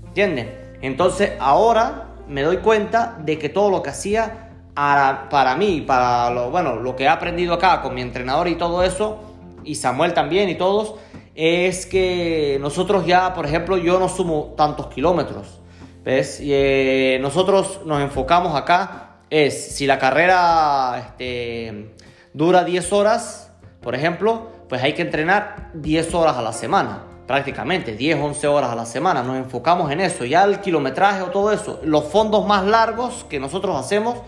¿Entienden? 0.06 0.78
Entonces 0.82 1.32
ahora 1.40 2.08
me 2.28 2.42
doy 2.42 2.58
cuenta 2.58 3.16
de 3.20 3.38
que 3.38 3.48
todo 3.48 3.70
lo 3.70 3.82
que 3.82 3.90
hacía 3.90 4.50
para 4.74 5.56
mí, 5.56 5.82
para 5.82 6.30
lo, 6.30 6.50
bueno, 6.50 6.76
lo 6.76 6.96
que 6.96 7.04
he 7.04 7.08
aprendido 7.08 7.54
acá 7.54 7.82
con 7.82 7.94
mi 7.94 8.00
entrenador 8.00 8.48
y 8.48 8.54
todo 8.54 8.82
eso, 8.82 9.18
y 9.64 9.74
Samuel 9.74 10.14
también 10.14 10.48
y 10.48 10.54
todos, 10.54 10.94
es 11.34 11.86
que 11.86 12.58
nosotros 12.60 13.06
ya, 13.06 13.34
por 13.34 13.46
ejemplo, 13.46 13.76
yo 13.76 13.98
no 13.98 14.08
sumo 14.08 14.54
tantos 14.56 14.86
kilómetros. 14.88 15.60
¿Ves? 16.04 16.40
Y, 16.40 16.52
eh, 16.52 17.18
nosotros 17.20 17.80
nos 17.84 18.00
enfocamos 18.00 18.56
acá 18.56 19.09
es 19.30 19.76
si 19.76 19.86
la 19.86 19.98
carrera 19.98 20.98
este, 20.98 21.94
dura 22.34 22.64
10 22.64 22.92
horas, 22.92 23.52
por 23.80 23.94
ejemplo, 23.94 24.48
pues 24.68 24.82
hay 24.82 24.92
que 24.92 25.02
entrenar 25.02 25.70
10 25.74 26.14
horas 26.14 26.36
a 26.36 26.42
la 26.42 26.52
semana, 26.52 27.04
prácticamente 27.26 27.94
10, 27.94 28.18
11 28.20 28.46
horas 28.48 28.70
a 28.70 28.74
la 28.74 28.86
semana. 28.86 29.22
Nos 29.22 29.36
enfocamos 29.36 29.90
en 29.90 30.00
eso. 30.00 30.24
Ya 30.24 30.44
el 30.44 30.60
kilometraje 30.60 31.22
o 31.22 31.26
todo 31.26 31.52
eso, 31.52 31.80
los 31.84 32.04
fondos 32.04 32.46
más 32.46 32.64
largos 32.64 33.24
que 33.28 33.40
nosotros 33.40 33.76
hacemos, 33.78 34.18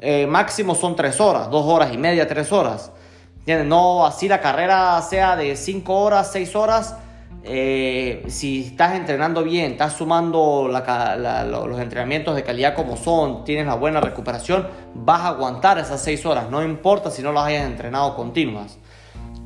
eh, 0.00 0.26
máximo 0.26 0.74
son 0.74 0.94
3 0.94 1.20
horas, 1.20 1.50
2 1.50 1.66
horas 1.66 1.92
y 1.92 1.98
media, 1.98 2.26
3 2.26 2.52
horas. 2.52 2.92
No 3.46 4.04
así 4.06 4.28
la 4.28 4.40
carrera 4.40 5.00
sea 5.02 5.36
de 5.36 5.54
5 5.54 5.94
horas, 5.94 6.30
6 6.32 6.56
horas 6.56 6.96
eh, 7.48 8.24
si 8.28 8.66
estás 8.66 8.94
entrenando 8.94 9.44
bien, 9.44 9.72
estás 9.72 9.94
sumando 9.94 10.68
los 10.68 11.80
entrenamientos 11.80 12.34
de 12.34 12.42
calidad 12.42 12.74
como 12.74 12.96
son, 12.96 13.44
tienes 13.44 13.66
la 13.66 13.74
buena 13.74 14.00
recuperación, 14.00 14.66
vas 14.94 15.20
a 15.20 15.28
aguantar 15.28 15.78
esas 15.78 16.02
6 16.02 16.26
horas, 16.26 16.50
no 16.50 16.62
importa 16.64 17.10
si 17.10 17.22
no 17.22 17.32
las 17.32 17.44
hayas 17.44 17.64
entrenado 17.64 18.16
continuas. 18.16 18.78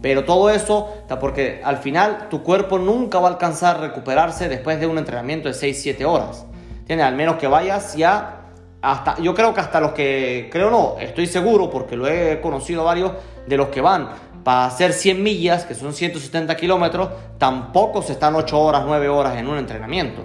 Pero 0.01 0.25
todo 0.25 0.49
eso, 0.49 0.89
porque 1.21 1.61
al 1.63 1.77
final 1.77 2.29
tu 2.31 2.43
cuerpo 2.43 2.79
nunca 2.79 3.19
va 3.19 3.29
a 3.29 3.33
alcanzar 3.33 3.77
a 3.77 3.81
recuperarse 3.81 4.49
después 4.49 4.81
de 4.81 4.87
un 4.87 4.97
entrenamiento 4.97 5.49
de 5.49 5.55
6-7 5.55 6.05
horas. 6.07 6.47
¿Entiendes? 6.79 7.07
Al 7.07 7.17
menos 7.17 7.37
que 7.37 7.47
vayas 7.47 7.95
ya 7.97 8.41
hasta, 8.83 9.19
yo 9.21 9.35
creo 9.35 9.53
que 9.53 9.61
hasta 9.61 9.79
los 9.79 9.93
que, 9.93 10.49
creo 10.51 10.71
no, 10.71 10.97
estoy 10.99 11.27
seguro 11.27 11.69
porque 11.69 11.97
lo 11.97 12.09
he 12.09 12.41
conocido 12.41 12.83
varios 12.83 13.13
de 13.47 13.57
los 13.59 13.69
que 13.69 13.83
van 13.83 14.09
para 14.45 14.67
hacer 14.67 14.93
100 14.93 15.23
millas, 15.23 15.65
que 15.65 15.75
son 15.75 15.93
170 15.93 16.57
kilómetros, 16.57 17.11
tampoco 17.39 18.03
se 18.03 18.13
están 18.13 18.35
8 18.35 18.59
horas, 18.59 18.83
9 18.87 19.09
horas 19.09 19.37
en 19.37 19.49
un 19.49 19.59
entrenamiento. 19.59 20.25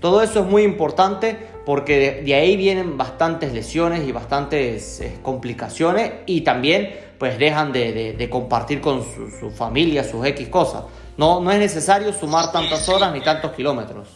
Todo 0.00 0.22
eso 0.22 0.40
es 0.40 0.46
muy 0.46 0.62
importante 0.62 1.36
porque 1.66 2.22
de, 2.24 2.34
ahí 2.34 2.56
vienen 2.56 2.96
bastantes 2.96 3.52
lesiones 3.52 4.08
y 4.08 4.12
bastantes 4.12 5.00
eh, 5.00 5.18
complicaciones 5.22 6.12
y 6.26 6.40
también 6.40 6.98
pues 7.18 7.38
dejan 7.38 7.70
de, 7.70 8.28
compartir 8.30 8.80
con 8.80 9.04
su, 9.04 9.50
familia 9.50 10.04
sus 10.04 10.24
X 10.24 10.48
cosas. 10.48 10.84
No, 11.18 11.40
no 11.40 11.52
es 11.52 11.58
necesario 11.58 12.12
sumar 12.12 12.50
tantas 12.50 12.88
horas 12.88 13.12
ni 13.12 13.20
tantos 13.20 13.52
kilómetros. 13.52 14.08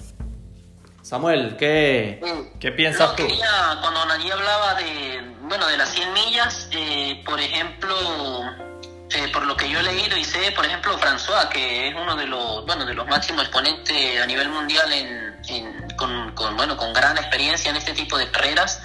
Samuel, 1.02 1.57
¿qué. 1.57 2.20
¿qué 2.59 2.72
piensas 2.72 3.14
tú? 3.14 3.22
cuando 3.80 4.07
Nani 4.07 4.28
hablaba 4.28 4.74
de, 4.74 5.20
bueno, 5.42 5.68
de 5.68 5.76
las 5.76 5.90
100 5.90 6.12
millas, 6.14 6.68
eh, 6.72 7.22
por 7.24 7.38
ejemplo, 7.38 7.94
eh, 9.11 9.28
por 9.32 9.46
lo 9.46 9.57
que 9.57 9.68
yo 9.68 9.78
he 9.78 9.82
leído 9.82 10.16
y 10.16 10.24
sé, 10.24 10.50
por 10.52 10.66
ejemplo, 10.66 10.98
François, 10.98 11.48
que 11.48 11.88
es 11.88 11.94
uno 11.94 12.16
de 12.16 12.26
los, 12.26 12.66
bueno, 12.66 12.84
de 12.84 12.94
los 12.94 13.07
máximos 13.07 13.42
exponentes 13.42 14.20
a 14.20 14.26
nivel 14.26 14.48
mundial 14.48 14.92
en, 14.92 15.86
con, 15.96 16.57
bueno, 16.57 16.76
con 16.76 16.92
gran 16.92 17.16
experiencia 17.16 17.70
en 17.70 17.76
este 17.76 17.92
tipo 17.92 18.18
de 18.18 18.30
carreras, 18.30 18.82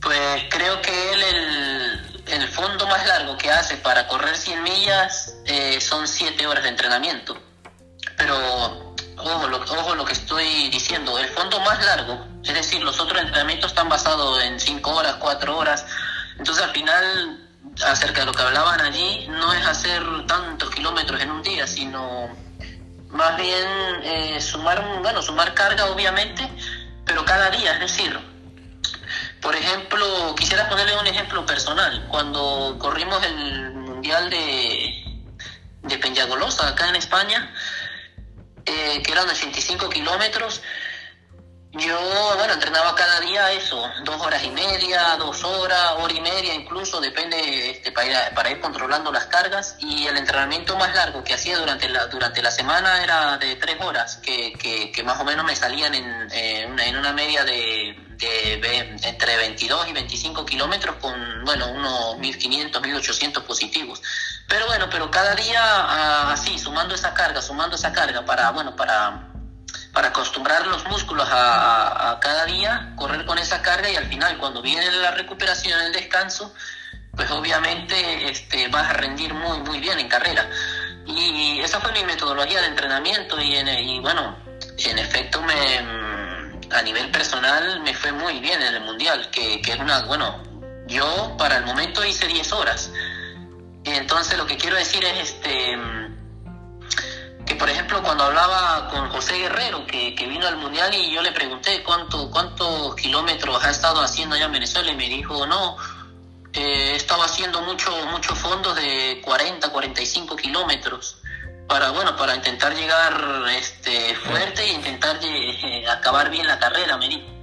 pues 0.00 0.44
creo 0.50 0.82
que 0.82 1.12
él 1.12 1.22
el, 1.22 2.24
el 2.26 2.48
fondo 2.48 2.86
más 2.86 3.06
largo 3.06 3.36
que 3.38 3.50
hace 3.50 3.76
para 3.76 4.06
correr 4.08 4.36
100 4.36 4.62
millas 4.62 5.36
eh, 5.46 5.80
son 5.80 6.06
7 6.06 6.46
horas 6.46 6.64
de 6.64 6.70
entrenamiento. 6.70 7.40
Pero 8.16 8.36
ojo 9.16 9.48
lo, 9.48 9.58
ojo 9.58 9.94
lo 9.94 10.04
que 10.04 10.12
estoy 10.12 10.68
diciendo, 10.70 11.18
el 11.18 11.28
fondo 11.28 11.60
más 11.60 11.84
largo, 11.84 12.26
es 12.44 12.54
decir, 12.54 12.82
los 12.82 12.98
otros 13.00 13.20
entrenamientos 13.20 13.70
están 13.70 13.88
basados 13.88 14.42
en 14.42 14.58
5 14.58 14.90
horas, 14.90 15.16
4 15.18 15.56
horas, 15.56 15.86
entonces 16.38 16.64
al 16.64 16.72
final 16.72 17.47
acerca 17.86 18.20
de 18.20 18.26
lo 18.26 18.32
que 18.32 18.42
hablaban 18.42 18.80
allí, 18.80 19.26
no 19.28 19.52
es 19.52 19.66
hacer 19.66 20.02
tantos 20.26 20.70
kilómetros 20.70 21.20
en 21.20 21.30
un 21.30 21.42
día, 21.42 21.66
sino 21.66 22.28
más 23.10 23.36
bien 23.36 23.66
eh, 24.02 24.40
sumar, 24.40 24.84
bueno, 25.02 25.22
sumar 25.22 25.54
carga 25.54 25.86
obviamente, 25.86 26.48
pero 27.04 27.24
cada 27.24 27.50
día, 27.50 27.72
es 27.74 27.80
decir, 27.80 28.18
por 29.40 29.54
ejemplo, 29.54 30.34
quisiera 30.36 30.68
ponerle 30.68 30.98
un 30.98 31.06
ejemplo 31.06 31.46
personal. 31.46 32.06
Cuando 32.08 32.76
corrimos 32.78 33.24
el 33.24 33.72
Mundial 33.72 34.28
de, 34.30 35.04
de 35.82 35.98
Peñagolosa 35.98 36.68
acá 36.68 36.88
en 36.88 36.96
España, 36.96 37.52
eh, 38.66 39.02
que 39.02 39.12
eran 39.12 39.28
85 39.28 39.88
kilómetros, 39.88 40.60
yo, 41.72 42.34
bueno, 42.36 42.54
entrenaba 42.54 42.94
cada 42.94 43.20
día 43.20 43.52
eso, 43.52 43.82
dos 44.04 44.20
horas 44.22 44.42
y 44.42 44.50
media, 44.50 45.16
dos 45.18 45.44
horas, 45.44 45.92
hora 45.98 46.12
y 46.12 46.20
media 46.20 46.54
incluso, 46.54 47.00
depende 47.00 47.70
este, 47.70 47.92
para, 47.92 48.06
ir, 48.06 48.34
para 48.34 48.50
ir 48.50 48.60
controlando 48.60 49.12
las 49.12 49.26
cargas. 49.26 49.76
Y 49.78 50.06
el 50.06 50.16
entrenamiento 50.16 50.76
más 50.76 50.94
largo 50.94 51.22
que 51.22 51.34
hacía 51.34 51.58
durante 51.58 51.88
la, 51.88 52.06
durante 52.06 52.40
la 52.42 52.50
semana 52.50 53.02
era 53.02 53.36
de 53.36 53.56
tres 53.56 53.76
horas, 53.80 54.16
que, 54.16 54.52
que, 54.54 55.02
más 55.02 55.20
o 55.20 55.24
menos 55.24 55.44
me 55.44 55.54
salían 55.54 55.94
en, 55.94 56.30
en 56.32 56.96
una 56.96 57.12
media 57.12 57.44
de, 57.44 57.94
de, 58.18 58.96
entre 59.02 59.36
22 59.36 59.88
y 59.88 59.92
25 59.92 60.44
kilómetros 60.44 60.96
con, 60.96 61.44
bueno, 61.44 61.70
unos 61.70 62.18
1500, 62.18 62.82
1800 62.82 63.44
positivos. 63.44 64.02
Pero 64.48 64.66
bueno, 64.66 64.88
pero 64.90 65.10
cada 65.10 65.34
día 65.34 65.60
ah, 65.62 66.32
así, 66.32 66.58
sumando 66.58 66.94
esa 66.94 67.14
carga, 67.14 67.40
sumando 67.40 67.76
esa 67.76 67.92
carga 67.92 68.24
para, 68.24 68.50
bueno, 68.50 68.74
para 68.74 69.27
para 69.98 70.10
acostumbrar 70.10 70.64
los 70.68 70.86
músculos 70.86 71.28
a, 71.28 72.20
cada 72.20 72.44
día, 72.44 72.92
correr 72.94 73.26
con 73.26 73.36
esa 73.36 73.60
carga 73.62 73.90
y 73.90 73.96
al 73.96 74.06
final 74.06 74.38
cuando 74.38 74.62
viene 74.62 74.88
la 74.92 75.10
recuperación, 75.10 75.76
el 75.80 75.92
descanso, 75.92 76.54
pues 77.16 77.28
obviamente 77.32 78.30
este, 78.30 78.68
vas 78.68 78.90
a 78.90 78.92
rendir 78.92 79.34
muy, 79.34 79.58
muy 79.58 79.80
bien 79.80 79.98
en 79.98 80.08
carrera. 80.08 80.48
Y 81.04 81.58
esa 81.58 81.80
fue 81.80 81.90
mi 81.90 82.04
metodología 82.04 82.60
de 82.60 82.68
entrenamiento 82.68 83.40
y, 83.40 83.56
y 83.56 83.98
bueno, 83.98 84.38
en 84.76 85.00
efecto 85.00 85.42
me, 85.42 85.78
a 86.72 86.82
nivel 86.82 87.10
personal 87.10 87.80
me 87.80 87.92
fue 87.92 88.12
muy 88.12 88.38
bien 88.38 88.62
en 88.62 88.74
el 88.76 88.80
mundial, 88.82 89.28
que, 89.32 89.60
que 89.60 89.72
es 89.72 89.80
una, 89.80 90.02
bueno, 90.02 90.40
yo 90.86 91.34
para 91.36 91.56
el 91.56 91.64
momento 91.64 92.04
hice 92.04 92.28
10 92.28 92.52
horas. 92.52 92.92
Entonces 93.82 94.38
lo 94.38 94.46
que 94.46 94.56
quiero 94.58 94.76
decir 94.76 95.04
es, 95.04 95.30
este, 95.30 95.76
que 95.76 96.07
por 97.58 97.68
ejemplo 97.68 98.02
cuando 98.02 98.24
hablaba 98.24 98.88
con 98.88 99.10
José 99.10 99.36
Guerrero, 99.38 99.86
que, 99.86 100.14
vino 100.28 100.46
al 100.46 100.56
Mundial 100.56 100.94
y 100.94 101.12
yo 101.12 101.22
le 101.22 101.32
pregunté 101.32 101.82
cuánto, 101.82 102.30
cuántos 102.30 102.94
kilómetros 102.96 103.62
ha 103.64 103.70
estado 103.70 104.00
haciendo 104.00 104.36
allá 104.36 104.46
en 104.46 104.52
Venezuela 104.52 104.92
y 104.92 104.96
me 104.96 105.08
dijo, 105.08 105.46
no, 105.46 105.76
eh, 106.52 106.94
estaba 106.94 107.24
haciendo 107.24 107.60
muchos 107.62 107.94
mucho 108.06 108.34
fondos 108.34 108.76
de 108.76 109.20
40, 109.24 109.70
45 109.70 110.36
kilómetros 110.36 111.18
para 111.66 111.90
bueno 111.90 112.16
para 112.16 112.34
intentar 112.34 112.74
llegar 112.74 113.44
este 113.56 114.14
fuerte 114.14 114.62
e 114.62 114.72
intentar 114.72 115.18
eh, 115.22 115.86
acabar 115.88 116.30
bien 116.30 116.46
la 116.46 116.58
carrera 116.58 116.96
me 116.96 117.08
dijo. 117.08 117.38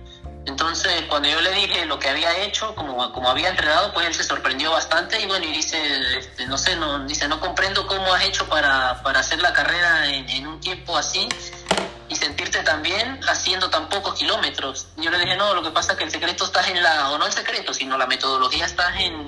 Entonces, 0.46 1.04
cuando 1.10 1.28
yo 1.28 1.42
le 1.42 1.52
dije 1.52 1.86
lo 1.86 1.98
que 1.98 2.10
había 2.10 2.44
hecho, 2.44 2.76
como, 2.76 3.12
como 3.12 3.30
había 3.30 3.50
entrenado, 3.50 3.92
pues 3.94 4.08
él 4.08 4.14
se 4.14 4.24
sorprendió 4.24 4.72
bastante 4.72 5.20
y 5.20 5.26
bueno, 5.26 5.46
y 5.46 5.52
dice, 5.52 5.78
este, 6.18 6.46
no 6.46 6.58
sé, 6.58 6.76
no, 6.76 7.00
dice, 7.06 7.28
no 7.28 7.40
comprendo 7.40 7.88
cómo 7.88 8.14
has 8.14 8.24
hecho 8.24 8.48
para, 8.48 9.02
para 9.02 9.22
hacer 9.22 9.42
la 9.42 9.54
carrera 9.54 10.05
en, 10.96 11.00
así 11.00 11.30
y 12.08 12.16
sentirte 12.16 12.62
tan 12.64 12.82
bien 12.82 13.20
haciendo 13.28 13.70
tan 13.70 13.90
pocos 13.90 14.14
kilómetros. 14.14 14.88
Yo 14.98 15.10
le 15.10 15.20
dije, 15.20 15.36
no, 15.36 15.54
lo 15.54 15.64
que 15.64 15.72
pasa 15.72 15.94
es 15.94 15.98
que 15.98 16.04
el 16.04 16.12
secreto 16.12 16.46
está 16.46 16.68
en 16.68 16.82
la, 16.82 17.12
o 17.12 17.18
no 17.18 17.26
el 17.26 17.32
secreto, 17.32 17.74
sino 17.74 17.98
la 17.98 18.06
metodología 18.06 18.66
está 18.66 18.96
en, 19.00 19.28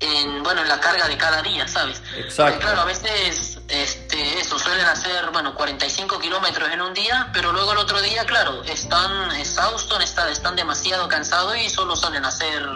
en, 0.00 0.42
bueno, 0.42 0.62
en 0.62 0.68
la 0.68 0.80
carga 0.80 1.06
de 1.08 1.16
cada 1.16 1.42
día, 1.42 1.66
¿sabes? 1.68 2.02
Exacto. 2.16 2.60
claro, 2.60 2.82
a 2.82 2.84
veces 2.84 3.60
este, 3.68 4.38
eso, 4.38 4.58
suelen 4.58 4.86
hacer, 4.86 5.30
bueno, 5.32 5.54
45 5.54 6.18
kilómetros 6.18 6.70
en 6.70 6.80
un 6.80 6.92
día, 6.94 7.30
pero 7.32 7.52
luego 7.52 7.72
el 7.72 7.78
otro 7.78 8.00
día, 8.02 8.24
claro, 8.24 8.62
están 8.64 9.30
exhaustos, 9.32 10.02
están, 10.02 10.30
están 10.30 10.56
demasiado 10.56 11.08
cansados 11.08 11.56
y 11.56 11.68
solo 11.68 11.96
suelen 11.96 12.24
hacer 12.24 12.66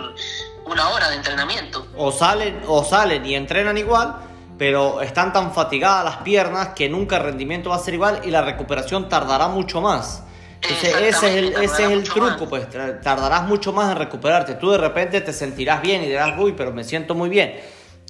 una 0.64 0.88
hora 0.90 1.10
de 1.10 1.16
entrenamiento. 1.16 1.86
O 1.96 2.12
salen, 2.12 2.62
o 2.66 2.84
salen 2.84 3.24
y 3.24 3.34
entrenan 3.34 3.76
igual, 3.76 4.27
pero 4.58 5.00
están 5.00 5.32
tan 5.32 5.52
fatigadas 5.52 6.04
las 6.04 6.16
piernas 6.18 6.70
que 6.74 6.88
nunca 6.88 7.16
el 7.16 7.22
rendimiento 7.22 7.70
va 7.70 7.76
a 7.76 7.78
ser 7.78 7.94
igual 7.94 8.20
y 8.24 8.30
la 8.30 8.42
recuperación 8.42 9.08
tardará 9.08 9.48
mucho 9.48 9.80
más. 9.80 10.24
Entonces 10.60 10.96
ese 11.00 11.06
es 11.06 11.36
el, 11.36 11.62
ese 11.62 11.84
es 11.84 11.90
el 11.90 12.02
truco, 12.02 12.48
pues 12.48 12.68
tardarás 12.68 13.44
mucho 13.44 13.72
más 13.72 13.92
en 13.92 13.98
recuperarte. 13.98 14.54
Tú 14.56 14.70
de 14.70 14.78
repente 14.78 15.20
te 15.20 15.32
sentirás 15.32 15.80
bien 15.80 16.02
y 16.02 16.06
dirás, 16.06 16.34
uy, 16.36 16.52
pero 16.52 16.72
me 16.72 16.82
siento 16.82 17.14
muy 17.14 17.28
bien 17.28 17.54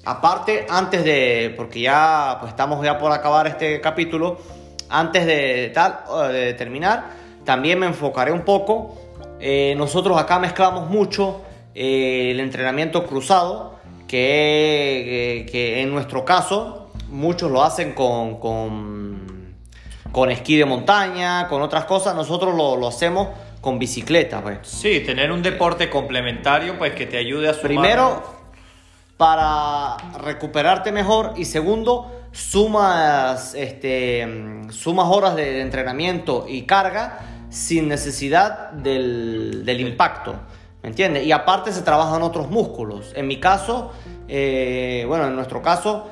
Aparte, 0.05 0.65
antes 0.69 1.03
de, 1.03 1.53
porque 1.57 1.81
ya 1.81 2.37
pues 2.39 2.51
estamos 2.51 2.83
ya 2.83 2.97
por 2.97 3.11
acabar 3.11 3.47
este 3.47 3.81
capítulo, 3.81 4.39
antes 4.89 5.25
de, 5.25 5.71
tal, 5.73 5.99
de 6.31 6.53
terminar, 6.53 7.09
también 7.43 7.79
me 7.79 7.85
enfocaré 7.85 8.31
un 8.31 8.41
poco. 8.41 8.97
Eh, 9.41 9.75
nosotros 9.77 10.17
acá 10.17 10.39
mezclamos 10.39 10.89
mucho 10.89 11.41
eh, 11.75 12.31
el 12.31 12.39
entrenamiento 12.39 13.05
cruzado, 13.05 13.78
que, 14.09 15.45
que, 15.51 15.81
en 15.81 15.91
nuestro 15.91 16.25
caso 16.25 16.89
muchos 17.09 17.51
lo 17.51 17.63
hacen 17.63 17.93
con, 17.93 18.39
con, 18.39 19.55
con, 20.11 20.31
esquí 20.31 20.57
de 20.57 20.65
montaña, 20.65 21.47
con 21.47 21.61
otras 21.61 21.85
cosas. 21.85 22.15
Nosotros 22.15 22.55
lo, 22.55 22.75
lo 22.75 22.87
hacemos 22.87 23.29
con 23.61 23.77
bicicleta. 23.77 24.41
Pues. 24.41 24.57
Sí, 24.63 25.01
tener 25.01 25.31
un 25.31 25.43
deporte 25.43 25.91
complementario 25.91 26.77
pues 26.79 26.93
que 26.93 27.05
te 27.05 27.17
ayude 27.17 27.49
a 27.49 27.53
sumar. 27.53 27.67
Primero 27.67 28.39
para 29.15 29.97
recuperarte 30.23 30.91
mejor 30.91 31.33
y 31.35 31.45
segundo, 31.45 32.09
sumas, 32.31 33.53
este, 33.53 34.25
sumas 34.71 35.07
horas 35.07 35.35
de 35.35 35.61
entrenamiento 35.61 36.45
y 36.47 36.63
carga 36.63 37.19
sin 37.49 37.89
necesidad 37.89 38.71
del, 38.71 39.63
del 39.65 39.81
impacto. 39.81 40.39
¿Me 40.81 40.89
entiendes? 40.89 41.25
Y 41.25 41.31
aparte 41.31 41.71
se 41.71 41.81
trabajan 41.81 42.21
otros 42.21 42.49
músculos. 42.49 43.11
En 43.15 43.27
mi 43.27 43.39
caso, 43.39 43.91
eh, 44.27 45.03
bueno, 45.07 45.27
en 45.27 45.35
nuestro 45.35 45.61
caso, 45.61 46.07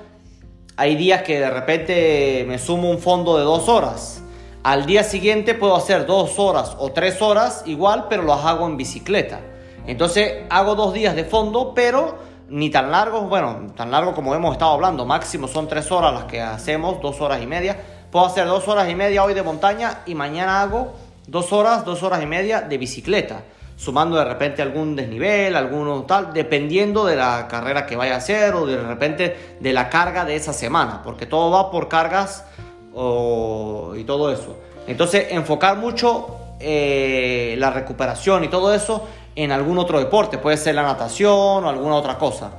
hay 0.76 0.96
días 0.96 1.24
que 1.24 1.40
de 1.40 1.50
repente 1.50 2.46
me 2.48 2.60
sumo 2.60 2.90
un 2.90 3.00
fondo 3.00 3.38
de 3.38 3.44
dos 3.44 3.70
horas. 3.70 4.22
Al 4.64 4.86
día 4.86 5.04
siguiente 5.04 5.54
puedo 5.54 5.76
hacer 5.76 6.06
dos 6.06 6.38
horas 6.40 6.76
o 6.80 6.92
tres 6.92 7.22
horas 7.22 7.64
igual, 7.66 8.08
pero 8.10 8.24
los 8.24 8.44
hago 8.44 8.68
en 8.68 8.76
bicicleta. 8.76 9.40
Entonces 9.86 10.44
hago 10.50 10.76
dos 10.76 10.94
días 10.94 11.16
de 11.16 11.24
fondo, 11.24 11.74
pero 11.74 12.18
ni 12.50 12.70
tan 12.70 12.92
largos, 12.92 13.30
bueno, 13.30 13.68
tan 13.76 13.92
largo 13.92 14.14
como 14.14 14.36
hemos 14.36 14.54
estado 14.54 14.72
hablando, 14.72 15.06
máximo 15.06 15.48
son 15.48 15.68
tres 15.68 15.92
horas 15.92 16.14
las 16.14 16.26
que 16.26 16.42
hacemos, 16.42 17.02
dos 17.02 17.22
horas 17.22 17.42
y 17.42 17.48
media. 17.48 17.78
Puedo 18.12 18.26
hacer 18.26 18.46
dos 18.46 18.68
horas 18.68 18.90
y 18.90 18.96
media 18.96 19.24
hoy 19.24 19.34
de 19.34 19.44
montaña 19.44 20.00
y 20.06 20.16
mañana 20.16 20.62
hago 20.62 20.94
dos 21.28 21.52
horas, 21.54 21.86
dos 21.86 22.04
horas 22.04 22.22
y 22.22 22.26
media 22.26 22.62
de 22.62 22.78
bicicleta, 22.78 23.44
sumando 23.78 24.18
de 24.18 24.26
repente 24.26 24.62
algún 24.62 24.96
desnivel, 24.96 25.56
alguno 25.56 26.04
tal, 26.04 26.34
dependiendo 26.34 27.06
de 27.06 27.16
la 27.16 27.48
carrera 27.48 27.86
que 27.86 27.96
vaya 27.96 28.16
a 28.16 28.18
hacer 28.18 28.56
o 28.56 28.66
de 28.66 28.76
repente 28.76 29.56
de 29.60 29.72
la 29.72 29.90
carga 29.90 30.26
de 30.26 30.36
esa 30.36 30.52
semana, 30.52 31.02
porque 31.04 31.28
todo 31.28 31.52
va 31.52 31.72
por 31.72 31.88
cargas 31.88 32.44
y 32.92 34.04
todo 34.04 34.32
eso. 34.32 34.58
Entonces, 34.88 35.28
enfocar 35.30 35.78
mucho 35.78 36.56
eh, 36.60 37.56
la 37.60 37.70
recuperación 37.70 38.44
y 38.44 38.48
todo 38.48 38.74
eso 38.74 39.08
en 39.36 39.52
algún 39.52 39.78
otro 39.78 40.00
deporte, 40.00 40.40
puede 40.40 40.58
ser 40.58 40.74
la 40.74 40.82
natación 40.82 41.64
o 41.64 41.70
alguna 41.70 41.96
otra 41.96 42.18
cosa. 42.18 42.54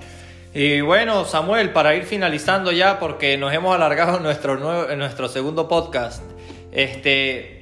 Y 0.55 0.81
bueno, 0.81 1.25
Samuel, 1.25 1.73
para 1.73 1.97
ir 1.97 2.05
finalizando 2.05 2.71
ya, 2.71 3.01
porque 3.01 3.37
nos 3.37 3.53
hemos 3.53 3.75
alargado 3.75 4.21
nuestro, 4.21 4.57
nuestro 4.97 5.29
segundo 5.29 5.67
podcast, 5.67 6.23
este, 6.71 7.58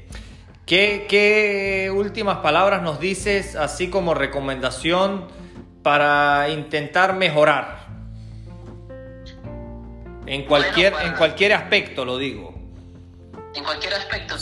¿qué, 0.67 1.07
¿qué 1.09 1.91
últimas 1.95 2.39
palabras 2.39 2.83
nos 2.83 3.01
dices, 3.01 3.57
así 3.57 3.89
como 3.89 4.13
recomendación 4.13 5.29
para 5.83 6.51
intentar 6.51 7.15
mejorar? 7.15 7.87
En 10.27 10.45
cualquier, 10.45 10.93
en 11.05 11.15
cualquier 11.15 11.53
aspecto, 11.53 12.05
lo 12.05 12.19
digo. 12.19 12.53
En 13.55 13.65
cualquier 13.65 13.95
aspecto. 13.95 14.37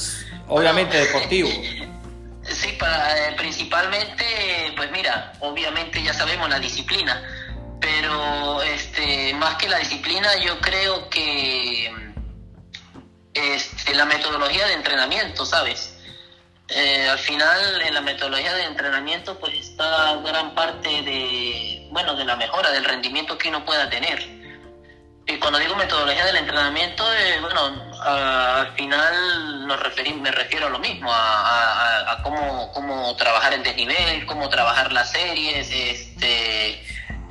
Obviamente 0.48 0.96
deportivo. 0.96 1.48
Sí, 2.44 2.76
para, 2.78 3.30
eh, 3.30 3.34
principalmente, 3.38 4.24
pues 4.76 4.90
mira, 4.92 5.32
obviamente 5.40 6.02
ya 6.02 6.12
sabemos 6.12 6.50
la 6.50 6.58
disciplina, 6.58 7.22
pero 7.80 8.62
este, 8.62 9.32
más 9.32 9.54
que 9.56 9.66
la 9.66 9.78
disciplina, 9.78 10.28
yo 10.44 10.60
creo 10.60 11.08
que 11.08 11.90
este, 13.32 13.94
la 13.94 14.04
metodología 14.04 14.66
de 14.66 14.74
entrenamiento, 14.74 15.46
¿sabes? 15.46 15.93
Eh, 16.68 17.08
al 17.08 17.18
final, 17.18 17.82
en 17.82 17.94
la 17.94 18.00
metodología 18.00 18.54
de 18.54 18.64
entrenamiento, 18.64 19.38
pues 19.38 19.54
está 19.54 20.16
gran 20.24 20.54
parte 20.54 20.88
de, 20.88 21.88
bueno, 21.90 22.14
de 22.14 22.24
la 22.24 22.36
mejora 22.36 22.70
del 22.70 22.84
rendimiento 22.84 23.36
que 23.36 23.48
uno 23.48 23.64
pueda 23.64 23.88
tener. 23.90 24.18
Y 25.26 25.38
cuando 25.38 25.58
digo 25.58 25.74
metodología 25.76 26.24
del 26.26 26.36
entrenamiento, 26.36 27.04
eh, 27.14 27.40
bueno, 27.40 27.92
al 28.02 28.72
final 28.74 29.66
nos 29.66 29.78
me 30.20 30.30
refiero 30.30 30.66
a 30.66 30.70
lo 30.70 30.78
mismo, 30.78 31.10
a, 31.10 32.20
cómo, 32.22 32.70
cómo, 32.72 33.16
trabajar 33.16 33.54
en 33.54 33.62
desnivel, 33.62 34.26
cómo 34.26 34.48
trabajar 34.50 34.92
las 34.92 35.12
series, 35.12 35.70
este, 35.70 36.82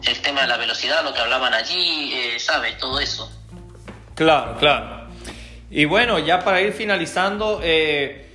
el 0.03 0.21
tema 0.21 0.41
de 0.41 0.47
la 0.47 0.57
velocidad, 0.57 1.03
lo 1.03 1.13
que 1.13 1.21
hablaban 1.21 1.53
allí, 1.53 2.13
eh, 2.13 2.39
¿sabes? 2.39 2.77
Todo 2.79 2.99
eso. 2.99 3.31
Claro, 4.15 4.57
claro. 4.57 5.07
Y 5.69 5.85
bueno, 5.85 6.17
ya 6.19 6.39
para 6.39 6.61
ir 6.61 6.73
finalizando, 6.73 7.59
eh, 7.63 8.32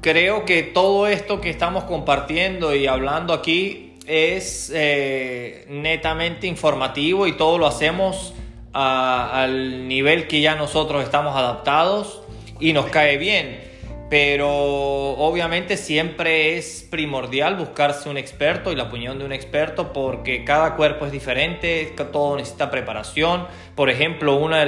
creo 0.00 0.44
que 0.44 0.62
todo 0.62 1.06
esto 1.06 1.40
que 1.40 1.50
estamos 1.50 1.84
compartiendo 1.84 2.74
y 2.74 2.86
hablando 2.86 3.32
aquí 3.32 3.94
es 4.06 4.72
eh, 4.74 5.66
netamente 5.68 6.46
informativo 6.46 7.26
y 7.26 7.32
todo 7.32 7.58
lo 7.58 7.66
hacemos 7.66 8.34
al 8.72 9.88
nivel 9.88 10.28
que 10.28 10.40
ya 10.40 10.54
nosotros 10.54 11.02
estamos 11.02 11.36
adaptados 11.36 12.22
y 12.60 12.72
nos 12.72 12.86
cae 12.86 13.16
bien 13.18 13.70
pero 14.10 14.50
obviamente 14.50 15.76
siempre 15.76 16.58
es 16.58 16.84
primordial 16.90 17.54
buscarse 17.54 18.08
un 18.08 18.18
experto 18.18 18.72
y 18.72 18.74
la 18.74 18.82
opinión 18.82 19.20
de 19.20 19.24
un 19.24 19.32
experto 19.32 19.92
porque 19.92 20.44
cada 20.44 20.74
cuerpo 20.74 21.06
es 21.06 21.12
diferente, 21.12 21.94
todo 22.10 22.36
necesita 22.36 22.72
preparación. 22.72 23.46
Por 23.76 23.88
ejemplo, 23.88 24.34
uno 24.34 24.56
de, 24.56 24.66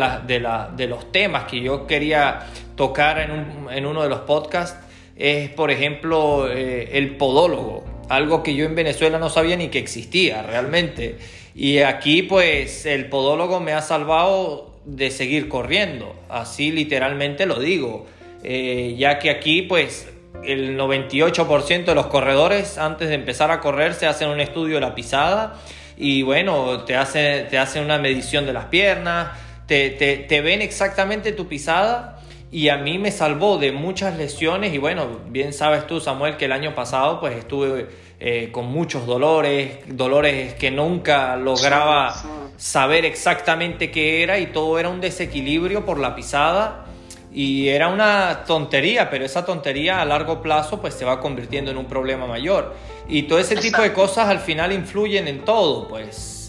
de, 0.77 0.87
los 0.87 1.11
temas 1.11 1.45
que 1.45 1.61
yo 1.61 1.89
quería 1.89 2.47
tocar 2.77 3.19
en, 3.19 3.85
uno 3.85 4.05
de 4.05 4.09
los 4.09 4.21
podcasts 4.21 4.79
es, 5.17 5.51
por 5.51 5.71
ejemplo, 5.71 6.51
eh, 6.51 6.91
el 6.93 7.17
podólogo, 7.17 7.85
algo 8.09 8.43
que 8.43 8.55
yo 8.55 8.65
en 8.65 8.75
Venezuela 8.75 9.19
no 9.19 9.31
sabía 9.31 9.57
ni 9.57 9.69
que 9.69 9.79
existía 9.79 10.43
realmente. 10.43 11.17
Y 11.55 11.79
aquí 11.79 12.23
pues 12.23 12.87
el 12.87 13.09
podólogo 13.09 13.61
me 13.61 13.73
ha 13.73 13.83
salvado 13.83 14.75
de 14.85 15.11
seguir 15.11 15.49
corriendo, 15.49 16.15
así 16.29 16.73
literalmente 16.73 17.47
lo 17.47 17.61
digo 17.61 18.07
eh, 18.45 18.97
ya 18.99 19.19
que 19.19 19.31
aquí 19.31 19.63
pues 19.63 20.09
el 20.43 20.77
98% 20.77 21.85
de 21.85 21.95
los 21.95 22.07
corredores 22.07 22.77
antes 22.77 23.09
de 23.09 23.15
empezar 23.15 23.53
a 23.53 23.61
correr 23.61 23.95
se 23.95 24.07
hacen 24.07 24.29
un 24.29 24.41
estudio 24.41 24.77
de 24.77 24.81
la 24.81 24.95
pisada 24.95 25.61
y 25.97 26.23
bueno, 26.23 26.83
te 26.85 26.97
hacen 26.97 27.49
te 27.49 27.59
hace 27.59 27.81
una 27.81 27.99
medición 27.99 28.45
de 28.45 28.53
las 28.53 28.65
piernas, 28.65 29.39
te, 29.67 29.91
te, 29.91 30.41
ven 30.41 30.61
exactamente 30.61 31.31
tu 31.33 31.47
pisada 31.47 32.19
y 32.53 32.69
a 32.69 32.77
mí 32.77 32.99
me 32.99 33.11
salvó 33.11 33.57
de 33.57 33.73
muchas 33.73 34.19
lesiones 34.19 34.75
y 34.75 34.79
bueno, 34.79 35.21
bien 35.29 35.55
sabes 35.55 35.87
tú 35.87 36.01
Samuel 36.01 36.37
que 36.37 36.45
el 36.45 36.53
año 36.53 36.75
pasado 36.75 37.19
pues 37.19 37.35
estuve 37.35 37.89
eh, 38.21 38.51
con 38.53 38.67
muchos 38.67 39.07
dolores, 39.07 39.79
dolores 39.87 40.53
que 40.55 40.71
nunca 40.71 41.35
lograba 41.37 42.15
saber 42.59 43.07
exactamente 43.07 43.91
qué 43.91 44.23
era 44.23 44.39
y 44.39 44.49
todo 44.49 44.79
era 44.79 44.91
un 44.91 45.01
desequilibrio 45.01 45.87
por 45.87 45.99
la 45.99 46.15
pisada 46.15 46.85
y 47.33 47.69
era 47.69 47.89
una 47.89 48.45
tontería, 48.45 49.09
pero 49.09 49.25
esa 49.25 49.47
tontería 49.47 50.03
a 50.03 50.05
largo 50.05 50.43
plazo 50.43 50.79
pues 50.79 50.93
se 50.93 51.07
va 51.07 51.21
convirtiendo 51.21 51.71
en 51.71 51.79
un 51.79 51.87
problema 51.87 52.27
mayor. 52.27 52.75
Y 53.09 53.23
todo 53.23 53.39
ese 53.39 53.57
tipo 53.57 53.81
de 53.81 53.95
cosas 53.95 54.29
al 54.29 54.41
final 54.41 54.73
influyen 54.73 55.27
en 55.27 55.43
todo, 55.43 55.89
pues. 55.89 56.42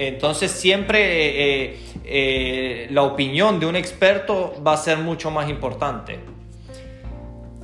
Entonces 0.00 0.50
siempre 0.50 1.68
eh, 1.68 1.78
eh, 2.04 2.88
la 2.90 3.02
opinión 3.02 3.60
de 3.60 3.66
un 3.66 3.76
experto 3.76 4.54
va 4.66 4.72
a 4.72 4.76
ser 4.78 4.96
mucho 4.96 5.30
más 5.30 5.50
importante. 5.50 6.18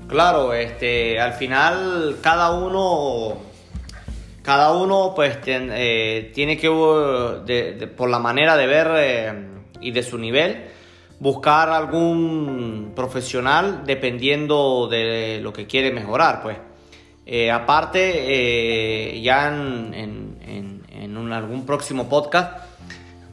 Claro, 0.06 0.52
este, 0.52 1.18
al 1.18 1.32
final 1.32 2.18
cada 2.20 2.50
uno, 2.50 3.38
cada 4.42 4.72
uno 4.72 5.14
pues 5.16 5.38
eh, 5.46 6.30
tiene 6.34 6.58
que, 6.58 6.68
por 7.96 8.10
la 8.10 8.18
manera 8.18 8.54
de 8.56 8.66
ver 8.66 9.36
y 9.80 9.90
de 9.90 10.02
su 10.02 10.18
nivel, 10.18 10.64
buscar 11.18 11.70
algún 11.70 12.92
profesional 12.94 13.84
dependiendo 13.86 14.88
de 14.88 15.40
lo 15.42 15.54
que 15.54 15.66
quiere 15.66 15.90
mejorar, 15.90 16.42
pues. 16.42 16.58
Eh, 17.28 17.50
aparte, 17.50 19.16
eh, 19.16 19.20
ya 19.20 19.48
en, 19.48 20.75
algún 21.32 21.66
próximo 21.66 22.08
podcast, 22.08 22.58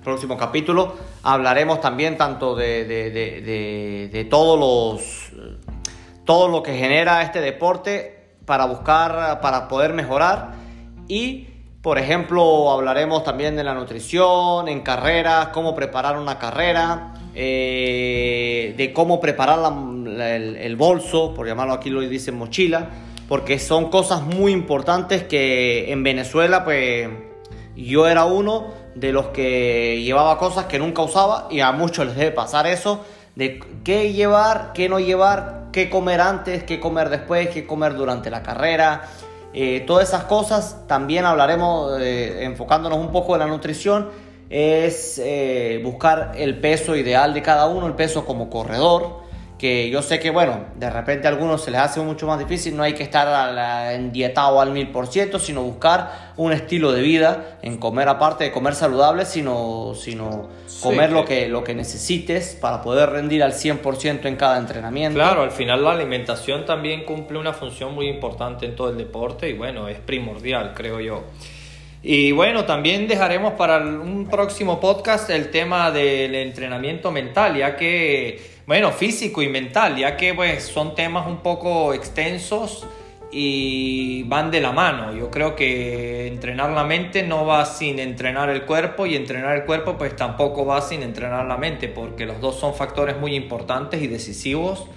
próximo 0.04 0.38
capítulo, 0.38 0.96
hablaremos 1.24 1.82
también 1.82 2.18
tanto 2.18 2.56
de, 2.56 2.86
de, 2.86 4.28
todos 4.30 4.60
los, 4.60 5.32
todo 6.26 6.48
lo 6.48 6.62
que 6.62 6.78
genera 6.78 7.22
este 7.22 7.42
deporte 7.42 8.36
para 8.46 8.66
buscar, 8.66 9.40
para 9.42 9.68
poder 9.68 9.94
mejorar. 9.94 10.52
Y 11.08 11.48
por 11.84 12.00
ejemplo, 12.00 12.72
hablaremos 12.72 13.26
también 13.26 13.58
de 13.58 13.64
la 13.66 13.74
nutrición, 13.74 14.70
en 14.70 14.82
carreras, 14.82 15.50
cómo 15.50 15.76
preparar 15.76 16.18
una 16.18 16.40
carrera, 16.40 17.16
eh, 17.36 18.74
de 18.78 18.94
cómo 18.94 19.20
preparar 19.20 19.60
el, 19.60 20.76
bolso, 20.78 21.34
por 21.34 21.46
llamarlo 21.46 21.74
aquí 21.74 21.90
lo 21.90 22.00
dicen 22.00 22.38
mochila, 22.38 22.90
porque 23.28 23.60
son 23.60 23.90
cosas 23.90 24.22
muy 24.22 24.54
importantes 24.54 25.24
que 25.24 25.92
en 25.92 26.04
Venezuela, 26.04 26.64
pues 26.64 27.10
yo 27.76 28.08
era 28.08 28.26
uno 28.26 28.68
de 28.96 29.12
los 29.12 29.28
que 29.28 30.02
llevaba 30.04 30.38
cosas 30.38 30.66
que 30.66 30.80
nunca 30.80 31.02
usaba 31.02 31.48
y 31.50 31.60
a 31.62 31.72
muchos 31.72 32.06
les 32.06 32.16
debe 32.16 32.32
pasar 32.32 32.68
eso, 32.68 33.04
de 33.36 33.60
qué 33.84 34.14
llevar, 34.14 34.72
qué 34.74 34.90
no 34.90 35.00
llevar, 35.00 35.70
qué 35.72 35.90
comer 35.90 36.22
antes, 36.22 36.64
qué 36.64 36.80
comer 36.80 37.10
después, 37.10 37.50
qué 37.50 37.66
comer 37.66 37.96
durante 37.96 38.30
la 38.30 38.44
carrera. 38.44 39.04
Eh, 39.54 39.84
todas 39.86 40.08
esas 40.08 40.24
cosas 40.26 40.88
también 40.88 41.26
hablaremos 41.26 42.00
eh, 42.00 42.44
enfocándonos 42.44 43.00
un 43.00 43.12
poco 43.12 43.36
en 43.36 43.40
la 43.40 43.48
nutrición 43.48 44.10
es 44.50 45.20
eh, 45.24 45.82
buscar 45.84 46.34
el 46.36 46.60
peso 46.60 46.96
ideal 46.96 47.34
de 47.34 47.42
cada 47.42 47.66
uno, 47.66 47.88
el 47.88 47.96
peso 47.96 48.24
como 48.24 48.52
corredor, 48.52 49.23
que 49.64 49.90
yo 49.90 50.02
sé 50.02 50.20
que, 50.20 50.30
bueno, 50.30 50.66
de 50.76 50.90
repente 50.90 51.26
a 51.26 51.30
algunos 51.30 51.64
se 51.64 51.72
les 51.72 51.80
hace 51.80 52.02
mucho 52.02 52.28
más 52.28 52.38
difícil, 52.38 52.76
no 52.76 52.84
hay 52.84 52.92
que 52.92 53.04
estar 53.04 53.94
endietado 53.94 54.60
al 54.60 54.72
mil 54.72 54.90
por 54.90 55.08
ciento, 55.08 55.40
sino 55.40 55.64
buscar 55.64 56.34
un 56.36 56.52
estilo 56.52 56.92
de 56.92 57.02
vida, 57.02 57.60
en 57.62 57.78
comer 57.78 58.10
aparte 58.10 58.44
de 58.44 58.52
comer 58.52 58.76
saludable, 58.76 59.24
sino, 59.24 59.94
sino 59.96 60.50
comer 60.82 61.14
lo, 61.14 61.24
que, 61.24 61.48
lo 61.48 61.64
que 61.64 61.76
necesites 61.76 62.58
para 62.60 62.82
poder 62.82 63.12
rendir 63.12 63.42
al 63.42 63.54
100% 63.54 64.26
en 64.26 64.36
cada 64.36 64.58
entrenamiento. 64.58 65.16
Claro, 65.16 65.44
al 65.44 65.52
final 65.52 65.82
la 65.82 65.92
alimentación 65.92 66.66
también 66.66 67.06
cumple 67.06 67.40
una 67.40 67.54
función 67.54 67.96
muy 67.96 68.10
importante 68.10 68.66
en 68.66 68.76
todo 68.76 68.90
el 68.90 68.98
deporte 68.98 69.48
y 69.48 69.54
bueno, 69.54 69.88
es 69.88 69.98
primordial, 69.98 70.74
creo 70.76 71.00
yo. 71.00 71.24
Y 72.06 72.34
bueno, 72.34 72.66
también 72.66 73.08
dejaremos 73.08 73.54
para 73.54 73.78
un 73.78 74.28
próximo 74.30 74.82
podcast 74.82 75.30
el 75.30 75.52
tema 75.52 75.90
del 75.90 76.36
entrenamiento 76.36 77.12
mental, 77.12 77.56
ya 77.56 77.78
que, 77.78 78.52
bueno, 78.66 78.92
físico 78.92 79.42
y 79.42 79.50
mental, 79.50 79.98
ya 79.98 80.16
que 80.18 80.34
pues 80.34 80.64
son 80.64 80.96
temas 80.96 81.28
un 81.28 81.38
poco 81.38 81.94
extensos 81.94 82.86
y 83.32 84.24
van 84.24 84.52
de 84.52 84.62
la 84.62 84.72
mano. 84.72 85.14
Yo 85.16 85.30
creo 85.32 85.56
que 85.56 86.28
entrenar 86.28 86.72
la 86.72 86.84
mente 86.84 87.24
no 87.24 87.46
va 87.46 87.66
sin 87.66 88.00
entrenar 88.00 88.50
el 88.50 88.64
cuerpo 88.64 89.06
y 89.06 89.16
entrenar 89.16 89.56
el 89.56 89.66
cuerpo 89.66 89.98
pues 89.98 90.16
tampoco 90.16 90.66
va 90.66 90.82
sin 90.82 91.04
entrenar 91.04 91.46
la 91.46 91.58
mente, 91.58 91.88
porque 91.88 92.26
los 92.26 92.40
dos 92.40 92.60
son 92.60 92.76
factores 92.76 93.18
muy 93.18 93.36
importantes 93.36 94.02
y 94.02 94.08
decisivos 94.08 94.88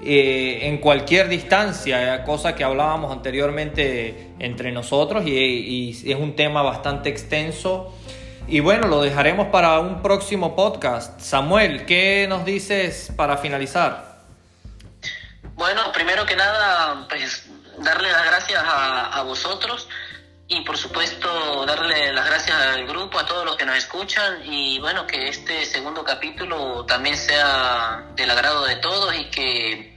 eh, 0.00 0.60
en 0.62 0.78
cualquier 0.78 1.28
distancia, 1.28 2.22
cosa 2.22 2.54
que 2.54 2.62
hablábamos 2.62 3.10
anteriormente 3.10 4.28
entre 4.38 4.70
nosotros 4.70 5.26
y, 5.26 5.90
es 5.90 6.14
un 6.14 6.36
tema 6.36 6.62
bastante 6.62 7.08
extenso. 7.08 7.92
Y 8.48 8.60
bueno, 8.60 8.88
lo 8.88 9.02
dejaremos 9.02 9.48
para 9.48 9.78
un 9.78 10.00
próximo 10.00 10.56
podcast. 10.56 11.20
Samuel, 11.20 11.84
¿qué 11.84 12.26
nos 12.28 12.46
dices 12.46 13.12
para 13.14 13.36
finalizar? 13.36 14.22
Bueno, 15.54 15.92
primero 15.92 16.24
que 16.24 16.34
nada, 16.34 17.06
pues 17.10 17.46
darle 17.78 18.10
las 18.10 18.24
gracias 18.24 18.62
a 18.64 19.22
vosotros 19.22 19.86
y 20.48 20.62
por 20.62 20.78
supuesto 20.78 21.66
darle 21.66 22.10
las 22.14 22.24
gracias 22.24 22.56
al 22.56 22.86
grupo, 22.86 23.18
a 23.18 23.26
todos 23.26 23.44
los 23.44 23.56
que 23.56 23.66
nos 23.66 23.76
escuchan 23.76 24.40
y 24.46 24.78
bueno, 24.80 25.06
que 25.06 25.28
este 25.28 25.66
segundo 25.66 26.02
capítulo 26.02 26.86
también 26.86 27.18
sea 27.18 28.06
del 28.16 28.30
agrado 28.30 28.64
de 28.64 28.76
todos 28.76 29.14
y 29.14 29.26
que 29.26 29.94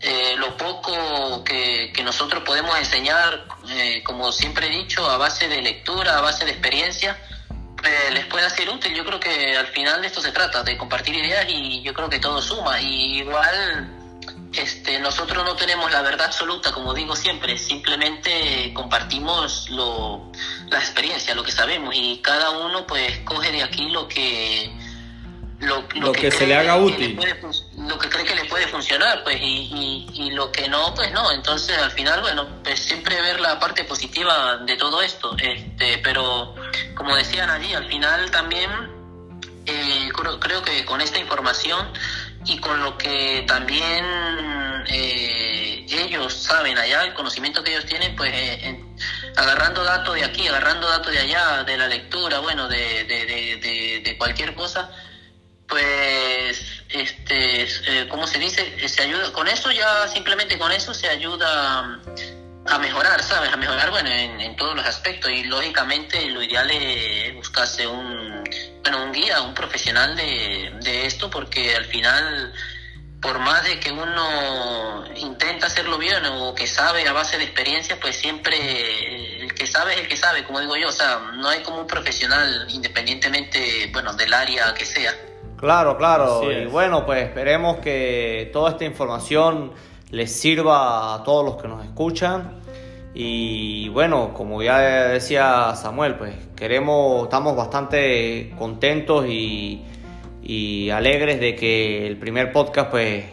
eh, 0.00 0.34
lo 0.36 0.54
poco 0.58 1.42
que, 1.42 1.92
nosotros 2.04 2.44
podemos 2.44 2.78
enseñar, 2.78 3.46
eh, 3.70 4.02
como 4.04 4.30
siempre 4.30 4.66
he 4.66 4.70
dicho, 4.70 5.10
a 5.10 5.16
base 5.16 5.48
de 5.48 5.60
lectura, 5.62 6.18
a 6.18 6.20
base 6.20 6.44
de 6.44 6.52
experiencia, 6.52 7.18
les 8.12 8.26
pueda 8.26 8.48
ser 8.50 8.68
útil. 8.68 8.94
Yo 8.94 9.04
creo 9.04 9.20
que 9.20 9.56
al 9.56 9.66
final 9.68 10.00
de 10.00 10.08
esto 10.08 10.20
se 10.20 10.32
trata, 10.32 10.62
de 10.62 10.76
compartir 10.76 11.14
ideas 11.14 11.46
y 11.48 11.82
yo 11.82 11.94
creo 11.94 12.08
que 12.08 12.18
todo 12.18 12.40
suma. 12.42 12.80
Y 12.80 13.18
igual 13.18 13.90
este, 14.52 14.98
nosotros 15.00 15.44
no 15.44 15.54
tenemos 15.56 15.90
la 15.92 16.02
verdad 16.02 16.26
absoluta, 16.26 16.72
como 16.72 16.94
digo 16.94 17.14
siempre, 17.14 17.58
simplemente 17.58 18.72
compartimos 18.74 19.68
lo, 19.70 20.32
la 20.70 20.78
experiencia, 20.78 21.34
lo 21.34 21.44
que 21.44 21.52
sabemos 21.52 21.94
y 21.94 22.18
cada 22.22 22.50
uno 22.50 22.86
pues 22.86 23.18
coge 23.24 23.52
de 23.52 23.62
aquí 23.62 23.90
lo 23.90 24.08
que 24.08 24.70
lo, 25.60 26.12
que, 26.12 26.30
se 26.30 26.46
le 26.46 26.54
haga 26.54 26.76
útil. 26.76 27.18
Lo 27.88 27.98
que 27.98 28.08
cree 28.08 28.24
que 28.24 28.34
le 28.34 28.44
puede 28.46 28.66
funcionar, 28.68 29.22
pues, 29.24 29.36
y, 29.40 30.06
y, 30.12 30.30
lo 30.30 30.50
que 30.52 30.68
no, 30.68 30.94
pues 30.94 31.12
no. 31.12 31.30
Entonces, 31.32 31.76
al 31.78 31.90
final, 31.92 32.20
bueno, 32.20 32.46
pues 32.62 32.80
siempre 32.80 33.20
ver 33.20 33.40
la 33.40 33.58
parte 33.58 33.84
positiva 33.84 34.58
de 34.58 34.76
todo 34.76 35.02
esto. 35.02 35.36
Este, 35.38 35.98
pero, 35.98 36.54
como 36.94 37.14
decían 37.16 37.50
allí, 37.50 37.74
al 37.74 37.86
final 37.88 38.30
también 38.30 38.70
eh, 39.66 40.08
creo, 40.14 40.38
creo 40.38 40.62
que 40.62 40.84
con 40.84 41.00
esta 41.00 41.18
información 41.18 41.92
y 42.44 42.58
con 42.58 42.80
lo 42.80 42.96
que 42.96 43.44
también 43.48 44.04
eh, 44.88 45.84
ellos 45.88 46.32
saben 46.32 46.78
allá, 46.78 47.02
el 47.02 47.14
conocimiento 47.14 47.62
que 47.64 47.72
ellos 47.72 47.86
tienen, 47.86 48.14
pues 48.14 48.30
eh, 48.32 48.80
agarrando 49.36 49.82
datos 49.82 50.14
de 50.14 50.24
aquí, 50.24 50.46
agarrando 50.46 50.88
datos 50.88 51.12
de 51.12 51.18
allá, 51.18 51.64
de 51.64 51.76
la 51.76 51.88
lectura, 51.88 52.38
bueno, 52.38 52.68
de, 52.68 53.04
de, 53.04 54.00
de, 54.02 54.16
cualquier 54.18 54.54
cosa, 54.54 54.90
pues, 55.68 56.75
este, 56.90 57.62
eh, 57.62 58.08
¿cómo 58.08 58.26
se 58.26 58.38
dice? 58.38 58.88
Se 58.88 59.02
ayuda, 59.02 59.32
con 59.32 59.48
eso 59.48 59.70
ya, 59.70 60.08
simplemente 60.08 60.58
con 60.58 60.72
eso 60.72 60.94
se 60.94 61.08
ayuda 61.08 62.00
a 62.68 62.78
mejorar, 62.78 63.22
¿sabes? 63.22 63.52
A 63.52 63.56
mejorar, 63.56 63.90
bueno, 63.90 64.08
en, 64.10 64.56
todos 64.56 64.74
los 64.74 64.86
aspectos 64.86 65.30
y 65.30 65.44
lógicamente 65.44 66.24
lo 66.30 66.42
ideal 66.42 66.70
es 66.70 67.34
buscarse 67.34 67.86
un, 67.86 68.42
bueno, 68.82 69.04
un 69.04 69.12
guía, 69.12 69.42
un 69.42 69.54
profesional 69.54 70.16
de, 70.16 70.72
de 70.80 71.06
esto 71.06 71.28
porque 71.28 71.76
al 71.76 71.84
final, 71.84 72.54
por 73.20 73.38
más 73.38 73.64
de 73.64 73.78
que 73.78 73.92
uno 73.92 75.04
intenta 75.14 75.66
hacerlo 75.66 75.98
bien 75.98 76.24
o 76.24 76.54
que 76.54 76.66
sabe 76.66 77.06
a 77.06 77.12
base 77.12 77.36
de 77.36 77.44
experiencia, 77.44 78.00
pues 78.00 78.16
siempre 78.16 79.42
el 79.42 79.54
que 79.54 79.66
sabe 79.66 79.94
es 79.94 80.00
el 80.00 80.08
que 80.08 80.16
sabe, 80.16 80.44
como 80.44 80.60
digo 80.60 80.76
yo, 80.76 80.88
o 80.88 80.92
sea, 80.92 81.32
no 81.34 81.48
hay 81.48 81.62
como 81.62 81.80
un 81.80 81.86
profesional 81.86 82.66
independientemente, 82.70 83.90
bueno, 83.92 84.14
del 84.14 84.32
área 84.32 84.72
que 84.74 84.86
sea. 84.86 85.14
Claro, 85.56 85.96
claro, 85.96 86.42
y 86.50 86.66
bueno, 86.66 87.06
pues 87.06 87.24
esperemos 87.24 87.78
que 87.78 88.50
toda 88.52 88.72
esta 88.72 88.84
información 88.84 89.72
les 90.10 90.30
sirva 90.30 91.14
a 91.14 91.24
todos 91.24 91.44
los 91.44 91.56
que 91.56 91.66
nos 91.68 91.84
escuchan. 91.84 92.60
Y 93.14 93.88
bueno, 93.88 94.34
como 94.34 94.62
ya 94.62 94.78
decía 95.08 95.74
Samuel, 95.74 96.16
pues 96.16 96.34
queremos, 96.54 97.24
estamos 97.24 97.56
bastante 97.56 98.54
contentos 98.58 99.24
y, 99.26 99.82
y 100.42 100.90
alegres 100.90 101.40
de 101.40 101.56
que 101.56 102.06
el 102.06 102.18
primer 102.18 102.52
podcast 102.52 102.90
pues 102.90 103.24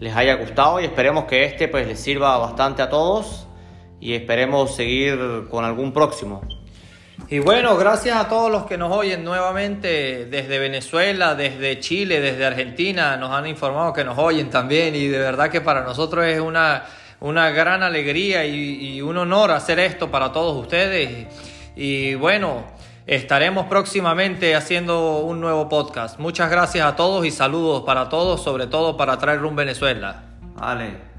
les 0.00 0.16
haya 0.16 0.34
gustado 0.34 0.80
y 0.80 0.84
esperemos 0.84 1.26
que 1.26 1.44
este 1.44 1.68
pues 1.68 1.86
les 1.86 2.00
sirva 2.00 2.36
bastante 2.38 2.82
a 2.82 2.90
todos 2.90 3.46
y 4.00 4.14
esperemos 4.14 4.74
seguir 4.74 5.46
con 5.48 5.64
algún 5.64 5.92
próximo. 5.92 6.42
Y 7.28 7.38
bueno, 7.38 7.76
gracias 7.76 8.16
a 8.16 8.28
todos 8.28 8.50
los 8.50 8.66
que 8.66 8.76
nos 8.76 8.94
oyen 8.94 9.24
nuevamente 9.24 10.26
desde 10.26 10.58
Venezuela, 10.58 11.34
desde 11.34 11.80
Chile, 11.80 12.20
desde 12.20 12.44
Argentina. 12.44 13.16
Nos 13.16 13.30
han 13.30 13.46
informado 13.46 13.92
que 13.92 14.04
nos 14.04 14.18
oyen 14.18 14.50
también 14.50 14.94
y 14.94 15.06
de 15.08 15.18
verdad 15.18 15.50
que 15.50 15.60
para 15.60 15.82
nosotros 15.82 16.26
es 16.26 16.40
una, 16.40 16.84
una 17.20 17.50
gran 17.50 17.82
alegría 17.82 18.44
y, 18.44 19.00
un 19.00 19.16
honor 19.16 19.50
hacer 19.50 19.78
esto 19.78 20.10
para 20.10 20.32
todos 20.32 20.56
ustedes. 20.60 21.26
Y 21.74 22.14
bueno, 22.16 22.64
estaremos 23.06 23.66
próximamente 23.66 24.54
haciendo 24.54 25.20
un 25.20 25.40
nuevo 25.40 25.68
podcast. 25.68 26.18
Muchas 26.18 26.50
gracias 26.50 26.86
a 26.86 26.96
todos 26.96 27.24
y 27.24 27.30
saludos 27.30 27.84
para 27.84 28.08
todos, 28.08 28.42
sobre 28.42 28.66
todo 28.66 28.96
para 28.96 29.18
Traer 29.18 29.44
un 29.44 29.56
Venezuela. 29.56 30.24
Vale. 30.54 31.11